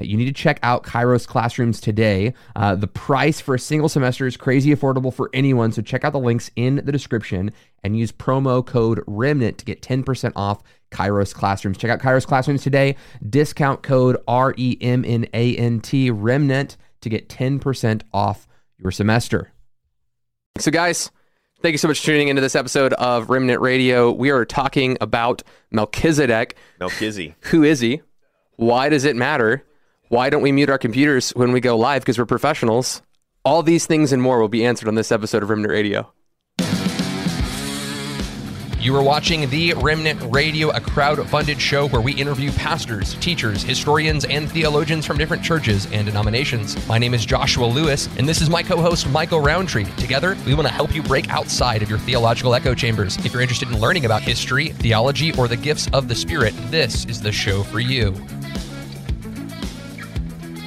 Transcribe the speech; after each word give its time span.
You 0.00 0.16
need 0.16 0.26
to 0.26 0.32
check 0.32 0.58
out 0.62 0.84
Kairos 0.84 1.26
Classrooms 1.26 1.80
today. 1.80 2.34
Uh, 2.56 2.74
the 2.74 2.86
price 2.86 3.40
for 3.40 3.54
a 3.54 3.58
single 3.58 3.88
semester 3.88 4.26
is 4.26 4.36
crazy 4.36 4.74
affordable 4.74 5.12
for 5.12 5.30
anyone, 5.32 5.70
so 5.72 5.82
check 5.82 6.04
out 6.04 6.12
the 6.12 6.18
links 6.18 6.50
in 6.56 6.76
the 6.76 6.92
description 6.92 7.52
and 7.84 7.96
use 7.96 8.10
promo 8.10 8.64
code 8.64 9.00
REMNANT 9.06 9.58
to 9.58 9.64
get 9.64 9.82
10% 9.82 10.32
off 10.34 10.62
Kairos 10.90 11.34
Classrooms. 11.34 11.78
Check 11.78 11.90
out 11.90 12.00
Kairos 12.00 12.26
Classrooms 12.26 12.62
today. 12.62 12.96
Discount 13.28 13.82
code 13.82 14.16
R 14.26 14.54
E 14.56 14.76
M 14.80 15.04
N 15.06 15.26
A 15.34 15.56
N 15.56 15.80
T 15.80 16.10
REMNANT 16.10 16.76
to 17.00 17.08
get 17.08 17.28
10% 17.28 18.02
off 18.12 18.46
your 18.78 18.90
semester. 18.90 19.52
So, 20.58 20.70
guys, 20.70 21.10
thank 21.60 21.72
you 21.72 21.78
so 21.78 21.88
much 21.88 22.00
for 22.00 22.06
tuning 22.06 22.28
into 22.28 22.42
this 22.42 22.54
episode 22.54 22.92
of 22.94 23.30
Remnant 23.30 23.60
Radio. 23.60 24.10
We 24.12 24.30
are 24.30 24.44
talking 24.44 24.96
about 25.00 25.42
Melchizedek. 25.70 26.56
Melchizedek. 26.78 27.36
Who 27.46 27.62
is 27.62 27.80
he? 27.80 28.02
Why 28.56 28.88
does 28.88 29.04
it 29.04 29.16
matter? 29.16 29.64
Why 30.12 30.28
don't 30.28 30.42
we 30.42 30.52
mute 30.52 30.68
our 30.68 30.76
computers 30.76 31.30
when 31.30 31.52
we 31.52 31.60
go 31.62 31.74
live 31.74 32.02
because 32.02 32.18
we're 32.18 32.26
professionals? 32.26 33.00
All 33.46 33.62
these 33.62 33.86
things 33.86 34.12
and 34.12 34.20
more 34.20 34.40
will 34.40 34.48
be 34.48 34.62
answered 34.62 34.86
on 34.86 34.94
this 34.94 35.10
episode 35.10 35.42
of 35.42 35.48
Remnant 35.48 35.72
Radio. 35.72 36.12
You 38.78 38.94
are 38.94 39.02
watching 39.02 39.48
The 39.48 39.72
Remnant 39.72 40.20
Radio, 40.30 40.68
a 40.68 40.82
crowd 40.82 41.26
funded 41.30 41.58
show 41.58 41.88
where 41.88 42.02
we 42.02 42.12
interview 42.12 42.52
pastors, 42.52 43.14
teachers, 43.20 43.62
historians, 43.62 44.26
and 44.26 44.50
theologians 44.50 45.06
from 45.06 45.16
different 45.16 45.42
churches 45.42 45.90
and 45.92 46.04
denominations. 46.06 46.76
My 46.86 46.98
name 46.98 47.14
is 47.14 47.24
Joshua 47.24 47.64
Lewis, 47.64 48.10
and 48.18 48.28
this 48.28 48.42
is 48.42 48.50
my 48.50 48.62
co 48.62 48.82
host, 48.82 49.08
Michael 49.08 49.40
Rowntree. 49.40 49.86
Together, 49.96 50.36
we 50.44 50.52
want 50.52 50.68
to 50.68 50.74
help 50.74 50.94
you 50.94 51.02
break 51.02 51.30
outside 51.30 51.82
of 51.82 51.88
your 51.88 51.98
theological 52.00 52.54
echo 52.54 52.74
chambers. 52.74 53.16
If 53.24 53.32
you're 53.32 53.40
interested 53.40 53.70
in 53.70 53.80
learning 53.80 54.04
about 54.04 54.20
history, 54.20 54.72
theology, 54.72 55.32
or 55.38 55.48
the 55.48 55.56
gifts 55.56 55.88
of 55.94 56.08
the 56.08 56.14
Spirit, 56.14 56.52
this 56.70 57.06
is 57.06 57.22
the 57.22 57.32
show 57.32 57.62
for 57.62 57.80
you. 57.80 58.14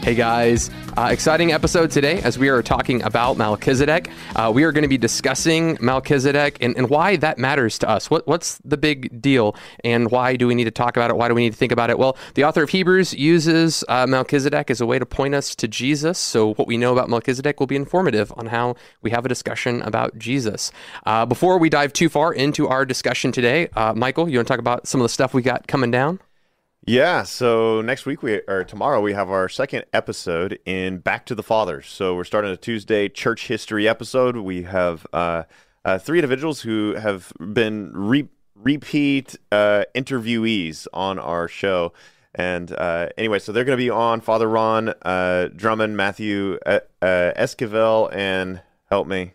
Hey 0.05 0.13
guys, 0.13 0.69
uh, 0.97 1.09
exciting 1.11 1.51
episode 1.51 1.89
today 1.89 2.21
as 2.21 2.37
we 2.37 2.49
are 2.49 2.61
talking 2.61 3.01
about 3.01 3.37
Melchizedek. 3.37 4.11
Uh, 4.35 4.51
we 4.53 4.63
are 4.63 4.71
going 4.71 4.83
to 4.83 4.87
be 4.87 4.99
discussing 4.99 5.79
Melchizedek 5.81 6.59
and, 6.61 6.77
and 6.77 6.91
why 6.91 7.15
that 7.15 7.39
matters 7.39 7.79
to 7.79 7.89
us. 7.89 8.07
What, 8.07 8.27
what's 8.27 8.59
the 8.63 8.77
big 8.77 9.19
deal 9.19 9.55
and 9.83 10.11
why 10.11 10.35
do 10.35 10.45
we 10.45 10.53
need 10.53 10.65
to 10.65 10.69
talk 10.71 10.95
about 10.95 11.09
it? 11.09 11.17
Why 11.17 11.27
do 11.27 11.33
we 11.33 11.41
need 11.41 11.53
to 11.53 11.57
think 11.57 11.71
about 11.71 11.89
it? 11.89 11.97
Well, 11.97 12.17
the 12.35 12.43
author 12.43 12.61
of 12.61 12.69
Hebrews 12.69 13.15
uses 13.15 13.83
uh, 13.89 14.05
Melchizedek 14.05 14.69
as 14.69 14.79
a 14.79 14.85
way 14.85 14.99
to 14.99 15.07
point 15.07 15.33
us 15.33 15.55
to 15.55 15.67
Jesus. 15.67 16.19
So, 16.19 16.53
what 16.53 16.67
we 16.67 16.77
know 16.77 16.93
about 16.93 17.09
Melchizedek 17.09 17.59
will 17.59 17.65
be 17.65 17.75
informative 17.75 18.31
on 18.37 18.45
how 18.45 18.75
we 19.01 19.09
have 19.09 19.25
a 19.25 19.27
discussion 19.27 19.81
about 19.81 20.19
Jesus. 20.19 20.71
Uh, 21.07 21.25
before 21.25 21.57
we 21.57 21.67
dive 21.67 21.93
too 21.93 22.09
far 22.09 22.31
into 22.31 22.67
our 22.67 22.85
discussion 22.85 23.31
today, 23.31 23.69
uh, 23.69 23.95
Michael, 23.95 24.29
you 24.29 24.37
want 24.37 24.47
to 24.47 24.53
talk 24.53 24.59
about 24.59 24.85
some 24.85 25.01
of 25.01 25.05
the 25.05 25.09
stuff 25.09 25.33
we 25.33 25.41
got 25.41 25.65
coming 25.67 25.89
down? 25.89 26.19
Yeah, 26.87 27.23
so 27.23 27.81
next 27.81 28.05
week 28.05 28.21
we 28.21 28.41
or 28.47 28.63
tomorrow 28.63 29.01
we 29.01 29.13
have 29.13 29.31
our 29.31 29.49
second 29.49 29.85
episode 29.91 30.59
in 30.65 30.99
Back 30.99 31.25
to 31.25 31.33
the 31.33 31.41
Fathers. 31.41 31.87
So 31.87 32.15
we're 32.15 32.25
starting 32.25 32.51
a 32.51 32.57
Tuesday 32.57 33.09
church 33.09 33.47
history 33.47 33.87
episode. 33.87 34.37
We 34.37 34.63
have 34.63 35.07
uh, 35.11 35.43
uh, 35.83 35.97
three 35.97 36.19
individuals 36.19 36.61
who 36.61 36.93
have 36.93 37.33
been 37.39 37.91
re- 37.91 38.29
repeat 38.53 39.35
uh, 39.51 39.85
interviewees 39.95 40.85
on 40.93 41.17
our 41.17 41.47
show. 41.47 41.91
And 42.35 42.71
uh, 42.71 43.09
anyway, 43.17 43.39
so 43.39 43.51
they're 43.51 43.65
going 43.65 43.79
to 43.79 43.83
be 43.83 43.89
on 43.89 44.21
Father 44.21 44.47
Ron 44.47 44.89
uh, 45.01 45.49
Drummond, 45.55 45.97
Matthew 45.97 46.59
uh, 46.67 46.81
Esquivel, 47.01 48.13
and 48.13 48.61
help 48.91 49.07
me. 49.07 49.31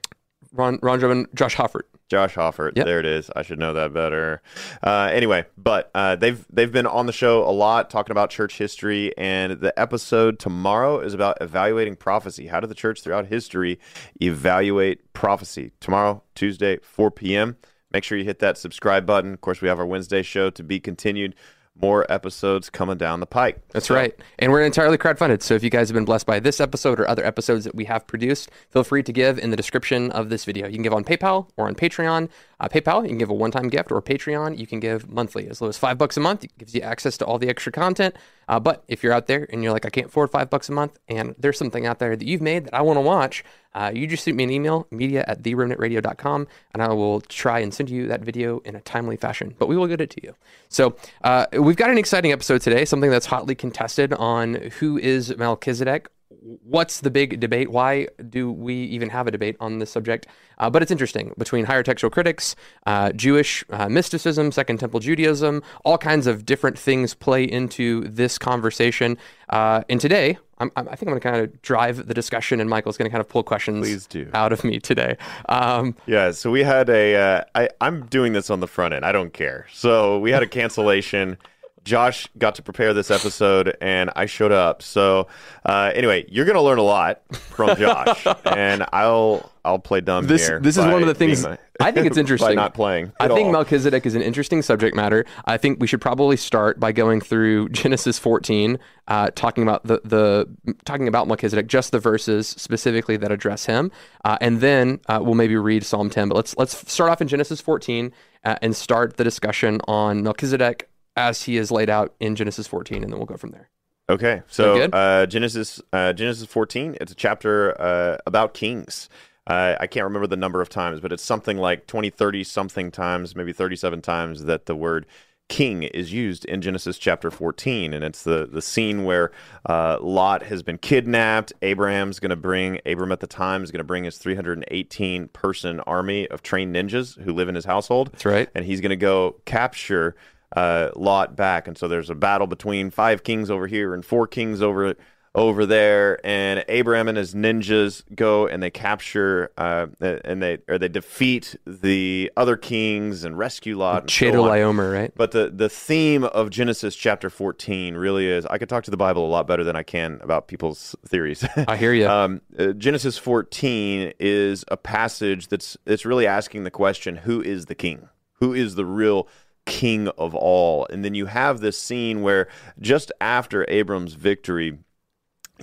Ron, 0.52 0.78
Ron 0.82 1.00
Drummond, 1.00 1.26
Josh 1.34 1.56
Hoffert. 1.56 1.89
Josh 2.10 2.34
Hoffert. 2.34 2.72
Yep. 2.76 2.86
There 2.86 2.98
it 2.98 3.06
is. 3.06 3.30
I 3.34 3.42
should 3.42 3.58
know 3.58 3.72
that 3.72 3.92
better. 3.92 4.42
Uh, 4.82 5.08
anyway, 5.12 5.46
but 5.56 5.90
uh, 5.94 6.16
they've 6.16 6.44
they've 6.52 6.70
been 6.70 6.86
on 6.86 7.06
the 7.06 7.12
show 7.12 7.48
a 7.48 7.52
lot 7.52 7.88
talking 7.88 8.10
about 8.10 8.30
church 8.30 8.58
history, 8.58 9.16
and 9.16 9.60
the 9.60 9.78
episode 9.78 10.38
tomorrow 10.40 10.98
is 10.98 11.14
about 11.14 11.38
evaluating 11.40 11.96
prophecy. 11.96 12.48
How 12.48 12.58
did 12.58 12.68
the 12.68 12.74
church 12.74 13.02
throughout 13.02 13.26
history 13.26 13.78
evaluate 14.20 15.12
prophecy? 15.12 15.70
Tomorrow, 15.80 16.22
Tuesday, 16.34 16.78
4 16.82 17.12
p.m. 17.12 17.56
Make 17.92 18.04
sure 18.04 18.18
you 18.18 18.24
hit 18.24 18.40
that 18.40 18.58
subscribe 18.58 19.06
button. 19.06 19.32
Of 19.32 19.40
course, 19.40 19.60
we 19.60 19.68
have 19.68 19.78
our 19.78 19.86
Wednesday 19.86 20.22
show 20.22 20.50
to 20.50 20.62
be 20.62 20.80
continued 20.80 21.34
more 21.80 22.10
episodes 22.10 22.70
coming 22.70 22.98
down 22.98 23.20
the 23.20 23.26
pike. 23.26 23.60
That's 23.70 23.86
so. 23.86 23.94
right. 23.94 24.14
And 24.38 24.52
we're 24.52 24.62
entirely 24.62 24.98
crowdfunded. 24.98 25.42
So 25.42 25.54
if 25.54 25.62
you 25.62 25.70
guys 25.70 25.88
have 25.88 25.94
been 25.94 26.04
blessed 26.04 26.26
by 26.26 26.40
this 26.40 26.60
episode 26.60 27.00
or 27.00 27.08
other 27.08 27.24
episodes 27.24 27.64
that 27.64 27.74
we 27.74 27.84
have 27.86 28.06
produced, 28.06 28.50
feel 28.70 28.84
free 28.84 29.02
to 29.02 29.12
give 29.12 29.38
in 29.38 29.50
the 29.50 29.56
description 29.56 30.10
of 30.10 30.28
this 30.28 30.44
video. 30.44 30.66
You 30.66 30.74
can 30.74 30.82
give 30.82 30.94
on 30.94 31.04
PayPal 31.04 31.48
or 31.56 31.66
on 31.66 31.74
Patreon. 31.74 32.28
Uh, 32.60 32.68
PayPal, 32.68 33.02
you 33.02 33.08
can 33.08 33.18
give 33.18 33.30
a 33.30 33.34
one-time 33.34 33.68
gift, 33.68 33.90
or 33.90 34.02
Patreon, 34.02 34.58
you 34.58 34.66
can 34.66 34.80
give 34.80 35.08
monthly, 35.08 35.48
as 35.48 35.62
low 35.62 35.68
as 35.68 35.78
five 35.78 35.96
bucks 35.96 36.18
a 36.18 36.20
month. 36.20 36.44
It 36.44 36.50
gives 36.58 36.74
you 36.74 36.82
access 36.82 37.16
to 37.18 37.24
all 37.24 37.38
the 37.38 37.48
extra 37.48 37.72
content. 37.72 38.14
Uh, 38.50 38.58
but 38.58 38.82
if 38.88 39.04
you're 39.04 39.12
out 39.12 39.28
there 39.28 39.46
and 39.50 39.62
you're 39.62 39.72
like, 39.72 39.86
I 39.86 39.90
can't 39.90 40.08
afford 40.08 40.28
five 40.28 40.50
bucks 40.50 40.68
a 40.68 40.72
month, 40.72 40.98
and 41.06 41.36
there's 41.38 41.56
something 41.56 41.86
out 41.86 42.00
there 42.00 42.16
that 42.16 42.26
you've 42.26 42.40
made 42.40 42.64
that 42.64 42.74
I 42.74 42.82
want 42.82 42.96
to 42.96 43.00
watch, 43.00 43.44
uh, 43.76 43.92
you 43.94 44.08
just 44.08 44.24
shoot 44.24 44.34
me 44.34 44.42
an 44.42 44.50
email, 44.50 44.88
media 44.90 45.24
at 45.28 45.44
theremnantradio.com, 45.44 46.48
and 46.74 46.82
I 46.82 46.88
will 46.88 47.20
try 47.20 47.60
and 47.60 47.72
send 47.72 47.88
you 47.88 48.08
that 48.08 48.22
video 48.22 48.58
in 48.64 48.74
a 48.74 48.80
timely 48.80 49.16
fashion. 49.16 49.54
But 49.56 49.68
we 49.68 49.76
will 49.76 49.86
get 49.86 50.00
it 50.00 50.10
to 50.10 50.22
you. 50.24 50.34
So 50.68 50.96
uh, 51.22 51.46
we've 51.52 51.76
got 51.76 51.90
an 51.90 51.98
exciting 51.98 52.32
episode 52.32 52.60
today, 52.60 52.84
something 52.84 53.10
that's 53.10 53.26
hotly 53.26 53.54
contested 53.54 54.12
on 54.14 54.54
who 54.80 54.98
is 54.98 55.36
Melchizedek 55.36 56.08
what's 56.40 57.00
the 57.00 57.10
big 57.10 57.40
debate? 57.40 57.70
Why 57.70 58.08
do 58.28 58.50
we 58.50 58.74
even 58.74 59.10
have 59.10 59.26
a 59.26 59.30
debate 59.30 59.56
on 59.60 59.78
this 59.78 59.90
subject? 59.90 60.26
Uh, 60.58 60.70
but 60.70 60.82
it's 60.82 60.90
interesting 60.90 61.32
between 61.38 61.64
higher 61.64 61.82
textual 61.82 62.10
critics, 62.10 62.56
uh, 62.86 63.12
Jewish 63.12 63.64
uh, 63.70 63.88
mysticism, 63.88 64.52
Second 64.52 64.78
Temple 64.78 65.00
Judaism, 65.00 65.62
all 65.84 65.98
kinds 65.98 66.26
of 66.26 66.44
different 66.44 66.78
things 66.78 67.14
play 67.14 67.44
into 67.44 68.02
this 68.08 68.38
conversation. 68.38 69.16
Uh, 69.48 69.82
and 69.88 70.00
today, 70.00 70.38
I'm, 70.58 70.70
i 70.76 70.82
think 70.82 71.02
I'm 71.02 71.08
going 71.08 71.20
to 71.20 71.30
kind 71.30 71.42
of 71.42 71.62
drive 71.62 72.06
the 72.06 72.14
discussion, 72.14 72.60
and 72.60 72.68
Michael's 72.68 72.96
going 72.96 73.08
to 73.08 73.10
kind 73.10 73.22
of 73.22 73.28
pull 73.28 73.42
questions 73.42 74.08
out 74.34 74.52
of 74.52 74.62
me 74.62 74.78
today. 74.78 75.16
Um, 75.48 75.96
yeah, 76.06 76.30
so 76.32 76.50
we 76.50 76.62
had 76.62 76.88
a. 76.90 77.16
Uh, 77.16 77.44
I, 77.54 77.68
I'm 77.80 78.06
doing 78.06 78.34
this 78.34 78.50
on 78.50 78.60
the 78.60 78.68
front 78.68 78.94
end. 78.94 79.04
I 79.04 79.12
don't 79.12 79.32
care. 79.32 79.66
So 79.72 80.18
we 80.18 80.30
had 80.30 80.42
a 80.42 80.46
cancellation. 80.46 81.38
Josh 81.84 82.28
got 82.38 82.56
to 82.56 82.62
prepare 82.62 82.92
this 82.92 83.10
episode, 83.10 83.76
and 83.80 84.10
I 84.14 84.26
showed 84.26 84.52
up. 84.52 84.82
So, 84.82 85.28
uh, 85.64 85.92
anyway, 85.94 86.26
you're 86.28 86.44
going 86.44 86.56
to 86.56 86.62
learn 86.62 86.78
a 86.78 86.82
lot 86.82 87.22
from 87.34 87.76
Josh, 87.78 88.26
and 88.44 88.84
I'll 88.92 89.50
I'll 89.64 89.78
play 89.78 90.00
dumb 90.00 90.26
this, 90.26 90.46
here. 90.46 90.60
This 90.60 90.76
is 90.76 90.84
one 90.84 91.02
of 91.02 91.08
the 91.08 91.14
things 91.14 91.42
my, 91.42 91.58
I 91.80 91.90
think 91.90 92.06
it's 92.06 92.16
interesting. 92.18 92.54
not 92.54 92.74
playing. 92.74 93.12
I 93.18 93.28
think 93.28 93.46
all. 93.46 93.52
Melchizedek 93.52 94.06
is 94.06 94.14
an 94.14 94.22
interesting 94.22 94.62
subject 94.62 94.94
matter. 94.94 95.24
I 95.46 95.56
think 95.56 95.80
we 95.80 95.86
should 95.86 96.00
probably 96.00 96.36
start 96.36 96.78
by 96.78 96.92
going 96.92 97.20
through 97.20 97.68
Genesis 97.70 98.18
14, 98.18 98.78
uh, 99.08 99.30
talking 99.34 99.62
about 99.62 99.84
the 99.86 100.00
the 100.04 100.76
talking 100.84 101.08
about 101.08 101.28
Melchizedek, 101.28 101.66
just 101.66 101.92
the 101.92 101.98
verses 101.98 102.48
specifically 102.48 103.16
that 103.16 103.32
address 103.32 103.66
him, 103.66 103.90
uh, 104.24 104.36
and 104.40 104.60
then 104.60 105.00
uh, 105.08 105.20
we'll 105.22 105.34
maybe 105.34 105.56
read 105.56 105.84
Psalm 105.84 106.10
10. 106.10 106.28
But 106.28 106.36
let's 106.36 106.56
let's 106.56 106.92
start 106.92 107.10
off 107.10 107.20
in 107.20 107.28
Genesis 107.28 107.60
14 107.60 108.12
uh, 108.44 108.56
and 108.62 108.76
start 108.76 109.16
the 109.16 109.24
discussion 109.24 109.80
on 109.86 110.22
Melchizedek 110.22 110.89
as 111.16 111.42
he 111.42 111.56
is 111.56 111.70
laid 111.70 111.90
out 111.90 112.14
in 112.20 112.36
Genesis 112.36 112.66
14, 112.66 113.02
and 113.02 113.12
then 113.12 113.18
we'll 113.18 113.26
go 113.26 113.36
from 113.36 113.50
there. 113.50 113.68
Okay, 114.08 114.42
so 114.48 114.82
uh, 114.86 115.26
Genesis 115.26 115.80
uh, 115.92 116.12
Genesis 116.12 116.46
14, 116.46 116.96
it's 117.00 117.12
a 117.12 117.14
chapter 117.14 117.80
uh, 117.80 118.18
about 118.26 118.54
kings. 118.54 119.08
Uh, 119.46 119.76
I 119.80 119.86
can't 119.86 120.04
remember 120.04 120.26
the 120.26 120.36
number 120.36 120.60
of 120.60 120.68
times, 120.68 121.00
but 121.00 121.12
it's 121.12 121.22
something 121.22 121.58
like 121.58 121.86
20, 121.86 122.10
30 122.10 122.44
something 122.44 122.90
times, 122.90 123.34
maybe 123.34 123.52
37 123.52 124.02
times 124.02 124.44
that 124.44 124.66
the 124.66 124.76
word 124.76 125.06
king 125.50 125.82
is 125.82 126.12
used 126.12 126.44
in 126.46 126.62
Genesis 126.62 126.96
chapter 126.96 127.30
14. 127.30 127.92
And 127.92 128.04
it's 128.04 128.22
the, 128.22 128.48
the 128.50 128.62
scene 128.62 129.04
where 129.04 129.32
uh, 129.68 129.98
Lot 130.00 130.44
has 130.44 130.62
been 130.62 130.78
kidnapped. 130.78 131.52
Abraham's 131.60 132.20
going 132.20 132.30
to 132.30 132.36
bring, 132.36 132.80
Abram 132.86 133.12
at 133.12 133.20
the 133.20 133.26
time 133.26 133.62
is 133.62 133.70
going 133.70 133.78
to 133.78 133.84
bring 133.84 134.04
his 134.04 134.16
318 134.16 135.28
person 135.28 135.80
army 135.80 136.28
of 136.28 136.42
trained 136.42 136.74
ninjas 136.74 137.20
who 137.20 137.32
live 137.32 137.48
in 137.48 137.56
his 137.56 137.64
household. 137.64 138.10
That's 138.12 138.24
right. 138.24 138.48
And 138.54 138.64
he's 138.64 138.80
going 138.80 138.90
to 138.90 138.96
go 138.96 139.36
capture 139.44 140.14
uh, 140.54 140.90
Lot 140.96 141.36
back, 141.36 141.68
and 141.68 141.76
so 141.78 141.88
there's 141.88 142.10
a 142.10 142.14
battle 142.14 142.46
between 142.46 142.90
five 142.90 143.22
kings 143.22 143.50
over 143.50 143.66
here 143.66 143.94
and 143.94 144.04
four 144.04 144.26
kings 144.26 144.62
over 144.62 144.94
over 145.34 145.64
there. 145.64 146.24
And 146.24 146.64
Abraham 146.68 147.08
and 147.08 147.16
his 147.16 147.34
ninjas 147.34 148.02
go 148.14 148.46
and 148.46 148.62
they 148.62 148.70
capture 148.70 149.52
uh, 149.56 149.86
and 150.00 150.42
they 150.42 150.58
or 150.68 150.78
they 150.78 150.88
defeat 150.88 151.56
the 151.66 152.32
other 152.36 152.56
kings 152.56 153.24
and 153.24 153.38
rescue 153.38 153.78
Lot. 153.78 154.08
Chedorlaomer, 154.08 154.90
so 154.90 154.92
right? 154.92 155.12
But 155.14 155.32
the 155.32 155.50
the 155.54 155.68
theme 155.68 156.24
of 156.24 156.50
Genesis 156.50 156.96
chapter 156.96 157.30
14 157.30 157.94
really 157.94 158.28
is. 158.28 158.46
I 158.46 158.58
could 158.58 158.68
talk 158.68 158.84
to 158.84 158.90
the 158.90 158.96
Bible 158.96 159.26
a 159.26 159.30
lot 159.30 159.46
better 159.46 159.64
than 159.64 159.76
I 159.76 159.82
can 159.82 160.18
about 160.22 160.48
people's 160.48 160.96
theories. 161.06 161.44
I 161.68 161.76
hear 161.76 161.92
you. 161.92 162.08
um, 162.08 162.40
uh, 162.58 162.72
Genesis 162.72 163.18
14 163.18 164.14
is 164.18 164.64
a 164.68 164.76
passage 164.76 165.48
that's 165.48 165.76
it's 165.86 166.04
really 166.04 166.26
asking 166.26 166.64
the 166.64 166.70
question: 166.70 167.16
Who 167.16 167.40
is 167.40 167.66
the 167.66 167.74
king? 167.74 168.08
Who 168.40 168.54
is 168.54 168.74
the 168.74 168.86
real 168.86 169.28
king 169.70 170.08
of 170.18 170.34
all. 170.34 170.86
And 170.90 171.04
then 171.04 171.14
you 171.14 171.26
have 171.26 171.60
this 171.60 171.78
scene 171.78 172.22
where 172.22 172.48
just 172.80 173.12
after 173.20 173.64
Abram's 173.68 174.14
victory, 174.14 174.78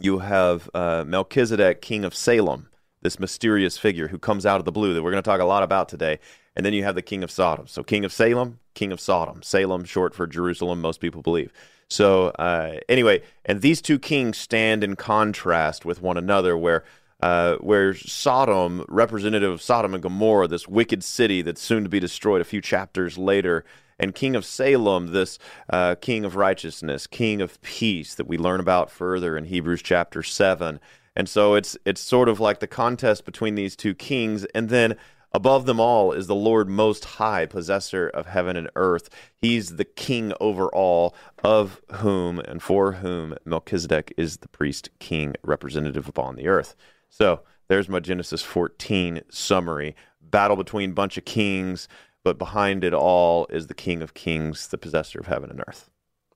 you 0.01 0.19
have 0.19 0.69
uh, 0.73 1.03
Melchizedek, 1.05 1.81
king 1.81 2.05
of 2.05 2.15
Salem, 2.15 2.69
this 3.01 3.19
mysterious 3.19 3.77
figure 3.77 4.07
who 4.07 4.17
comes 4.17 4.45
out 4.45 4.59
of 4.59 4.65
the 4.65 4.71
blue 4.71 4.93
that 4.93 5.03
we're 5.03 5.11
going 5.11 5.21
to 5.21 5.29
talk 5.29 5.41
a 5.41 5.45
lot 5.45 5.61
about 5.61 5.89
today. 5.89 6.19
And 6.55 6.65
then 6.65 6.73
you 6.73 6.83
have 6.83 6.95
the 6.95 7.01
king 7.01 7.21
of 7.21 7.29
Sodom. 7.29 7.67
So, 7.67 7.83
king 7.83 8.05
of 8.05 8.13
Salem, 8.13 8.59
king 8.73 8.91
of 8.91 8.99
Sodom. 8.99 9.43
Salem, 9.43 9.83
short 9.83 10.15
for 10.15 10.25
Jerusalem, 10.25 10.81
most 10.81 11.01
people 11.01 11.21
believe. 11.21 11.51
So, 11.89 12.29
uh, 12.29 12.79
anyway, 12.87 13.21
and 13.45 13.61
these 13.61 13.81
two 13.81 13.99
kings 13.99 14.37
stand 14.37 14.83
in 14.83 14.95
contrast 14.95 15.85
with 15.85 16.01
one 16.01 16.17
another, 16.17 16.57
where 16.57 16.83
uh, 17.21 17.55
where 17.55 17.93
Sodom, 17.93 18.85
representative 18.87 19.51
of 19.51 19.61
Sodom 19.61 19.93
and 19.93 20.03
Gomorrah, 20.03 20.47
this 20.47 20.67
wicked 20.67 21.03
city 21.03 21.41
that's 21.41 21.61
soon 21.61 21.83
to 21.83 21.89
be 21.89 21.99
destroyed 21.99 22.41
a 22.41 22.45
few 22.45 22.61
chapters 22.61 23.17
later, 23.17 23.65
and 23.99 24.13
king 24.13 24.35
of 24.35 24.45
Salem, 24.45 25.07
this 25.07 25.39
uh, 25.69 25.95
king 25.95 26.25
of 26.25 26.35
righteousness, 26.35 27.07
king 27.07 27.41
of 27.41 27.61
peace 27.61 28.15
that 28.15 28.27
we 28.27 28.37
learn 28.37 28.59
about 28.59 28.91
further 28.91 29.37
in 29.37 29.45
Hebrews 29.45 29.81
chapter 29.81 30.23
7. 30.23 30.79
And 31.15 31.27
so 31.27 31.55
it's 31.55 31.75
it's 31.85 32.01
sort 32.01 32.29
of 32.29 32.39
like 32.39 32.59
the 32.59 32.67
contest 32.67 33.25
between 33.25 33.55
these 33.55 33.75
two 33.75 33.95
kings 33.95 34.45
and 34.53 34.69
then 34.69 34.95
above 35.33 35.65
them 35.65 35.79
all 35.79 36.11
is 36.11 36.27
the 36.27 36.35
Lord 36.35 36.69
most 36.69 37.05
high, 37.05 37.45
possessor 37.45 38.07
of 38.07 38.27
heaven 38.27 38.55
and 38.55 38.69
earth. 38.75 39.09
He's 39.35 39.75
the 39.75 39.85
king 39.85 40.33
over 40.39 40.67
all, 40.69 41.15
of 41.43 41.81
whom 41.93 42.39
and 42.39 42.61
for 42.61 42.93
whom 42.93 43.35
Melchizedek 43.45 44.13
is 44.17 44.37
the 44.37 44.47
priest 44.47 44.89
king 44.99 45.35
representative 45.43 46.07
upon 46.07 46.35
the 46.35 46.47
earth. 46.47 46.75
So 47.09 47.41
there's 47.67 47.89
my 47.89 47.99
Genesis 47.99 48.41
14 48.41 49.21
summary. 49.29 49.95
Battle 50.21 50.55
between 50.55 50.93
bunch 50.93 51.17
of 51.17 51.25
kings, 51.25 51.87
but 52.27 52.37
behind 52.37 52.83
it 52.83 52.93
all 52.93 53.47
is 53.49 53.67
the 53.67 53.73
King 53.73 54.01
of 54.01 54.13
Kings, 54.13 54.67
the 54.67 54.77
possessor 54.77 55.17
of 55.17 55.27
heaven 55.27 55.49
and 55.49 55.63
earth. 55.65 55.89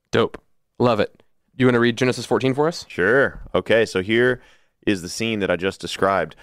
Dope. 0.09 0.41
Love 0.79 1.01
it. 1.01 1.21
You 1.57 1.65
want 1.65 1.73
to 1.73 1.81
read 1.81 1.97
Genesis 1.97 2.25
14 2.25 2.53
for 2.53 2.69
us? 2.69 2.85
Sure. 2.87 3.41
Okay, 3.53 3.85
so 3.85 4.01
here 4.01 4.41
is 4.87 5.01
the 5.01 5.09
scene 5.09 5.39
that 5.39 5.51
I 5.51 5.57
just 5.57 5.81
described. 5.81 6.37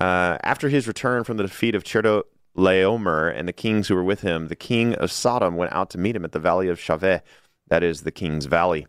Uh, 0.00 0.38
after 0.42 0.68
his 0.68 0.88
return 0.88 1.22
from 1.22 1.36
the 1.36 1.44
defeat 1.44 1.76
of 1.76 1.84
Chedorlaomer 1.84 3.32
and 3.32 3.46
the 3.46 3.52
kings 3.52 3.86
who 3.86 3.94
were 3.94 4.02
with 4.02 4.22
him, 4.22 4.48
the 4.48 4.56
king 4.56 4.96
of 4.96 5.12
Sodom 5.12 5.54
went 5.54 5.72
out 5.72 5.90
to 5.90 5.98
meet 5.98 6.16
him 6.16 6.24
at 6.24 6.32
the 6.32 6.40
valley 6.40 6.66
of 6.66 6.80
Shaveh, 6.80 7.20
that 7.68 7.84
is 7.84 8.00
the 8.00 8.10
king's 8.10 8.46
valley. 8.46 8.88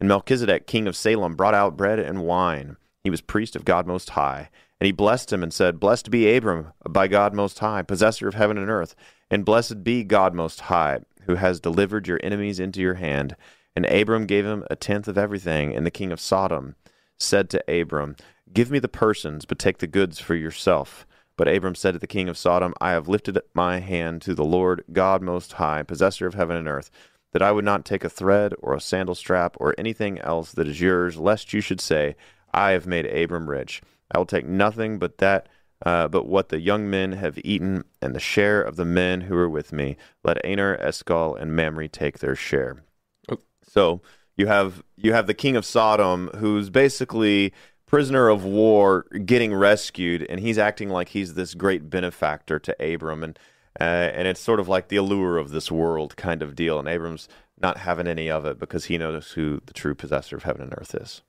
And 0.00 0.08
Melchizedek, 0.08 0.66
king 0.66 0.86
of 0.86 0.96
Salem, 0.96 1.34
brought 1.34 1.52
out 1.52 1.76
bread 1.76 1.98
and 1.98 2.22
wine. 2.22 2.78
He 3.04 3.10
was 3.10 3.20
priest 3.20 3.56
of 3.56 3.66
God 3.66 3.86
Most 3.86 4.08
High. 4.08 4.48
And 4.80 4.86
he 4.86 4.92
blessed 4.92 5.30
him 5.30 5.42
and 5.42 5.52
said, 5.52 5.78
Blessed 5.78 6.10
be 6.10 6.34
Abram 6.34 6.72
by 6.88 7.06
God 7.06 7.34
Most 7.34 7.58
High, 7.58 7.82
possessor 7.82 8.26
of 8.26 8.34
heaven 8.34 8.56
and 8.56 8.70
earth. 8.70 8.94
And 9.30 9.44
blessed 9.44 9.84
be 9.84 10.04
God 10.04 10.34
Most 10.34 10.62
High, 10.62 11.00
who 11.22 11.34
has 11.34 11.60
delivered 11.60 12.08
your 12.08 12.18
enemies 12.22 12.58
into 12.58 12.80
your 12.80 12.94
hand. 12.94 13.36
And 13.76 13.84
Abram 13.86 14.24
gave 14.24 14.46
him 14.46 14.64
a 14.70 14.76
tenth 14.76 15.06
of 15.06 15.18
everything. 15.18 15.76
And 15.76 15.84
the 15.84 15.90
king 15.90 16.12
of 16.12 16.20
Sodom 16.20 16.76
said 17.18 17.50
to 17.50 17.80
Abram, 17.80 18.16
Give 18.52 18.70
me 18.70 18.78
the 18.78 18.88
persons, 18.88 19.44
but 19.44 19.58
take 19.58 19.78
the 19.78 19.86
goods 19.86 20.18
for 20.18 20.34
yourself. 20.34 21.06
But 21.36 21.46
Abram 21.46 21.74
said 21.74 21.92
to 21.92 21.98
the 21.98 22.06
king 22.06 22.30
of 22.30 22.38
Sodom, 22.38 22.72
I 22.80 22.92
have 22.92 23.06
lifted 23.06 23.38
my 23.54 23.80
hand 23.80 24.22
to 24.22 24.34
the 24.34 24.44
Lord 24.44 24.82
God 24.92 25.20
Most 25.20 25.54
High, 25.54 25.82
possessor 25.82 26.26
of 26.26 26.34
heaven 26.34 26.56
and 26.56 26.66
earth, 26.66 26.90
that 27.32 27.42
I 27.42 27.52
would 27.52 27.66
not 27.66 27.84
take 27.84 28.02
a 28.02 28.10
thread 28.10 28.54
or 28.58 28.74
a 28.74 28.80
sandal 28.80 29.14
strap 29.14 29.56
or 29.60 29.74
anything 29.76 30.18
else 30.20 30.52
that 30.52 30.66
is 30.66 30.80
yours, 30.80 31.18
lest 31.18 31.52
you 31.52 31.60
should 31.60 31.80
say, 31.82 32.16
I 32.52 32.70
have 32.70 32.86
made 32.86 33.06
Abram 33.06 33.48
rich. 33.48 33.82
I 34.10 34.18
will 34.18 34.26
take 34.26 34.46
nothing 34.46 34.98
but 34.98 35.18
that, 35.18 35.48
uh, 35.84 36.08
but 36.08 36.26
what 36.26 36.48
the 36.48 36.60
young 36.60 36.90
men 36.90 37.12
have 37.12 37.38
eaten, 37.44 37.84
and 38.02 38.14
the 38.14 38.20
share 38.20 38.60
of 38.60 38.76
the 38.76 38.84
men 38.84 39.22
who 39.22 39.36
are 39.36 39.48
with 39.48 39.72
me. 39.72 39.96
Let 40.24 40.44
Aner, 40.44 40.76
Eshcol, 40.76 41.36
and 41.36 41.54
Mamre 41.54 41.88
take 41.88 42.18
their 42.18 42.34
share. 42.34 42.82
Oh. 43.30 43.38
So 43.62 44.02
you 44.36 44.46
have 44.46 44.82
you 44.96 45.12
have 45.12 45.26
the 45.26 45.34
king 45.34 45.56
of 45.56 45.64
Sodom, 45.64 46.30
who's 46.36 46.70
basically 46.70 47.52
prisoner 47.86 48.28
of 48.28 48.44
war, 48.44 49.04
getting 49.24 49.52
rescued, 49.52 50.24
and 50.30 50.40
he's 50.40 50.58
acting 50.58 50.88
like 50.88 51.08
he's 51.08 51.34
this 51.34 51.54
great 51.54 51.90
benefactor 51.90 52.58
to 52.58 52.94
Abram, 52.94 53.24
and 53.24 53.38
uh, 53.80 53.84
and 54.14 54.26
it's 54.26 54.40
sort 54.40 54.60
of 54.60 54.68
like 54.68 54.88
the 54.88 54.96
allure 54.96 55.38
of 55.38 55.50
this 55.50 55.70
world 55.70 56.16
kind 56.16 56.42
of 56.42 56.54
deal. 56.54 56.78
And 56.78 56.88
Abram's 56.88 57.28
not 57.60 57.78
having 57.78 58.06
any 58.06 58.30
of 58.30 58.44
it 58.44 58.58
because 58.58 58.86
he 58.86 58.98
knows 58.98 59.32
who 59.32 59.60
the 59.66 59.72
true 59.72 59.94
possessor 59.94 60.36
of 60.36 60.44
heaven 60.44 60.62
and 60.62 60.74
earth 60.76 60.94
is. 60.94 61.22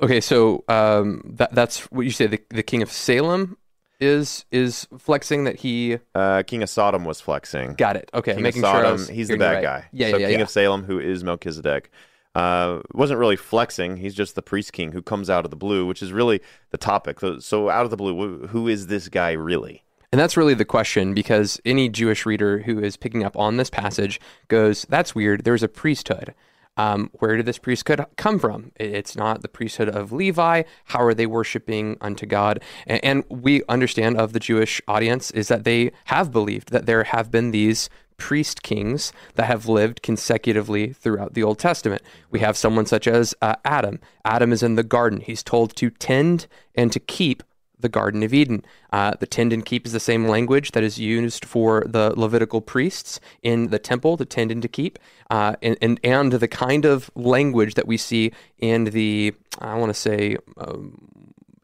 Okay, 0.00 0.20
so 0.20 0.64
um, 0.68 1.22
that 1.36 1.54
that's 1.54 1.90
what 1.90 2.02
you 2.02 2.10
say. 2.10 2.26
The 2.26 2.40
the 2.50 2.62
king 2.62 2.82
of 2.82 2.92
Salem 2.92 3.56
is 4.00 4.44
is 4.50 4.86
flexing 4.98 5.44
that 5.44 5.56
he. 5.56 5.98
Uh, 6.14 6.42
king 6.42 6.62
of 6.62 6.68
Sodom 6.70 7.04
was 7.04 7.20
flexing. 7.20 7.74
Got 7.74 7.96
it. 7.96 8.10
Okay, 8.12 8.34
king 8.34 8.42
making 8.42 8.64
of 8.64 8.70
Sodom, 8.70 9.14
he's 9.14 9.28
the 9.28 9.38
bad 9.38 9.54
right. 9.54 9.62
guy. 9.62 9.84
Yeah, 9.92 10.10
so 10.10 10.16
yeah, 10.18 10.28
king 10.28 10.38
yeah. 10.38 10.42
of 10.42 10.50
Salem, 10.50 10.84
who 10.84 10.98
is 10.98 11.24
Melchizedek, 11.24 11.90
uh, 12.34 12.80
wasn't 12.92 13.18
really 13.18 13.36
flexing. 13.36 13.96
He's 13.96 14.14
just 14.14 14.34
the 14.34 14.42
priest 14.42 14.74
king 14.74 14.92
who 14.92 15.00
comes 15.00 15.30
out 15.30 15.46
of 15.46 15.50
the 15.50 15.56
blue, 15.56 15.86
which 15.86 16.02
is 16.02 16.12
really 16.12 16.42
the 16.70 16.78
topic. 16.78 17.20
So, 17.20 17.38
so 17.38 17.70
out 17.70 17.84
of 17.84 17.90
the 17.90 17.96
blue, 17.96 18.46
who 18.48 18.68
is 18.68 18.88
this 18.88 19.08
guy 19.08 19.32
really? 19.32 19.82
And 20.12 20.20
that's 20.20 20.36
really 20.36 20.54
the 20.54 20.66
question 20.66 21.14
because 21.14 21.60
any 21.64 21.88
Jewish 21.88 22.26
reader 22.26 22.58
who 22.58 22.78
is 22.78 22.96
picking 22.96 23.24
up 23.24 23.36
on 23.36 23.56
this 23.56 23.70
passage 23.70 24.20
goes, 24.48 24.86
"That's 24.90 25.14
weird. 25.14 25.44
There's 25.44 25.62
a 25.62 25.68
priesthood." 25.68 26.34
Um, 26.76 27.10
where 27.14 27.36
did 27.36 27.46
this 27.46 27.58
priesthood 27.58 28.04
come 28.16 28.38
from? 28.38 28.72
It's 28.76 29.16
not 29.16 29.42
the 29.42 29.48
priesthood 29.48 29.88
of 29.88 30.12
Levi. 30.12 30.62
How 30.86 31.02
are 31.02 31.14
they 31.14 31.26
worshiping 31.26 31.96
unto 32.00 32.26
God? 32.26 32.62
And, 32.86 33.04
and 33.04 33.24
we 33.28 33.62
understand 33.68 34.18
of 34.18 34.32
the 34.32 34.40
Jewish 34.40 34.80
audience 34.86 35.30
is 35.30 35.48
that 35.48 35.64
they 35.64 35.92
have 36.06 36.30
believed 36.30 36.70
that 36.72 36.86
there 36.86 37.04
have 37.04 37.30
been 37.30 37.50
these 37.50 37.88
priest 38.16 38.62
kings 38.62 39.12
that 39.34 39.46
have 39.46 39.68
lived 39.68 40.02
consecutively 40.02 40.92
throughout 40.92 41.34
the 41.34 41.42
Old 41.42 41.58
Testament. 41.58 42.02
We 42.30 42.40
have 42.40 42.56
someone 42.56 42.86
such 42.86 43.06
as 43.06 43.34
uh, 43.42 43.56
Adam. 43.64 44.00
Adam 44.24 44.52
is 44.52 44.62
in 44.62 44.74
the 44.74 44.82
garden. 44.82 45.20
He's 45.20 45.42
told 45.42 45.76
to 45.76 45.90
tend 45.90 46.46
and 46.74 46.92
to 46.92 47.00
keep 47.00 47.42
the 47.78 47.88
Garden 47.88 48.22
of 48.22 48.32
Eden. 48.32 48.64
Uh, 48.92 49.12
the 49.18 49.26
tend 49.26 49.52
and 49.52 49.64
keep 49.64 49.86
is 49.86 49.92
the 49.92 50.00
same 50.00 50.26
language 50.26 50.72
that 50.72 50.82
is 50.82 50.98
used 50.98 51.44
for 51.44 51.84
the 51.86 52.12
Levitical 52.16 52.60
priests 52.60 53.20
in 53.42 53.68
the 53.68 53.78
temple, 53.78 54.16
to 54.16 54.24
tend 54.24 54.50
and 54.50 54.62
to 54.62 54.68
keep, 54.68 54.98
uh, 55.30 55.56
and, 55.62 55.76
and, 55.82 56.00
and 56.02 56.32
the 56.32 56.48
kind 56.48 56.84
of 56.84 57.10
language 57.14 57.74
that 57.74 57.86
we 57.86 57.96
see 57.96 58.32
in 58.58 58.84
the, 58.84 59.34
I 59.60 59.76
want 59.76 59.90
to 59.90 59.94
say, 59.94 60.36
um, 60.56 60.98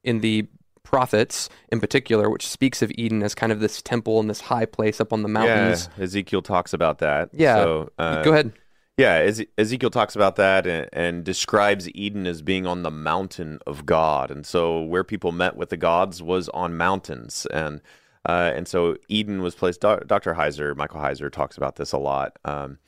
in 0.05 0.21
the 0.21 0.47
prophets 0.83 1.49
in 1.71 1.81
particular, 1.81 2.29
which 2.29 2.47
speaks 2.47 2.83
of 2.83 2.93
Eden 2.97 3.23
as 3.23 3.35
kind 3.35 3.51
of 3.51 3.61
this 3.61 3.81
temple 3.81 4.21
and 4.21 4.29
this 4.29 4.43
high 4.43 4.67
place 4.67 5.01
up 5.01 5.13
on 5.13 5.23
the 5.23 5.29
mountains. 5.29 5.89
Yeah, 5.97 6.05
Ezekiel 6.05 6.43
talks 6.43 6.75
about 6.75 6.99
that. 6.99 7.31
Yeah. 7.33 7.57
So, 7.57 7.91
uh, 7.99 8.23
Go 8.23 8.33
ahead. 8.33 8.53
Yeah, 8.99 9.31
Ezekiel 9.57 9.89
talks 9.89 10.15
about 10.15 10.37
that 10.37 10.67
and, 10.67 10.89
and, 10.93 11.25
describes 11.25 11.89
Eden 11.95 12.27
as 12.27 12.43
being 12.43 12.67
on 12.67 12.83
the 12.83 12.91
mountain 12.91 13.59
of 13.67 13.87
God, 13.87 14.31
and 14.31 14.45
so 14.45 14.83
where 14.83 15.03
people 15.03 15.33
met 15.33 15.57
with 15.57 15.71
the 15.71 15.79
gods 15.79 16.23
was 16.23 16.51
on 16.51 16.77
mountains, 16.77 17.47
and 17.51 17.81
uh, 18.29 18.53
and 18.55 18.69
so 18.69 18.97
Eden 19.09 19.41
was 19.41 19.55
placed. 19.55 19.81
Dr. 19.81 20.35
Heiser, 20.35 20.77
Michael 20.77 21.01
Heiser, 21.01 21.33
talks 21.33 21.57
about 21.57 21.77
this 21.77 21.93
a 21.93 21.99
lot. 21.99 22.39
Um, 22.45 22.79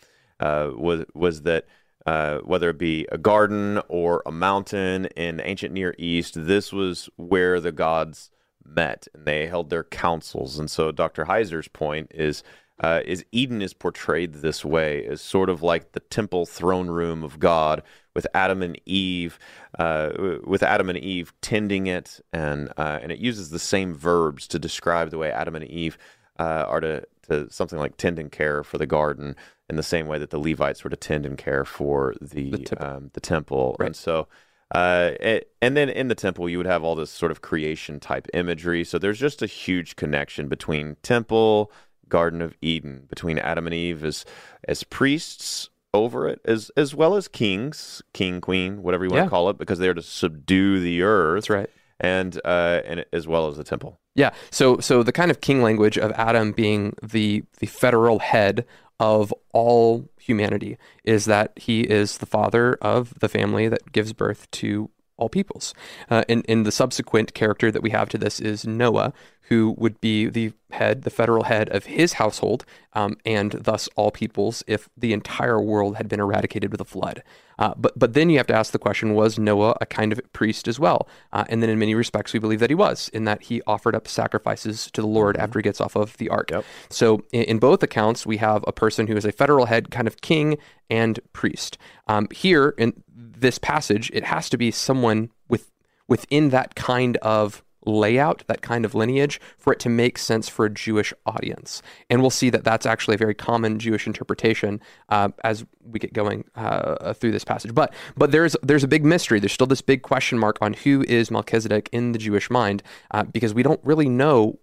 uh, 0.41 0.73
was 0.77 1.07
was 1.15 1.43
that 1.43 1.67
uh, 2.05 2.39
whether 2.41 2.69
it 2.69 2.79
be 2.79 3.07
a 3.11 3.17
garden 3.17 3.81
or 3.89 4.23
a 4.27 4.33
mountain 4.33 5.07
in 5.17 5.41
ancient 5.43 5.73
Near 5.73 5.95
East, 5.99 6.35
this 6.37 6.71
was 6.71 7.09
where 7.17 7.61
the 7.61 7.73
gods 7.73 8.31
met 8.63 9.09
and 9.15 9.25
they 9.25 9.47
held 9.47 9.71
their 9.71 9.85
councils, 9.85 10.59
and 10.59 10.71
so 10.71 10.93
Dr. 10.93 11.25
Heiser's 11.25 11.69
point 11.69 12.13
is 12.15 12.43
uh, 12.81 13.01
is 13.05 13.25
Eden 13.33 13.63
is 13.63 13.73
portrayed 13.73 14.35
this 14.35 14.65
way 14.65 15.07
as 15.07 15.21
sort 15.21 15.49
of 15.49 15.63
like 15.63 15.93
the 15.93 16.01
temple 16.01 16.45
throne 16.45 16.89
room 16.89 17.23
of 17.23 17.39
God 17.39 17.83
with 18.15 18.27
Adam 18.35 18.63
and 18.63 18.81
Eve, 18.87 19.39
uh, 19.79 20.11
with 20.45 20.63
Adam 20.63 20.89
and 20.89 20.99
Eve 20.99 21.33
tending 21.41 21.87
it, 21.87 22.21
and 22.33 22.73
uh, 22.77 22.99
and 23.03 23.13
it 23.13 23.19
uses 23.19 23.51
the 23.51 23.59
same 23.59 23.95
verbs 23.95 24.47
to 24.49 24.59
describe 24.59 25.11
the 25.11 25.19
way 25.19 25.31
Adam 25.31 25.55
and 25.55 25.65
Eve 25.65 25.99
uh, 26.39 26.65
are 26.69 26.81
to, 26.81 27.05
to 27.29 27.51
something 27.51 27.79
like 27.79 27.97
tend 27.97 28.19
and 28.19 28.33
care 28.33 28.65
for 28.65 28.79
the 28.79 28.87
garden 28.87 29.37
in 29.69 29.77
the 29.77 29.83
same 29.83 30.07
way 30.07 30.19
that 30.19 30.31
the 30.31 30.39
Levites 30.39 30.85
were 30.85 30.91
to 30.91 30.97
tend 30.97 31.25
and 31.25 31.39
care 31.39 31.65
for 31.65 32.15
the 32.21 32.51
the 32.51 32.59
temple, 32.59 32.87
um, 32.87 33.11
the 33.13 33.21
temple. 33.21 33.77
Right. 33.79 33.87
and 33.87 33.97
so. 33.97 34.29
Uh, 34.75 35.13
it, 35.21 35.53
and 35.63 35.77
then 35.77 35.89
in 35.89 36.09
the 36.09 36.17
temple, 36.17 36.49
you 36.49 36.57
would 36.57 36.67
have 36.67 36.83
all 36.83 36.97
this 36.97 37.11
sort 37.11 37.31
of 37.31 37.43
creation 37.43 38.01
type 38.01 38.27
imagery. 38.35 38.83
So 38.83 38.99
there's 38.99 39.21
just 39.21 39.41
a 39.41 39.47
huge 39.47 39.95
connection 39.95 40.49
between 40.49 40.97
temple, 41.03 41.71
Garden 42.09 42.43
of 42.43 42.55
Eden 42.61 43.05
between 43.09 43.39
Adam 43.39 43.67
and 43.67 43.75
Eve 43.75 44.05
as 44.05 44.25
as 44.69 44.85
priests 44.85 45.69
over 45.93 46.27
it 46.29 46.41
as 46.45 46.71
as 46.77 46.95
well 46.95 47.15
as 47.15 47.29
kings, 47.29 48.03
king, 48.13 48.41
queen, 48.41 48.83
whatever 48.83 49.05
you 49.05 49.11
want 49.11 49.21
Yeah. 49.21 49.25
to 49.25 49.31
call 49.31 49.49
it, 49.51 49.59
because 49.59 49.79
they're 49.79 49.95
to 49.95 50.03
subdue 50.03 50.81
the 50.81 51.03
earth. 51.03 51.37
That's 51.37 51.51
right. 51.51 51.71
And 52.01 52.41
uh, 52.45 52.81
and 52.85 53.05
as 53.13 53.29
well 53.29 53.49
as 53.49 53.57
the 53.57 53.65
temple. 53.65 54.01
Yeah. 54.17 54.31
So 54.51 54.79
so 54.81 55.03
the 55.03 55.13
kind 55.13 55.31
of 55.31 55.41
king 55.41 55.63
language 55.63 55.97
of 55.97 56.11
Adam 56.13 56.53
being 56.53 56.95
the 57.03 57.45
the 57.61 57.67
federal 57.67 58.19
head 58.19 58.67
of 59.01 59.33
all 59.53 60.09
humanity 60.19 60.79
is 61.05 61.25
that 61.27 61.53
he 61.57 61.81
is 61.83 62.19
the 62.19 62.27
father 62.27 62.75
of 62.81 63.19
the 63.21 63.29
family 63.29 63.69
that 63.69 63.93
gives 63.93 64.13
birth 64.13 64.51
to 64.53 64.91
all 65.17 65.29
peoples. 65.29 65.75
Uh, 66.11 66.25
and, 66.29 66.45
and 66.49 66.65
the 66.67 66.73
subsequent 66.73 67.35
character 67.35 67.71
that 67.71 67.83
we 67.83 67.91
have 67.91 68.09
to 68.09 68.19
this 68.19 68.41
is 68.41 68.67
Noah, 68.67 69.13
who 69.49 69.75
would 69.77 70.01
be 70.01 70.27
the 70.27 70.53
head, 70.71 71.03
the 71.03 71.11
federal 71.11 71.45
head 71.45 71.69
of 71.69 71.85
his 71.85 72.15
household, 72.15 72.65
um, 72.95 73.17
and 73.27 73.53
thus 73.53 73.89
all 73.97 74.11
peoples, 74.11 74.65
if 74.67 74.89
the 74.97 75.13
entire 75.13 75.61
world 75.61 75.97
had 75.97 76.09
been 76.09 76.21
eradicated 76.21 76.71
with 76.71 76.81
a 76.81 76.85
flood. 76.85 77.23
Uh, 77.59 77.75
but 77.77 77.97
but 77.99 78.15
then 78.15 78.31
you 78.31 78.39
have 78.39 78.47
to 78.47 78.55
ask 78.55 78.73
the 78.73 78.79
question: 78.79 79.15
Was 79.15 79.39
Noah 79.39 79.77
a 79.81 79.87
kind 79.87 80.13
of 80.13 80.21
priest 80.33 80.67
as 80.67 80.81
well? 80.81 81.09
Uh, 81.33 81.45
and 81.49 81.63
then 81.63 81.71
in 81.71 81.79
many 81.79 81.95
respects, 81.95 82.33
we 82.33 82.39
believe 82.39 82.61
that 82.61 82.71
he 82.71 82.75
was, 82.75 83.09
in 83.11 83.25
that 83.25 83.43
he 83.43 83.63
offered 83.67 83.95
up 83.95 84.09
sacrifices 84.09 84.91
to 84.93 85.01
the 85.01 85.07
Lord 85.07 85.37
after 85.37 85.59
he 85.59 85.63
gets 85.63 85.81
off 85.81 85.97
of 85.97 86.17
the 86.17 86.29
ark. 86.29 86.51
Yep. 86.51 86.65
So 86.91 87.23
in, 87.33 87.45
in, 87.45 87.59
both 87.59 87.83
accounts, 87.83 88.27
we 88.27 88.39
have 88.39 88.65
a 88.67 88.73
person 88.73 89.07
who 89.07 89.17
is 89.17 89.25
a 89.25 89.33
federal 89.33 89.67
head, 89.67 89.91
kind 89.91 90.09
of 90.09 90.21
king 90.21 90.59
and 90.91 91.21
priest. 91.33 91.79
Um, 92.09 92.29
here 92.31 92.75
in 92.77 93.03
this 93.15 93.59
passage, 93.59 94.11
it 94.13 94.25
has 94.25 94.49
to 94.51 94.57
be 94.57 94.71
someone 94.71 95.31
with 95.49 95.71
within 96.09 96.51
that 96.51 96.75
kind 96.75 97.17
of 97.19 97.64
layout, 97.87 98.45
that 98.47 98.63
kind 98.63 98.85
of 98.85 98.95
lineage, 98.95 99.41
for 99.59 99.73
it 99.73 99.81
to 99.81 99.89
make 99.89 100.19
sense 100.19 100.49
for 100.49 100.65
a 100.65 100.71
Jewish 100.71 101.13
audience. 101.27 101.83
And 102.11 102.21
we'll 102.21 102.31
see 102.31 102.51
that 102.51 102.65
that's 102.65 102.87
actually 102.87 103.15
a 103.15 103.19
very 103.19 103.35
common 103.35 103.79
Jewish 103.79 104.07
interpretation 104.07 104.81
uh, 105.09 105.29
as 105.43 105.65
we 105.85 105.99
get 105.99 106.13
going 106.13 106.45
uh, 106.57 107.13
through 107.15 107.33
this 107.33 107.45
passage. 107.45 107.75
But 107.75 107.93
but 108.17 108.33
there's 108.33 108.57
there's 108.63 108.85
a 108.85 108.89
big 108.89 109.05
mystery. 109.05 109.41
There's 109.41 109.53
still 109.53 109.67
this 109.67 109.83
big 109.83 110.03
question 110.03 110.39
mark 110.39 110.59
on 110.61 110.73
who 110.75 111.05
is 111.09 111.31
Melchizedek 111.31 111.89
in 111.93 112.13
the 112.13 112.19
Jewish 112.19 112.51
mind, 112.51 112.83
uh, 113.11 113.25
because 113.25 113.55
we 113.55 113.63
don't 113.63 113.81
really 113.85 114.09
know 114.09 114.59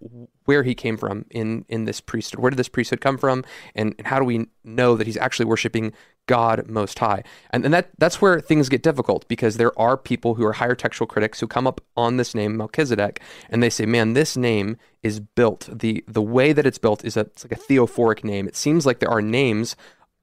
where 0.46 0.64
he 0.64 0.74
came 0.74 0.98
from 0.98 1.26
in 1.30 1.66
in 1.70 1.86
this 1.86 2.02
priesthood. 2.02 2.40
Where 2.40 2.50
did 2.50 2.58
this 2.58 2.70
priesthood 2.70 3.02
come 3.02 3.18
from, 3.18 3.44
and, 3.76 3.96
and 3.98 4.08
how 4.08 4.20
do 4.20 4.26
we 4.26 4.48
know 4.64 4.96
that 4.96 5.08
he's 5.08 5.18
actually 5.18 5.46
worshiping 5.46 5.94
God 6.32 6.70
Most 6.70 6.98
High. 6.98 7.24
And, 7.50 7.66
and 7.66 7.74
that 7.74 7.90
that's 7.98 8.22
where 8.22 8.40
things 8.40 8.70
get 8.70 8.82
difficult 8.82 9.28
because 9.28 9.58
there 9.58 9.78
are 9.78 9.98
people 9.98 10.36
who 10.36 10.46
are 10.46 10.54
higher 10.54 10.76
textual 10.76 11.06
critics 11.06 11.42
who 11.42 11.46
come 11.46 11.68
up 11.68 11.82
on 11.98 12.16
this 12.16 12.34
name 12.34 12.56
Melchizedek 12.56 13.20
and 13.50 13.62
they 13.62 13.70
say, 13.70 13.86
man, 13.86 14.14
this 14.14 14.38
name 14.38 14.78
is 15.04 15.20
built. 15.20 15.68
The 15.70 16.06
the 16.08 16.22
way 16.22 16.54
that 16.54 16.66
it's 16.66 16.78
built 16.78 17.04
is 17.04 17.18
a, 17.18 17.22
it's 17.22 17.44
like 17.44 17.52
a 17.52 17.62
theophoric 17.62 18.24
name. 18.24 18.48
It 18.48 18.56
seems 18.56 18.86
like 18.86 19.00
there 19.00 19.12
are 19.12 19.22
names. 19.22 19.76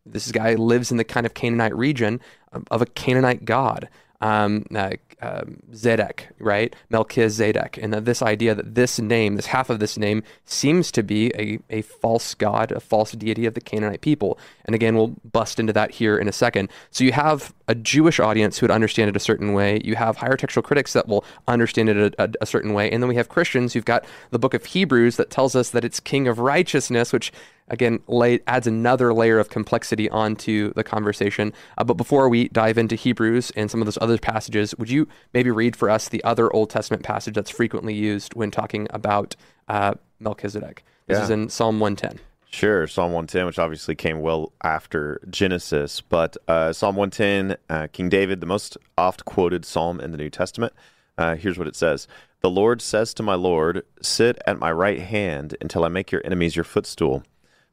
This 0.06 0.32
guy 0.32 0.54
lives 0.54 0.90
in 0.90 0.96
the 0.96 1.04
kind 1.04 1.26
of 1.26 1.34
Canaanite 1.34 1.76
region 1.76 2.22
of, 2.52 2.64
of 2.70 2.80
a 2.80 2.86
Canaanite 2.86 3.44
god 3.44 3.90
um, 4.20 4.64
uh, 4.75 4.90
um, 5.20 5.58
Zedek, 5.72 6.26
right? 6.38 6.75
Melchizedek. 6.90 7.78
And 7.80 7.92
this 7.92 8.22
idea 8.22 8.54
that 8.54 8.75
this 8.75 8.98
name, 8.98 9.37
this 9.37 9.46
half 9.46 9.70
of 9.70 9.80
this 9.80 9.98
name, 9.98 10.22
seems 10.44 10.92
to 10.92 11.02
be 11.02 11.32
a, 11.37 11.58
a 11.70 11.82
false 11.82 12.34
god, 12.34 12.72
a 12.72 12.80
false 12.80 13.12
deity 13.12 13.46
of 13.46 13.54
the 13.54 13.60
Canaanite 13.60 14.00
people. 14.00 14.38
And 14.64 14.75
again, 14.75 14.96
we'll 14.96 15.14
bust 15.30 15.58
into 15.58 15.72
that 15.72 15.92
here 15.92 16.16
in 16.16 16.28
a 16.28 16.32
second. 16.32 16.68
So 16.90 17.04
you 17.04 17.12
have 17.12 17.52
a 17.66 17.75
Jewish 17.75 18.20
audience 18.20 18.58
who 18.58 18.64
would 18.64 18.70
understand 18.70 19.08
it 19.08 19.16
a 19.16 19.20
certain 19.20 19.52
way. 19.54 19.80
You 19.84 19.96
have 19.96 20.16
higher 20.16 20.37
textual 20.37 20.62
critics 20.62 20.92
that 20.92 21.08
will 21.08 21.25
understand 21.46 21.88
it 21.88 21.96
a, 21.96 22.25
a, 22.25 22.30
a 22.42 22.46
certain 22.46 22.72
way. 22.72 22.90
And 22.90 23.02
then 23.02 23.08
we 23.08 23.16
have 23.16 23.28
Christians 23.28 23.72
who've 23.72 23.84
got 23.84 24.04
the 24.30 24.38
book 24.38 24.54
of 24.54 24.64
Hebrews 24.64 25.16
that 25.16 25.30
tells 25.30 25.56
us 25.56 25.70
that 25.70 25.84
it's 25.84 26.00
king 26.00 26.28
of 26.28 26.38
righteousness, 26.38 27.12
which 27.12 27.32
again 27.70 28.00
lay, 28.06 28.40
adds 28.46 28.66
another 28.66 29.12
layer 29.12 29.38
of 29.38 29.50
complexity 29.50 30.08
onto 30.10 30.72
the 30.75 30.84
conversation. 30.84 31.52
Uh, 31.76 31.84
but 31.84 31.94
before 31.94 32.28
we 32.28 32.48
dive 32.48 32.78
into 32.78 32.94
Hebrews 32.94 33.50
and 33.56 33.70
some 33.70 33.80
of 33.80 33.87
those 33.87 33.98
other 34.00 34.18
passages, 34.18 34.75
would 34.76 34.90
you 34.90 35.08
maybe 35.34 35.50
read 35.50 35.76
for 35.76 35.90
us 35.90 36.08
the 36.08 36.22
other 36.25 36.52
Old 36.52 36.70
Testament 36.70 37.02
passage 37.02 37.34
that's 37.34 37.50
frequently 37.50 37.94
used 37.94 38.34
when 38.34 38.50
talking 38.50 38.87
about 38.90 39.37
uh, 39.68 39.94
Melchizedek? 40.20 40.84
This 41.06 41.18
yeah. 41.18 41.25
is 41.25 41.30
in 41.30 41.48
Psalm 41.48 41.80
110. 41.80 42.20
Sure, 42.50 42.87
Psalm 42.87 43.12
110, 43.12 43.46
which 43.46 43.58
obviously 43.58 43.94
came 43.94 44.20
well 44.20 44.52
after 44.64 45.20
Genesis, 45.28 46.00
but 46.00 46.37
uh, 46.48 46.72
Psalm 46.72 46.96
110, 46.96 47.58
uh, 47.68 47.88
King 47.92 48.08
David, 48.08 48.40
the 48.40 48.46
most 48.46 48.78
oft 48.96 49.26
quoted 49.26 49.66
psalm 49.66 50.00
in 50.00 50.12
the 50.12 50.16
New 50.16 50.30
Testament. 50.30 50.72
Uh, 51.18 51.34
here's 51.34 51.58
what 51.58 51.66
it 51.66 51.76
says 51.76 52.08
The 52.40 52.48
Lord 52.48 52.80
says 52.80 53.12
to 53.14 53.22
my 53.22 53.34
Lord, 53.34 53.84
Sit 54.00 54.38
at 54.46 54.58
my 54.58 54.72
right 54.72 55.00
hand 55.00 55.56
until 55.60 55.84
I 55.84 55.88
make 55.88 56.10
your 56.10 56.22
enemies 56.25 56.56
your 56.56 56.64
footstool. 56.64 57.22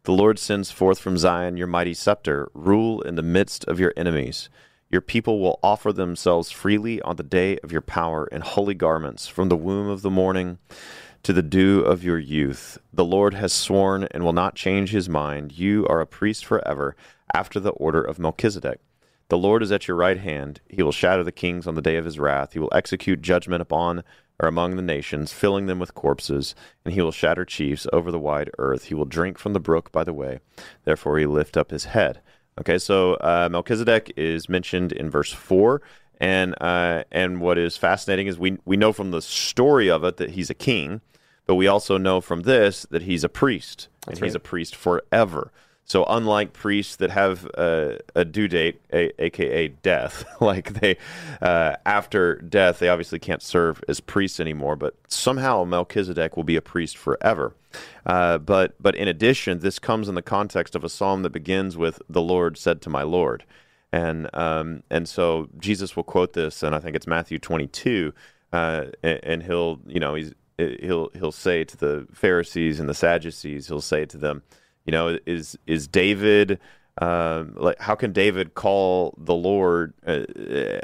The 0.06 0.12
Lord 0.12 0.38
sends 0.38 0.70
forth 0.70 1.00
from 1.00 1.18
Zion 1.18 1.58
your 1.58 1.66
mighty 1.66 1.96
scepter, 1.96 2.48
rule 2.54 3.02
in 3.02 3.16
the 3.16 3.24
midst 3.24 3.66
of 3.66 3.80
your 3.80 3.92
enemies. 3.98 4.50
Your 4.92 5.02
people 5.02 5.40
will 5.40 5.60
offer 5.64 5.92
themselves 5.92 6.52
freely 6.52 7.02
on 7.02 7.16
the 7.16 7.24
day 7.24 7.58
of 7.64 7.72
your 7.72 7.82
power 7.82 8.28
in 8.28 8.42
holy 8.42 8.76
garments 8.76 9.28
from 9.28 9.50
the 9.50 9.58
womb 9.58 9.90
of 9.90 10.04
the 10.04 10.12
morning 10.12 10.60
to 11.24 11.34
the 11.34 11.42
dew 11.42 11.80
of 11.80 12.04
your 12.04 12.20
youth. 12.20 12.78
The 12.94 13.04
Lord 13.04 13.34
has 13.34 13.52
sworn 13.52 14.04
and 14.12 14.24
will 14.24 14.32
not 14.32 14.54
change 14.54 14.92
his 14.92 15.10
mind. 15.10 15.58
You 15.58 15.88
are 15.88 16.02
a 16.02 16.06
priest 16.06 16.46
forever, 16.46 16.96
after 17.34 17.60
the 17.60 17.72
order 17.72 18.04
of 18.04 18.20
Melchizedek. 18.20 18.82
The 19.30 19.40
Lord 19.40 19.64
is 19.64 19.72
at 19.72 19.88
your 19.88 19.98
right 19.98 20.20
hand. 20.20 20.62
He 20.70 20.84
will 20.84 20.92
shatter 20.92 21.24
the 21.24 21.32
kings 21.32 21.66
on 21.66 21.74
the 21.74 21.82
day 21.82 21.98
of 21.98 22.06
his 22.06 22.20
wrath. 22.20 22.54
He 22.54 22.60
will 22.60 22.72
execute 22.76 23.24
judgment 23.24 23.64
upon 23.64 24.04
or 24.40 24.48
among 24.48 24.76
the 24.76 24.82
nations, 24.82 25.32
filling 25.32 25.66
them 25.66 25.80
with 25.80 25.94
corpses, 25.96 26.56
and 26.84 26.94
he 26.94 27.02
will 27.02 27.12
shatter 27.12 27.46
chiefs 27.46 27.88
over 27.94 28.12
the 28.12 28.20
wide 28.20 28.52
earth. 28.58 28.86
He 28.86 28.94
will 28.94 29.06
drink 29.06 29.38
from 29.38 29.54
the 29.54 29.60
brook 29.60 29.92
by 29.92 30.04
the 30.04 30.14
way, 30.14 30.40
therefore 30.84 31.18
he 31.18 31.26
lift 31.26 31.58
up 31.58 31.72
his 31.72 31.86
head. 31.86 32.22
Okay, 32.60 32.78
so 32.78 33.16
uh, 33.16 33.50
Melchizedek 33.52 34.14
is 34.16 34.48
mentioned 34.48 34.92
in 34.92 35.10
verse 35.10 35.32
four, 35.32 35.82
and 36.20 36.56
uh, 36.62 37.04
and 37.12 37.42
what 37.42 37.58
is 37.58 37.78
fascinating 37.78 38.28
is 38.28 38.40
we 38.40 38.58
we 38.66 38.78
know 38.78 38.94
from 38.94 39.12
the 39.12 39.22
story 39.22 39.90
of 39.90 40.04
it 40.04 40.18
that 40.18 40.32
he's 40.32 40.50
a 40.50 40.56
king, 40.56 41.02
but 41.46 41.56
we 41.56 41.68
also 41.68 41.98
know 41.98 42.22
from 42.22 42.42
this 42.44 42.86
that 42.92 43.04
he's 43.04 43.24
a 43.24 43.30
priest, 43.30 43.90
That's 44.06 44.18
and 44.18 44.22
right. 44.22 44.28
he's 44.28 44.36
a 44.36 44.40
priest 44.40 44.76
forever. 44.76 45.52
So 45.88 46.04
unlike 46.06 46.54
priests 46.54 46.96
that 46.96 47.12
have 47.12 47.46
a, 47.54 48.00
a 48.16 48.26
due 48.26 48.48
date, 48.48 48.82
a, 48.92 49.24
aka 49.24 49.68
death, 49.68 50.26
like 50.42 50.74
they 50.74 50.98
uh, 51.42 51.76
after 51.86 52.38
death 52.42 52.80
they 52.80 52.90
obviously 52.90 53.20
can't 53.20 53.42
serve 53.42 53.84
as 53.88 54.00
priests 54.00 54.40
anymore. 54.40 54.76
But 54.76 54.96
somehow 55.08 55.64
Melchizedek 55.64 56.36
will 56.36 56.44
be 56.44 56.56
a 56.56 56.62
priest 56.62 56.98
forever. 56.98 57.54
Uh, 58.06 58.40
but 58.40 58.74
but 58.82 58.96
in 58.96 59.08
addition, 59.08 59.60
this 59.60 59.78
comes 59.78 60.10
in 60.10 60.16
the 60.16 60.24
context 60.24 60.76
of 60.76 60.84
a 60.84 60.90
psalm 60.90 61.22
that 61.22 61.32
begins 61.32 61.78
with 61.78 62.02
"The 62.10 62.22
Lord 62.22 62.58
said 62.58 62.82
to 62.82 62.90
my 62.90 63.04
Lord," 63.04 63.46
and 63.92 64.28
um, 64.34 64.82
and 64.90 65.08
so 65.08 65.50
Jesus 65.60 65.96
will 65.96 66.04
quote 66.04 66.34
this, 66.34 66.64
and 66.64 66.74
I 66.74 66.80
think 66.80 66.96
it's 66.96 67.08
Matthew 67.08 67.38
22, 67.38 68.12
uh, 68.52 68.86
and, 69.04 69.20
and 69.24 69.44
he'll 69.44 69.80
you 69.86 70.00
know 70.00 70.16
he's 70.16 70.34
he'll 70.58 71.10
he'll 71.14 71.32
say 71.32 71.64
to 71.64 71.78
the 71.78 72.08
Pharisees 72.12 72.80
and 72.80 72.90
the 72.90 72.96
Sadducees, 72.96 73.68
he'll 73.68 73.82
say 73.82 74.06
to 74.08 74.18
them. 74.18 74.42
You 74.86 74.92
know, 74.92 75.18
is 75.26 75.58
is 75.66 75.88
David 75.88 76.60
um, 77.02 77.56
like 77.58 77.80
how 77.80 77.96
can 77.96 78.14
David 78.14 78.54
call 78.54 79.16
the 79.18 79.36
Lord? 79.36 79.94
Uh, 80.06 80.24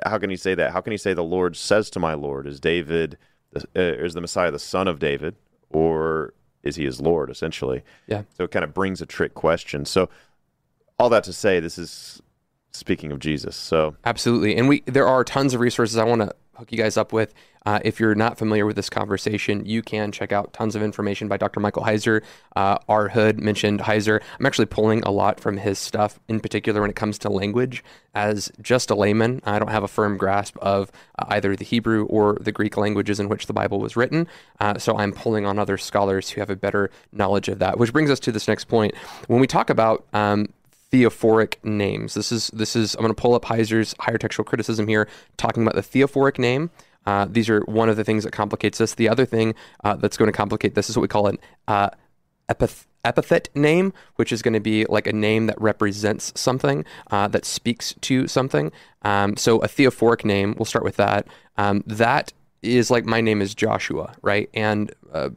how 0.06 0.18
can 0.18 0.30
he 0.30 0.36
say 0.36 0.56
that? 0.56 0.72
How 0.72 0.82
can 0.82 0.92
he 0.92 0.98
say 0.98 1.14
the 1.14 1.24
Lord 1.24 1.56
says 1.56 1.90
to 1.92 2.00
my 2.00 2.16
Lord? 2.16 2.48
Is 2.48 2.60
David 2.60 3.18
uh, 3.56 3.62
is 3.76 4.14
the 4.14 4.22
Messiah 4.22 4.52
the 4.52 4.60
son 4.60 4.88
of 4.88 5.00
David, 5.00 5.36
or 5.70 6.34
is 6.64 6.76
he 6.76 6.84
his 6.84 7.00
Lord? 7.00 7.30
Essentially, 7.30 7.82
yeah. 8.08 8.24
So 8.36 8.44
it 8.44 8.52
kind 8.52 8.66
of 8.66 8.74
brings 8.74 9.02
a 9.02 9.06
trick 9.06 9.34
question. 9.34 9.86
So 9.86 10.10
all 11.00 11.10
that 11.10 11.24
to 11.26 11.34
say, 11.34 11.62
this 11.62 11.78
is 11.78 12.22
speaking 12.72 13.14
of 13.14 13.20
Jesus. 13.20 13.56
So 13.56 13.96
absolutely, 14.04 14.58
and 14.58 14.68
we 14.68 14.82
there 14.88 15.08
are 15.08 15.24
tons 15.24 15.54
of 15.54 15.62
resources 15.62 15.96
I 15.96 16.04
want 16.04 16.24
to 16.24 16.36
hook 16.56 16.72
you 16.72 16.78
guys 16.78 16.98
up 16.98 17.14
with. 17.14 17.34
Uh, 17.66 17.80
if 17.84 18.00
you're 18.00 18.16
not 18.16 18.38
familiar 18.38 18.66
with 18.66 18.76
this 18.76 18.90
conversation, 18.90 19.66
you 19.66 19.84
can 19.84 20.12
check 20.12 20.32
out 20.32 20.52
tons 20.52 20.76
of 20.76 20.82
information 20.82 21.28
by 21.28 21.38
Dr. 21.38 21.60
Michael 21.60 21.84
Heiser. 21.84 22.24
Uh, 22.56 22.80
R. 22.90 23.10
Hood 23.10 23.40
mentioned 23.40 23.82
Heiser. 23.82 24.20
I'm 24.40 24.46
actually 24.48 24.66
pulling 24.66 25.04
a 25.04 25.12
lot 25.12 25.40
from 25.40 25.58
his 25.58 25.78
stuff, 25.78 26.20
in 26.28 26.40
particular 26.40 26.82
when 26.82 26.90
it 26.90 26.96
comes 26.96 27.20
to 27.20 27.30
language. 27.30 27.84
As 28.16 28.52
just 28.62 28.90
a 28.90 28.96
layman, 28.96 29.42
I 29.46 29.60
don't 29.60 29.70
have 29.70 29.84
a 29.84 29.88
firm 29.88 30.18
grasp 30.18 30.58
of 30.58 30.92
uh, 31.20 31.26
either 31.30 31.56
the 31.56 31.64
Hebrew 31.64 32.06
or 32.06 32.38
the 32.42 32.52
Greek 32.52 32.78
languages 32.78 33.20
in 33.20 33.30
which 33.30 33.46
the 33.46 33.54
Bible 33.54 33.80
was 33.80 33.96
written. 33.96 34.28
Uh, 34.60 34.80
so 34.80 34.98
I'm 34.98 35.14
pulling 35.14 35.46
on 35.46 35.60
other 35.60 35.78
scholars 35.78 36.32
who 36.32 36.42
have 36.42 36.50
a 36.50 36.56
better 36.56 36.90
knowledge 37.12 37.48
of 37.48 37.60
that. 37.60 37.78
Which 37.78 37.94
brings 37.94 38.10
us 38.10 38.20
to 38.22 38.32
this 38.32 38.48
next 38.48 38.66
point. 38.66 38.96
When 39.28 39.40
we 39.40 39.48
talk 39.48 39.70
about 39.70 40.06
um, 40.14 40.48
theophoric 40.92 41.64
names. 41.64 42.14
This 42.14 42.32
is 42.32 42.48
this 42.50 42.76
is 42.76 42.96
I'm 42.96 43.02
going 43.02 43.14
to 43.14 43.22
pull 43.22 43.34
up 43.34 43.46
Heiser's 43.46 43.96
higher 44.00 44.18
textual 44.18 44.44
criticism 44.44 44.88
here, 44.88 45.08
talking 45.38 45.64
about 45.64 45.76
the 45.76 45.82
theophoric 45.82 46.38
name. 46.38 46.70
Uh, 47.06 47.26
these 47.30 47.50
are 47.50 47.62
one 47.62 47.90
of 47.90 47.98
the 47.98 48.04
things 48.04 48.24
that 48.24 48.32
complicates 48.32 48.78
this. 48.78 48.94
The 48.94 49.10
other 49.10 49.26
thing 49.26 49.56
uh, 49.84 49.96
that's 49.96 50.18
going 50.18 50.32
to 50.32 50.38
complicate 50.38 50.76
this 50.76 50.90
is 50.90 50.96
what 50.96 51.02
we 51.02 51.08
call 51.08 51.28
an 51.28 51.40
uh, 51.68 51.90
epith- 52.50 52.86
epithet 53.04 53.50
name, 53.56 53.94
which 54.18 54.32
is 54.32 54.42
going 54.42 54.54
to 54.54 54.60
be 54.60 54.86
like 54.86 55.08
a 55.08 55.14
name 55.14 55.48
that 55.48 55.60
represents 55.60 56.32
something, 56.40 56.86
uh, 57.10 57.28
that 57.30 57.46
speaks 57.46 57.96
to 58.02 58.28
something. 58.28 58.72
Um, 59.02 59.36
so 59.36 59.60
a 59.60 59.68
theophoric 59.68 60.24
name, 60.24 60.54
we'll 60.58 60.66
start 60.66 60.86
with 60.86 60.98
that. 60.98 61.28
Um, 61.58 61.84
that 61.88 62.34
is 62.62 62.92
like 62.92 63.06
my 63.06 63.22
name 63.22 63.42
is 63.42 63.56
Joshua, 63.56 64.14
right? 64.22 64.50
And 64.54 64.94
uh, 65.12 65.30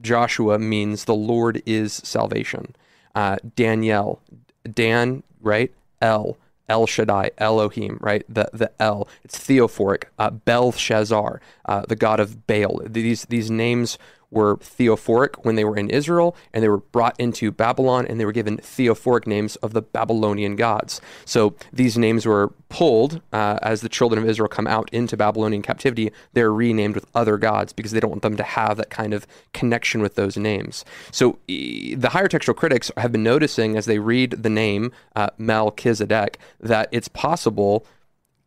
Joshua 0.00 0.58
means 0.58 1.04
the 1.04 1.14
Lord 1.14 1.62
is 1.66 1.92
salvation. 1.92 2.74
Uh, 3.14 3.36
Danielle, 3.56 4.22
Dan, 4.72 5.22
right? 5.40 5.72
El, 6.00 6.36
El 6.68 6.86
Shaddai, 6.86 7.30
Elohim, 7.38 7.98
right? 8.00 8.24
The 8.28 8.48
the 8.52 8.70
El. 8.80 9.08
It's 9.24 9.38
theophoric. 9.38 10.10
Uh, 10.18 10.30
Belshazzar, 10.30 11.40
uh, 11.64 11.82
the 11.88 11.96
god 11.96 12.20
of 12.20 12.46
Baal. 12.46 12.82
These 12.84 13.24
these 13.26 13.50
names 13.50 13.98
were 14.30 14.56
theophoric 14.58 15.44
when 15.44 15.54
they 15.54 15.64
were 15.64 15.76
in 15.76 15.88
Israel, 15.90 16.36
and 16.52 16.62
they 16.62 16.68
were 16.68 16.78
brought 16.78 17.18
into 17.18 17.50
Babylon, 17.50 18.06
and 18.06 18.20
they 18.20 18.24
were 18.24 18.32
given 18.32 18.58
theophoric 18.58 19.26
names 19.26 19.56
of 19.56 19.72
the 19.72 19.82
Babylonian 19.82 20.56
gods. 20.56 21.00
So 21.24 21.54
these 21.72 21.96
names 21.96 22.26
were 22.26 22.52
pulled 22.68 23.22
uh, 23.32 23.58
as 23.62 23.80
the 23.80 23.88
children 23.88 24.22
of 24.22 24.28
Israel 24.28 24.48
come 24.48 24.66
out 24.66 24.90
into 24.92 25.16
Babylonian 25.16 25.62
captivity. 25.62 26.12
They're 26.34 26.52
renamed 26.52 26.94
with 26.94 27.06
other 27.14 27.38
gods 27.38 27.72
because 27.72 27.92
they 27.92 28.00
don't 28.00 28.10
want 28.10 28.22
them 28.22 28.36
to 28.36 28.42
have 28.42 28.76
that 28.76 28.90
kind 28.90 29.14
of 29.14 29.26
connection 29.54 30.02
with 30.02 30.14
those 30.14 30.36
names. 30.36 30.84
So 31.10 31.38
the 31.46 32.10
higher 32.10 32.28
textual 32.28 32.54
critics 32.54 32.90
have 32.96 33.12
been 33.12 33.22
noticing 33.22 33.76
as 33.76 33.86
they 33.86 33.98
read 33.98 34.42
the 34.42 34.50
name 34.50 34.92
uh, 35.16 35.30
Melchizedek 35.38 36.38
that 36.60 36.88
it's 36.92 37.08
possible 37.08 37.86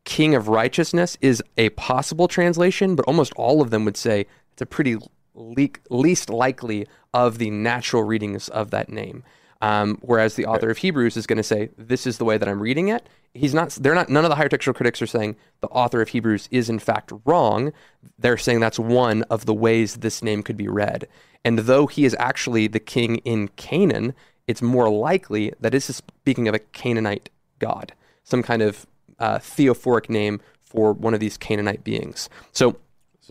king 0.04 0.34
of 0.36 0.48
righteousness 0.48 1.18
is 1.22 1.44
a 1.58 1.70
possible 1.70 2.28
translation, 2.28 2.96
but 2.96 3.06
almost 3.06 3.34
all 3.36 3.62
of 3.62 3.70
them 3.70 3.86
would 3.86 3.98
say 3.98 4.26
it's 4.52 4.62
a 4.62 4.66
pretty 4.66 4.98
le- 5.34 5.68
least 5.90 6.30
likely 6.30 6.88
of 7.14 7.38
the 7.38 7.50
natural 7.50 8.04
readings 8.04 8.50
of 8.50 8.72
that 8.72 8.90
name. 8.90 9.24
Um, 9.62 10.00
whereas 10.02 10.36
the 10.36 10.46
author 10.46 10.72
of 10.72 10.80
Hebrews 10.80 11.16
is 11.18 11.28
going 11.28 11.38
to 11.38 11.44
say, 11.44 11.70
"This 11.78 12.08
is 12.08 12.18
the 12.18 12.26
way 12.26 12.38
that 12.38 12.50
I'm 12.50 12.62
reading 12.62 12.88
it." 12.88 13.08
He's 13.34 13.54
not. 13.54 13.70
They're 13.72 13.96
not. 13.96 14.10
None 14.10 14.26
of 14.26 14.30
the 14.30 14.36
higher 14.36 14.50
textual 14.50 14.74
critics 14.74 15.02
are 15.02 15.08
saying 15.08 15.36
the 15.62 15.68
author 15.68 16.02
of 16.02 16.10
Hebrews 16.10 16.50
is 16.52 16.70
in 16.70 16.80
fact 16.80 17.12
wrong. 17.26 17.72
They're 18.18 18.38
saying 18.38 18.60
that's 18.60 18.80
one 18.80 19.22
of 19.24 19.46
the 19.46 19.54
ways 19.54 19.98
this 19.98 20.24
name 20.24 20.42
could 20.42 20.58
be 20.58 20.68
read. 20.68 21.08
And 21.46 21.60
though 21.60 21.88
he 21.88 22.06
is 22.06 22.16
actually 22.20 22.68
the 22.68 22.80
king 22.80 23.18
in 23.18 23.50
Canaan, 23.50 24.14
it's 24.48 24.62
more 24.62 24.90
likely 24.90 25.54
that 25.60 25.72
this 25.72 25.90
is 25.90 25.98
speaking 25.98 26.48
of 26.48 26.56
a 26.56 26.60
Canaanite 26.60 27.30
god, 27.60 27.94
some 28.24 28.44
kind 28.44 28.62
of 28.62 28.86
uh, 29.20 29.40
theophoric 29.40 30.10
name 30.10 30.42
for 30.62 30.94
one 30.94 31.14
of 31.14 31.20
these 31.20 31.38
Canaanite 31.38 31.84
beings. 31.84 32.30
So, 32.52 32.78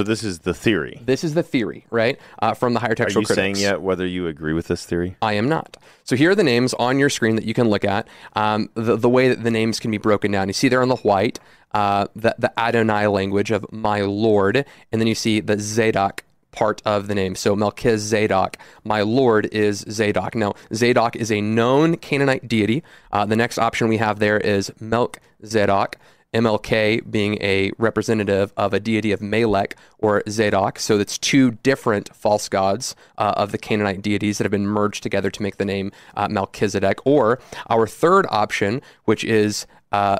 so 0.01 0.05
this 0.05 0.25
is 0.25 0.39
the 0.39 0.55
theory. 0.55 0.99
This 1.05 1.23
is 1.23 1.35
the 1.35 1.43
theory, 1.43 1.85
right? 1.91 2.19
Uh, 2.41 2.55
from 2.55 2.73
the 2.73 2.81
higher 2.81 2.95
textual 2.95 3.23
critics. 3.23 3.39
Are 3.39 3.43
you 3.43 3.53
critics. 3.53 3.61
saying 3.61 3.71
yet 3.71 3.83
whether 3.83 4.07
you 4.07 4.29
agree 4.29 4.55
with 4.55 4.67
this 4.67 4.87
theory? 4.87 5.15
I 5.21 5.35
am 5.35 5.47
not. 5.47 5.77
So 6.05 6.17
here 6.17 6.31
are 6.31 6.35
the 6.35 6.43
names 6.43 6.73
on 6.73 6.99
your 6.99 7.11
screen 7.11 7.37
that 7.37 7.45
you 7.45 7.53
can 7.53 7.69
look 7.69 7.85
at. 7.85 8.09
Um, 8.35 8.71
the, 8.73 8.97
the 8.97 9.11
way 9.11 9.29
that 9.29 9.43
the 9.43 9.51
names 9.51 9.79
can 9.79 9.91
be 9.91 9.99
broken 9.99 10.33
down. 10.33 10.49
You 10.49 10.55
see 10.55 10.69
there 10.69 10.81
on 10.81 10.89
the 10.89 10.97
white 10.97 11.39
uh, 11.73 12.07
the, 12.17 12.35
the 12.39 12.59
Adonai 12.59 13.09
language 13.09 13.51
of 13.51 13.71
my 13.71 14.01
Lord, 14.01 14.65
and 14.91 15.01
then 15.01 15.07
you 15.07 15.15
see 15.15 15.41
the 15.41 15.59
Zadok 15.59 16.25
part 16.51 16.81
of 16.87 17.07
the 17.07 17.15
name. 17.15 17.35
So 17.35 17.55
Melchizedek, 17.55 18.59
my 18.83 19.03
Lord 19.03 19.47
is 19.53 19.85
Zadok. 19.91 20.35
Now, 20.35 20.55
Zadok 20.75 21.15
is 21.15 21.31
a 21.31 21.43
known 21.43 21.99
Canaanite 21.99 22.49
deity. 22.49 22.83
Uh, 23.13 23.27
the 23.27 23.37
next 23.37 23.59
option 23.59 23.89
we 23.89 23.99
have 23.99 24.19
there 24.19 24.39
is 24.39 24.73
Melchizedek. 24.81 25.99
MLK 26.33 27.11
being 27.11 27.39
a 27.43 27.73
representative 27.79 28.53
of 28.57 28.73
a 28.73 28.81
deity 28.81 29.13
of 29.13 29.21
Melech 29.21 29.77
or 29.99 30.23
Zadok. 30.29 30.79
So 30.79 30.99
it's 30.99 31.19
two 31.19 31.53
different 31.63 32.15
false 32.15 32.49
gods 32.49 32.95
uh, 33.19 33.35
of 33.37 33.53
the 33.53 33.59
Canaanite 33.59 34.03
deities 34.03 34.39
that 34.39 34.45
have 34.45 34.53
been 34.53 34.67
merged 34.67 35.03
together 35.03 35.31
to 35.31 35.43
make 35.43 35.57
the 35.57 35.65
name 35.65 35.93
uh, 36.17 36.29
Melchizedek. 36.29 37.05
Or 37.05 37.41
our 37.69 37.87
third 37.87 38.27
option, 38.31 38.81
which 39.05 39.25
is 39.25 39.67
uh, 39.93 40.19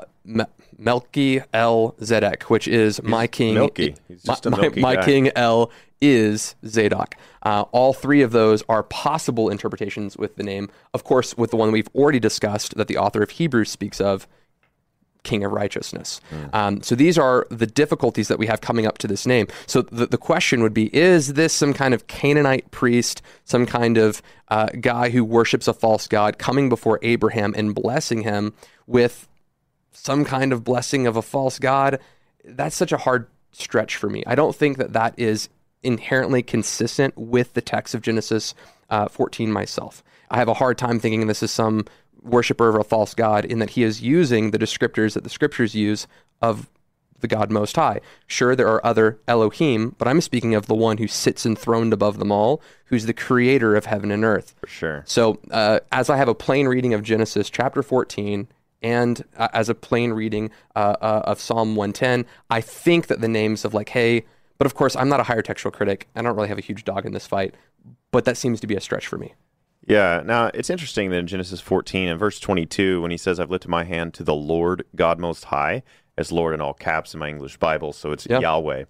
Melki 0.79 1.43
El 1.53 1.93
Zedek, 2.01 2.43
which 2.43 2.67
is 2.67 2.97
He's 2.97 3.05
my 3.05 3.27
king. 3.27 3.53
Milky. 3.53 3.95
He's 4.07 4.23
just 4.23 4.49
my, 4.49 4.69
my, 4.69 4.95
my 4.95 5.05
king 5.05 5.31
El 5.35 5.71
is 6.01 6.55
Zadok. 6.65 7.15
Uh, 7.43 7.61
all 7.71 7.93
three 7.93 8.21
of 8.21 8.31
those 8.31 8.63
are 8.67 8.83
possible 8.83 9.49
interpretations 9.49 10.17
with 10.17 10.35
the 10.35 10.43
name. 10.43 10.69
Of 10.93 11.03
course, 11.03 11.37
with 11.37 11.51
the 11.51 11.57
one 11.57 11.71
we've 11.71 11.89
already 11.93 12.19
discussed 12.19 12.75
that 12.75 12.87
the 12.87 12.97
author 12.97 13.21
of 13.21 13.31
Hebrews 13.31 13.69
speaks 13.69 14.01
of, 14.01 14.27
King 15.23 15.43
of 15.43 15.51
Righteousness. 15.51 16.19
Um, 16.53 16.81
so 16.81 16.95
these 16.95 17.17
are 17.17 17.45
the 17.49 17.67
difficulties 17.67 18.27
that 18.27 18.39
we 18.39 18.47
have 18.47 18.61
coming 18.61 18.85
up 18.85 18.97
to 18.99 19.07
this 19.07 19.25
name. 19.25 19.47
So 19.67 19.83
the, 19.83 20.07
the 20.07 20.17
question 20.17 20.63
would 20.63 20.73
be 20.73 20.95
Is 20.95 21.33
this 21.33 21.53
some 21.53 21.73
kind 21.73 21.93
of 21.93 22.07
Canaanite 22.07 22.71
priest, 22.71 23.21
some 23.45 23.65
kind 23.65 23.97
of 23.97 24.21
uh, 24.47 24.67
guy 24.79 25.09
who 25.09 25.23
worships 25.23 25.67
a 25.67 25.73
false 25.73 26.07
god 26.07 26.37
coming 26.37 26.69
before 26.69 26.99
Abraham 27.01 27.53
and 27.55 27.75
blessing 27.75 28.23
him 28.23 28.53
with 28.87 29.27
some 29.91 30.25
kind 30.25 30.51
of 30.51 30.63
blessing 30.63 31.05
of 31.07 31.15
a 31.15 31.21
false 31.21 31.59
god? 31.59 31.99
That's 32.43 32.75
such 32.75 32.91
a 32.91 32.97
hard 32.97 33.27
stretch 33.51 33.97
for 33.97 34.09
me. 34.09 34.23
I 34.25 34.35
don't 34.35 34.55
think 34.55 34.77
that 34.77 34.93
that 34.93 35.17
is 35.17 35.49
inherently 35.83 36.43
consistent 36.43 37.17
with 37.17 37.53
the 37.53 37.61
text 37.61 37.93
of 37.93 38.01
Genesis 38.01 38.55
uh, 38.89 39.07
14 39.07 39.51
myself. 39.51 40.03
I 40.29 40.37
have 40.37 40.47
a 40.47 40.53
hard 40.53 40.77
time 40.77 40.99
thinking 40.99 41.27
this 41.27 41.43
is 41.43 41.51
some 41.51 41.85
worshiper 42.21 42.69
of 42.69 42.75
a 42.75 42.83
false 42.83 43.13
god 43.13 43.45
in 43.45 43.59
that 43.59 43.71
he 43.71 43.83
is 43.83 44.01
using 44.01 44.51
the 44.51 44.59
descriptors 44.59 45.13
that 45.13 45.23
the 45.23 45.29
scriptures 45.29 45.75
use 45.75 46.07
of 46.41 46.69
the 47.21 47.27
God 47.27 47.51
Most 47.51 47.75
High. 47.75 48.01
Sure, 48.27 48.55
there 48.55 48.67
are 48.67 48.85
other 48.85 49.19
Elohim, 49.27 49.95
but 49.97 50.07
I'm 50.07 50.21
speaking 50.21 50.53
of 50.53 50.65
the 50.65 50.75
one 50.75 50.97
who 50.97 51.07
sits 51.07 51.45
enthroned 51.45 51.93
above 51.93 52.19
them 52.19 52.31
all, 52.31 52.61
who's 52.85 53.05
the 53.05 53.13
creator 53.13 53.75
of 53.75 53.85
heaven 53.85 54.11
and 54.11 54.25
earth. 54.25 54.53
For 54.59 54.67
sure. 54.67 55.03
So, 55.05 55.39
uh, 55.49 55.79
as 55.91 56.09
I 56.09 56.17
have 56.17 56.27
a 56.27 56.35
plain 56.35 56.67
reading 56.67 56.93
of 56.93 57.03
Genesis 57.03 57.49
chapter 57.49 57.81
14 57.81 58.47
and 58.81 59.23
uh, 59.37 59.47
as 59.53 59.69
a 59.69 59.75
plain 59.75 60.11
reading 60.11 60.49
uh, 60.75 60.95
uh, 60.99 61.21
of 61.25 61.39
Psalm 61.39 61.75
110, 61.75 62.25
I 62.49 62.61
think 62.61 63.07
that 63.07 63.21
the 63.21 63.27
names 63.27 63.63
of 63.63 63.73
like, 63.73 63.89
hey, 63.89 64.25
but 64.57 64.65
of 64.65 64.75
course, 64.75 64.95
I'm 64.95 65.09
not 65.09 65.19
a 65.19 65.23
higher 65.23 65.41
textual 65.41 65.71
critic. 65.71 66.07
I 66.15 66.21
don't 66.21 66.35
really 66.35 66.49
have 66.49 66.57
a 66.57 66.61
huge 66.61 66.83
dog 66.83 67.05
in 67.05 67.13
this 67.13 67.27
fight, 67.27 67.55
but 68.11 68.25
that 68.25 68.37
seems 68.37 68.59
to 68.61 68.67
be 68.67 68.75
a 68.75 68.81
stretch 68.81 69.07
for 69.07 69.17
me. 69.17 69.33
Yeah. 69.87 70.21
Now 70.25 70.51
it's 70.53 70.69
interesting 70.69 71.09
that 71.09 71.17
in 71.17 71.27
Genesis 71.27 71.59
14 71.59 72.07
and 72.07 72.19
verse 72.19 72.39
22, 72.39 73.01
when 73.01 73.11
he 73.11 73.17
says, 73.17 73.39
"I've 73.39 73.51
lifted 73.51 73.69
my 73.69 73.83
hand 73.83 74.13
to 74.15 74.23
the 74.23 74.35
Lord 74.35 74.85
God 74.95 75.19
Most 75.19 75.45
High," 75.45 75.83
as 76.17 76.31
Lord 76.31 76.53
in 76.53 76.61
all 76.61 76.73
caps 76.73 77.13
in 77.13 77.19
my 77.19 77.29
English 77.29 77.57
Bible, 77.57 77.93
so 77.93 78.11
it's. 78.11 78.25
Yahweh. 78.41 78.85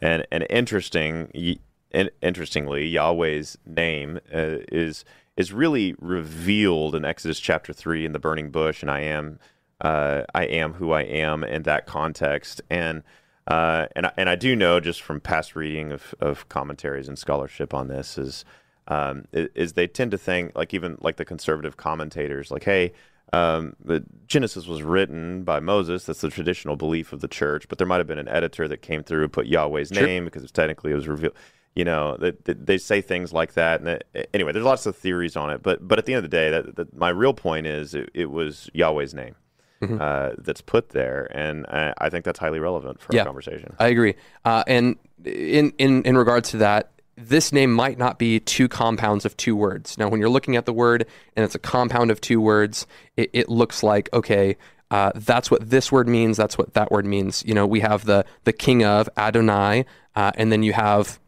And 0.00 0.26
and 0.30 0.46
interesting, 0.48 1.58
and 1.92 2.10
interestingly, 2.22 2.86
Yahweh's 2.86 3.58
name 3.66 4.18
uh, 4.32 4.64
is 4.72 5.04
is 5.36 5.52
really 5.52 5.94
revealed 5.98 6.94
in 6.94 7.04
Exodus 7.04 7.38
chapter 7.40 7.72
three 7.72 8.06
in 8.06 8.12
the 8.12 8.18
burning 8.18 8.50
bush, 8.50 8.82
and 8.82 8.90
I 8.90 9.00
am, 9.00 9.38
uh, 9.82 10.22
I 10.34 10.44
am 10.44 10.74
who 10.74 10.92
I 10.92 11.02
am 11.02 11.44
in 11.44 11.64
that 11.64 11.86
context, 11.86 12.62
and. 12.70 13.02
Uh, 13.48 13.86
and 13.94 14.06
I, 14.06 14.12
and 14.16 14.28
I 14.28 14.34
do 14.34 14.56
know 14.56 14.80
just 14.80 15.00
from 15.00 15.20
past 15.20 15.54
reading 15.54 15.92
of, 15.92 16.16
of 16.18 16.48
commentaries 16.48 17.06
and 17.06 17.16
scholarship 17.16 17.72
on 17.72 17.86
this 17.86 18.18
is 18.18 18.44
um, 18.88 19.24
is 19.32 19.72
they 19.74 19.86
tend 19.86 20.10
to 20.12 20.18
think 20.18 20.52
like 20.54 20.72
even 20.74 20.96
like 21.00 21.16
the 21.16 21.24
conservative 21.24 21.76
commentators 21.76 22.50
like 22.50 22.64
hey 22.64 22.92
um, 23.32 23.74
the 23.84 24.04
Genesis 24.28 24.66
was 24.68 24.82
written 24.82 25.42
by 25.42 25.58
Moses 25.60 26.04
that's 26.04 26.20
the 26.20 26.30
traditional 26.30 26.76
belief 26.76 27.12
of 27.12 27.20
the 27.20 27.28
church 27.28 27.68
but 27.68 27.78
there 27.78 27.86
might 27.86 27.98
have 27.98 28.06
been 28.06 28.18
an 28.20 28.28
editor 28.28 28.68
that 28.68 28.82
came 28.82 29.02
through 29.02 29.24
and 29.24 29.32
put 29.32 29.46
Yahweh's 29.46 29.88
Sure. 29.92 30.06
name 30.06 30.24
because 30.24 30.42
it's 30.42 30.52
technically 30.52 30.92
it 30.92 30.94
was 30.94 31.08
revealed 31.08 31.34
you 31.74 31.84
know 31.84 32.16
that 32.18 32.44
that 32.44 32.66
they 32.66 32.78
say 32.78 33.00
things 33.00 33.32
like 33.32 33.54
that 33.54 33.80
and 33.80 33.88
that, 33.88 34.28
anyway 34.32 34.52
there's 34.52 34.64
lots 34.64 34.86
of 34.86 34.96
theories 34.96 35.36
on 35.36 35.50
it 35.50 35.62
but 35.62 35.86
but 35.86 35.98
at 35.98 36.06
the 36.06 36.14
end 36.14 36.24
of 36.24 36.30
the 36.30 36.36
day 36.36 36.50
that, 36.50 36.76
that 36.76 36.96
my 36.96 37.08
real 37.08 37.34
point 37.34 37.66
is 37.66 37.94
it, 37.94 38.08
it 38.14 38.30
was 38.30 38.70
Yahweh's 38.72 39.14
name 39.14 39.34
Mm-hmm. 39.82 39.98
uh, 40.00 40.30
that's 40.38 40.62
put 40.62 40.88
there 40.88 41.28
and 41.34 41.66
I, 41.66 41.92
I 41.98 42.08
think 42.08 42.24
that's 42.24 42.38
highly 42.38 42.60
relevant 42.60 42.98
for 42.98 43.14
Yeah. 43.14 43.20
our 43.20 43.26
conversation 43.26 43.74
I 43.78 43.88
agree. 43.88 44.14
Uh, 44.42 44.64
and 44.66 44.96
in, 45.22 45.70
in, 45.76 46.02
in 46.04 46.16
regards 46.16 46.50
to 46.52 46.56
that, 46.58 46.92
this 47.16 47.52
name 47.52 47.72
might 47.72 47.98
not 47.98 48.18
be 48.18 48.38
two 48.40 48.68
compounds 48.68 49.24
of 49.24 49.36
two 49.36 49.56
words. 49.56 49.96
Now, 49.98 50.08
when 50.08 50.20
you're 50.20 50.28
looking 50.28 50.56
at 50.56 50.66
the 50.66 50.72
word 50.72 51.06
and 51.34 51.44
it's 51.44 51.54
a 51.54 51.58
compound 51.58 52.10
of 52.10 52.20
two 52.20 52.40
words, 52.40 52.86
it, 53.16 53.30
it 53.32 53.48
looks 53.48 53.82
like, 53.82 54.08
okay, 54.12 54.56
uh, 54.90 55.12
that's 55.14 55.50
what 55.50 55.68
this 55.70 55.90
word 55.90 56.08
means. 56.08 56.36
That's 56.36 56.58
what 56.58 56.74
that 56.74 56.90
word 56.92 57.06
means. 57.06 57.42
You 57.46 57.54
know, 57.54 57.66
we 57.66 57.80
have 57.80 58.04
the, 58.04 58.24
the 58.44 58.52
king 58.52 58.84
of 58.84 59.08
Adonai, 59.16 59.84
uh, 60.14 60.32
and 60.36 60.52
then 60.52 60.62
you 60.62 60.74
have, 60.74 61.18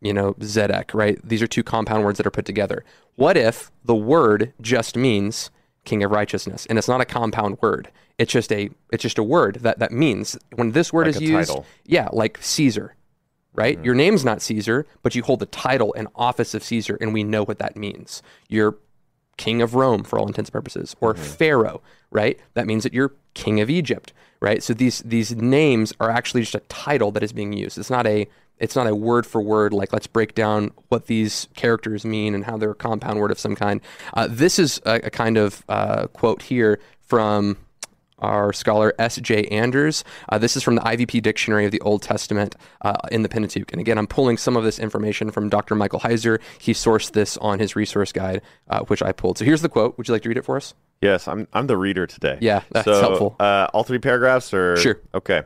you 0.00 0.12
know, 0.12 0.34
Zedek, 0.34 0.92
right? 0.92 1.18
These 1.26 1.42
are 1.42 1.46
two 1.46 1.62
compound 1.62 2.04
words 2.04 2.18
that 2.18 2.26
are 2.26 2.30
put 2.32 2.44
together. 2.44 2.84
What 3.14 3.36
if 3.36 3.70
the 3.84 3.94
word 3.94 4.52
just 4.60 4.96
means 4.96 5.50
king 5.84 6.02
of 6.02 6.10
righteousness 6.10 6.66
and 6.66 6.78
it's 6.78 6.88
not 6.88 7.00
a 7.00 7.04
compound 7.04 7.56
word 7.62 7.88
it's 8.18 8.32
just 8.32 8.50
a 8.52 8.68
it's 8.92 9.02
just 9.04 9.18
a 9.18 9.22
word 9.22 9.54
that 9.62 9.78
that 9.78 9.92
means 9.92 10.36
when 10.56 10.72
this 10.72 10.92
word 10.92 11.06
Like 11.06 11.14
is 11.14 11.20
a 11.20 11.24
used 11.24 11.48
title. 11.48 11.66
yeah 11.84 12.08
like 12.12 12.38
caesar 12.40 12.96
right? 13.56 13.82
Your 13.84 13.94
name's 13.94 14.24
not 14.24 14.42
caesar 14.42 14.86
but 15.02 15.14
you 15.14 15.22
hold 15.22 15.40
the 15.40 15.46
title 15.46 15.94
and 15.96 16.08
office 16.14 16.54
of 16.54 16.62
caesar 16.62 16.96
and 17.00 17.12
we 17.12 17.24
know 17.24 17.44
what 17.44 17.58
that 17.58 17.76
means. 17.76 18.22
You're 18.48 18.76
king 19.36 19.60
of 19.60 19.74
rome 19.74 20.02
for 20.02 20.18
all 20.18 20.26
intents 20.26 20.48
and 20.48 20.52
purposes 20.52 20.94
or 21.00 21.14
pharaoh 21.14 21.82
right? 22.10 22.38
That 22.54 22.66
means 22.66 22.84
that 22.84 22.94
you're 22.94 23.12
king 23.34 23.60
of 23.60 23.68
egypt 23.68 24.12
right? 24.40 24.62
So 24.62 24.74
these 24.74 25.00
these 25.00 25.34
names 25.34 25.92
are 26.00 26.10
actually 26.10 26.42
just 26.42 26.54
a 26.54 26.60
title 26.60 27.10
that 27.12 27.22
is 27.22 27.32
being 27.32 27.52
used. 27.52 27.78
It's 27.78 27.90
not 27.90 28.06
a 28.06 28.28
it's 28.58 28.76
not 28.76 28.86
a 28.86 28.94
word 28.94 29.26
for 29.26 29.40
word 29.40 29.72
like 29.72 29.92
let's 29.92 30.06
break 30.06 30.34
down 30.34 30.72
what 30.88 31.06
these 31.06 31.48
characters 31.54 32.04
mean 32.04 32.34
and 32.34 32.44
how 32.44 32.56
they're 32.56 32.70
a 32.70 32.74
compound 32.74 33.20
word 33.20 33.30
of 33.30 33.38
some 33.38 33.54
kind. 33.54 33.80
Uh, 34.14 34.26
this 34.30 34.58
is 34.58 34.80
a, 34.86 35.00
a 35.04 35.10
kind 35.10 35.36
of 35.36 35.64
uh, 35.68 36.06
quote 36.08 36.42
here 36.42 36.78
from 37.00 37.56
our 38.18 38.52
scholar 38.52 38.94
S.J. 38.98 39.44
Anders. 39.48 40.04
Uh, 40.28 40.38
this 40.38 40.56
is 40.56 40.62
from 40.62 40.76
the 40.76 40.80
IVP 40.82 41.22
Dictionary 41.22 41.64
of 41.64 41.70
the 41.70 41.80
Old 41.80 42.02
Testament 42.02 42.56
uh, 42.82 42.96
in 43.10 43.22
the 43.22 43.28
Pentateuch. 43.28 43.70
And 43.72 43.80
again, 43.80 43.98
I'm 43.98 44.06
pulling 44.06 44.36
some 44.36 44.56
of 44.56 44.64
this 44.64 44.78
information 44.78 45.30
from 45.30 45.48
Dr. 45.48 45.74
Michael 45.74 46.00
Heiser. 46.00 46.40
He 46.58 46.72
sourced 46.72 47.12
this 47.12 47.36
on 47.38 47.58
his 47.58 47.76
resource 47.76 48.12
guide, 48.12 48.42
uh, 48.68 48.80
which 48.84 49.02
I 49.02 49.12
pulled. 49.12 49.38
So 49.38 49.44
here's 49.44 49.62
the 49.62 49.68
quote. 49.68 49.96
Would 49.98 50.08
you 50.08 50.12
like 50.12 50.22
to 50.22 50.28
read 50.28 50.38
it 50.38 50.44
for 50.44 50.56
us? 50.56 50.74
Yes, 51.02 51.28
I'm 51.28 51.46
I'm 51.52 51.66
the 51.66 51.76
reader 51.76 52.06
today. 52.06 52.38
Yeah, 52.40 52.62
that's 52.70 52.86
so, 52.86 53.00
helpful. 53.00 53.36
Uh, 53.38 53.68
all 53.74 53.84
three 53.84 53.98
paragraphs 53.98 54.54
are 54.54 54.76
Sure. 54.78 54.98
Okay. 55.14 55.42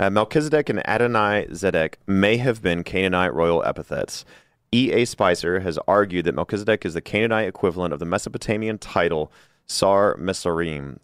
Uh, 0.00 0.10
Melchizedek 0.10 0.68
and 0.68 0.86
Adonai 0.88 1.46
Zedek 1.50 1.94
may 2.06 2.36
have 2.36 2.62
been 2.62 2.84
Canaanite 2.84 3.34
royal 3.34 3.64
epithets. 3.64 4.24
E.A. 4.72 5.04
Speiser 5.06 5.62
has 5.62 5.78
argued 5.88 6.26
that 6.26 6.34
Melchizedek 6.34 6.84
is 6.84 6.94
the 6.94 7.00
Canaanite 7.00 7.48
equivalent 7.48 7.92
of 7.92 7.98
the 7.98 8.04
Mesopotamian 8.04 8.78
title 8.78 9.32
Sar 9.66 10.16
Mesarim, 10.16 10.98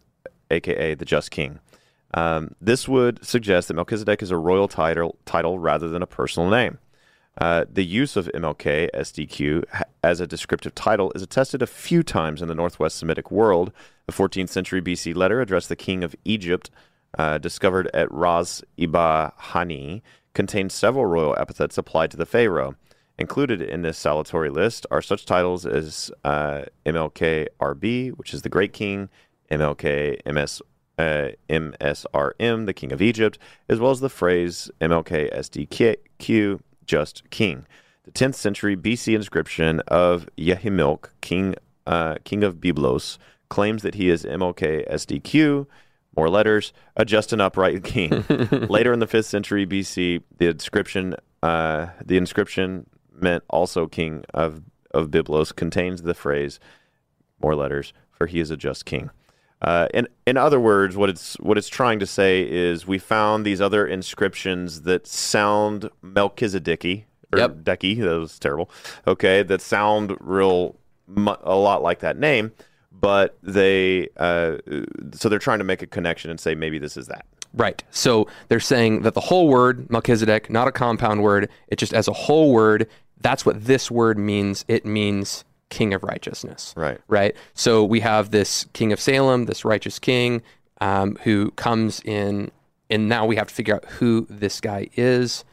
aka 0.54 0.94
the 0.94 1.04
Just 1.04 1.30
King. 1.30 1.60
Um, 2.14 2.54
this 2.60 2.88
would 2.88 3.24
suggest 3.24 3.68
that 3.68 3.74
Melchizedek 3.74 4.22
is 4.22 4.30
a 4.30 4.36
royal 4.36 4.68
title, 4.68 5.16
title 5.26 5.58
rather 5.58 5.88
than 5.88 6.02
a 6.02 6.06
personal 6.06 6.48
name. 6.48 6.78
Uh, 7.36 7.64
the 7.70 7.84
use 7.84 8.16
of 8.16 8.30
MLK 8.32 8.88
SDQ 8.94 9.64
as 10.04 10.20
a 10.20 10.26
descriptive 10.26 10.74
title 10.74 11.10
is 11.16 11.22
attested 11.22 11.62
a 11.62 11.66
few 11.66 12.04
times 12.04 12.40
in 12.40 12.46
the 12.46 12.54
Northwest 12.54 12.96
Semitic 12.96 13.30
world. 13.30 13.72
A 14.08 14.12
14th 14.12 14.50
century 14.50 14.80
BC 14.80 15.16
letter 15.16 15.40
addressed 15.40 15.68
the 15.68 15.76
king 15.76 16.04
of 16.04 16.14
Egypt, 16.24 16.70
uh, 17.18 17.38
discovered 17.38 17.90
at 17.92 18.10
Ras 18.12 18.62
Ibn 18.76 19.32
Hani, 19.40 20.02
contains 20.32 20.74
several 20.74 21.06
royal 21.06 21.34
epithets 21.38 21.76
applied 21.76 22.12
to 22.12 22.16
the 22.16 22.26
pharaoh. 22.26 22.76
Included 23.18 23.62
in 23.62 23.82
this 23.82 23.96
salutary 23.96 24.50
list 24.50 24.86
are 24.90 25.02
such 25.02 25.24
titles 25.24 25.64
as 25.66 26.10
uh, 26.24 26.62
MLK 26.84 27.46
RB, 27.60 28.10
which 28.10 28.34
is 28.34 28.42
the 28.42 28.48
great 28.48 28.72
king, 28.72 29.08
MLK 29.50 30.20
MS, 30.26 30.62
uh, 30.98 31.28
MSRM, 31.48 32.66
the 32.66 32.74
king 32.74 32.92
of 32.92 33.02
Egypt, 33.02 33.38
as 33.68 33.80
well 33.80 33.90
as 33.90 34.00
the 34.00 34.08
phrase 34.08 34.70
MLK 34.80 35.32
SDQ, 35.32 36.60
just 36.86 37.28
king. 37.30 37.66
The 38.04 38.10
10th 38.10 38.34
century 38.34 38.76
BC 38.76 39.14
inscription 39.14 39.80
of 39.88 40.28
Yehimilk, 40.36 41.08
king, 41.20 41.54
uh, 41.86 42.16
king 42.24 42.44
of 42.44 42.56
Byblos, 42.56 43.18
claims 43.48 43.82
that 43.82 43.94
he 43.94 44.10
is 44.10 44.24
MLK 44.24 44.88
SDQ, 44.90 45.66
more 46.16 46.28
letters, 46.28 46.72
a 46.96 47.04
just 47.04 47.32
and 47.32 47.42
upright 47.42 47.82
king. 47.84 48.10
Later 48.68 48.92
in 48.92 48.98
the 48.98 49.06
5th 49.06 49.24
century 49.24 49.66
BC, 49.66 50.22
the 50.38 50.48
inscription, 50.48 51.14
uh, 51.42 51.88
the 52.04 52.16
inscription 52.16 52.86
meant 53.12 53.44
also 53.48 53.86
king 53.86 54.24
of, 54.32 54.62
of 54.92 55.08
Byblos 55.10 55.54
contains 55.54 56.02
the 56.02 56.14
phrase, 56.14 56.60
more 57.42 57.54
letters, 57.54 57.92
for 58.10 58.26
he 58.26 58.40
is 58.40 58.50
a 58.50 58.56
just 58.56 58.84
king. 58.84 59.10
Uh, 59.64 59.88
in 59.94 60.06
in 60.26 60.36
other 60.36 60.60
words, 60.60 60.94
what 60.94 61.08
it's 61.08 61.34
what 61.40 61.56
it's 61.56 61.68
trying 61.68 61.98
to 61.98 62.06
say 62.06 62.46
is 62.48 62.86
we 62.86 62.98
found 62.98 63.46
these 63.46 63.62
other 63.62 63.86
inscriptions 63.86 64.82
that 64.82 65.06
sound 65.06 65.88
Melchizedeki 66.04 67.04
or 67.32 67.38
yep. 67.38 67.56
Decky. 67.56 67.98
That 67.98 68.18
was 68.18 68.38
terrible. 68.38 68.70
Okay, 69.06 69.42
that 69.42 69.62
sound 69.62 70.14
real 70.20 70.76
a 71.16 71.56
lot 71.56 71.82
like 71.82 72.00
that 72.00 72.18
name, 72.18 72.52
but 72.92 73.38
they 73.42 74.08
uh, 74.18 74.58
so 75.14 75.30
they're 75.30 75.38
trying 75.38 75.58
to 75.60 75.64
make 75.64 75.80
a 75.80 75.86
connection 75.86 76.30
and 76.30 76.38
say 76.38 76.54
maybe 76.54 76.78
this 76.78 76.98
is 76.98 77.06
that. 77.06 77.24
Right. 77.54 77.82
So 77.90 78.28
they're 78.48 78.60
saying 78.60 79.00
that 79.02 79.14
the 79.14 79.20
whole 79.20 79.48
word 79.48 79.88
Melchizedek, 79.88 80.50
not 80.50 80.68
a 80.68 80.72
compound 80.72 81.22
word, 81.22 81.48
it 81.68 81.76
just 81.76 81.94
as 81.94 82.06
a 82.06 82.12
whole 82.12 82.52
word. 82.52 82.86
That's 83.22 83.46
what 83.46 83.64
this 83.64 83.90
word 83.90 84.18
means. 84.18 84.66
It 84.68 84.84
means 84.84 85.46
king 85.68 85.94
of 85.94 86.02
righteousness. 86.02 86.74
Right. 86.76 87.00
Right. 87.08 87.36
So 87.54 87.84
we 87.84 88.00
have 88.00 88.30
this 88.30 88.66
king 88.72 88.92
of 88.92 89.00
Salem, 89.00 89.46
this 89.46 89.64
righteous 89.64 89.98
king, 89.98 90.42
um, 90.80 91.16
who 91.22 91.50
comes 91.52 92.00
in, 92.04 92.50
and 92.90 93.08
now 93.08 93.26
we 93.26 93.36
have 93.36 93.48
to 93.48 93.54
figure 93.54 93.74
out 93.74 93.84
who 93.84 94.26
this 94.28 94.60
guy 94.60 94.88
is 94.96 95.44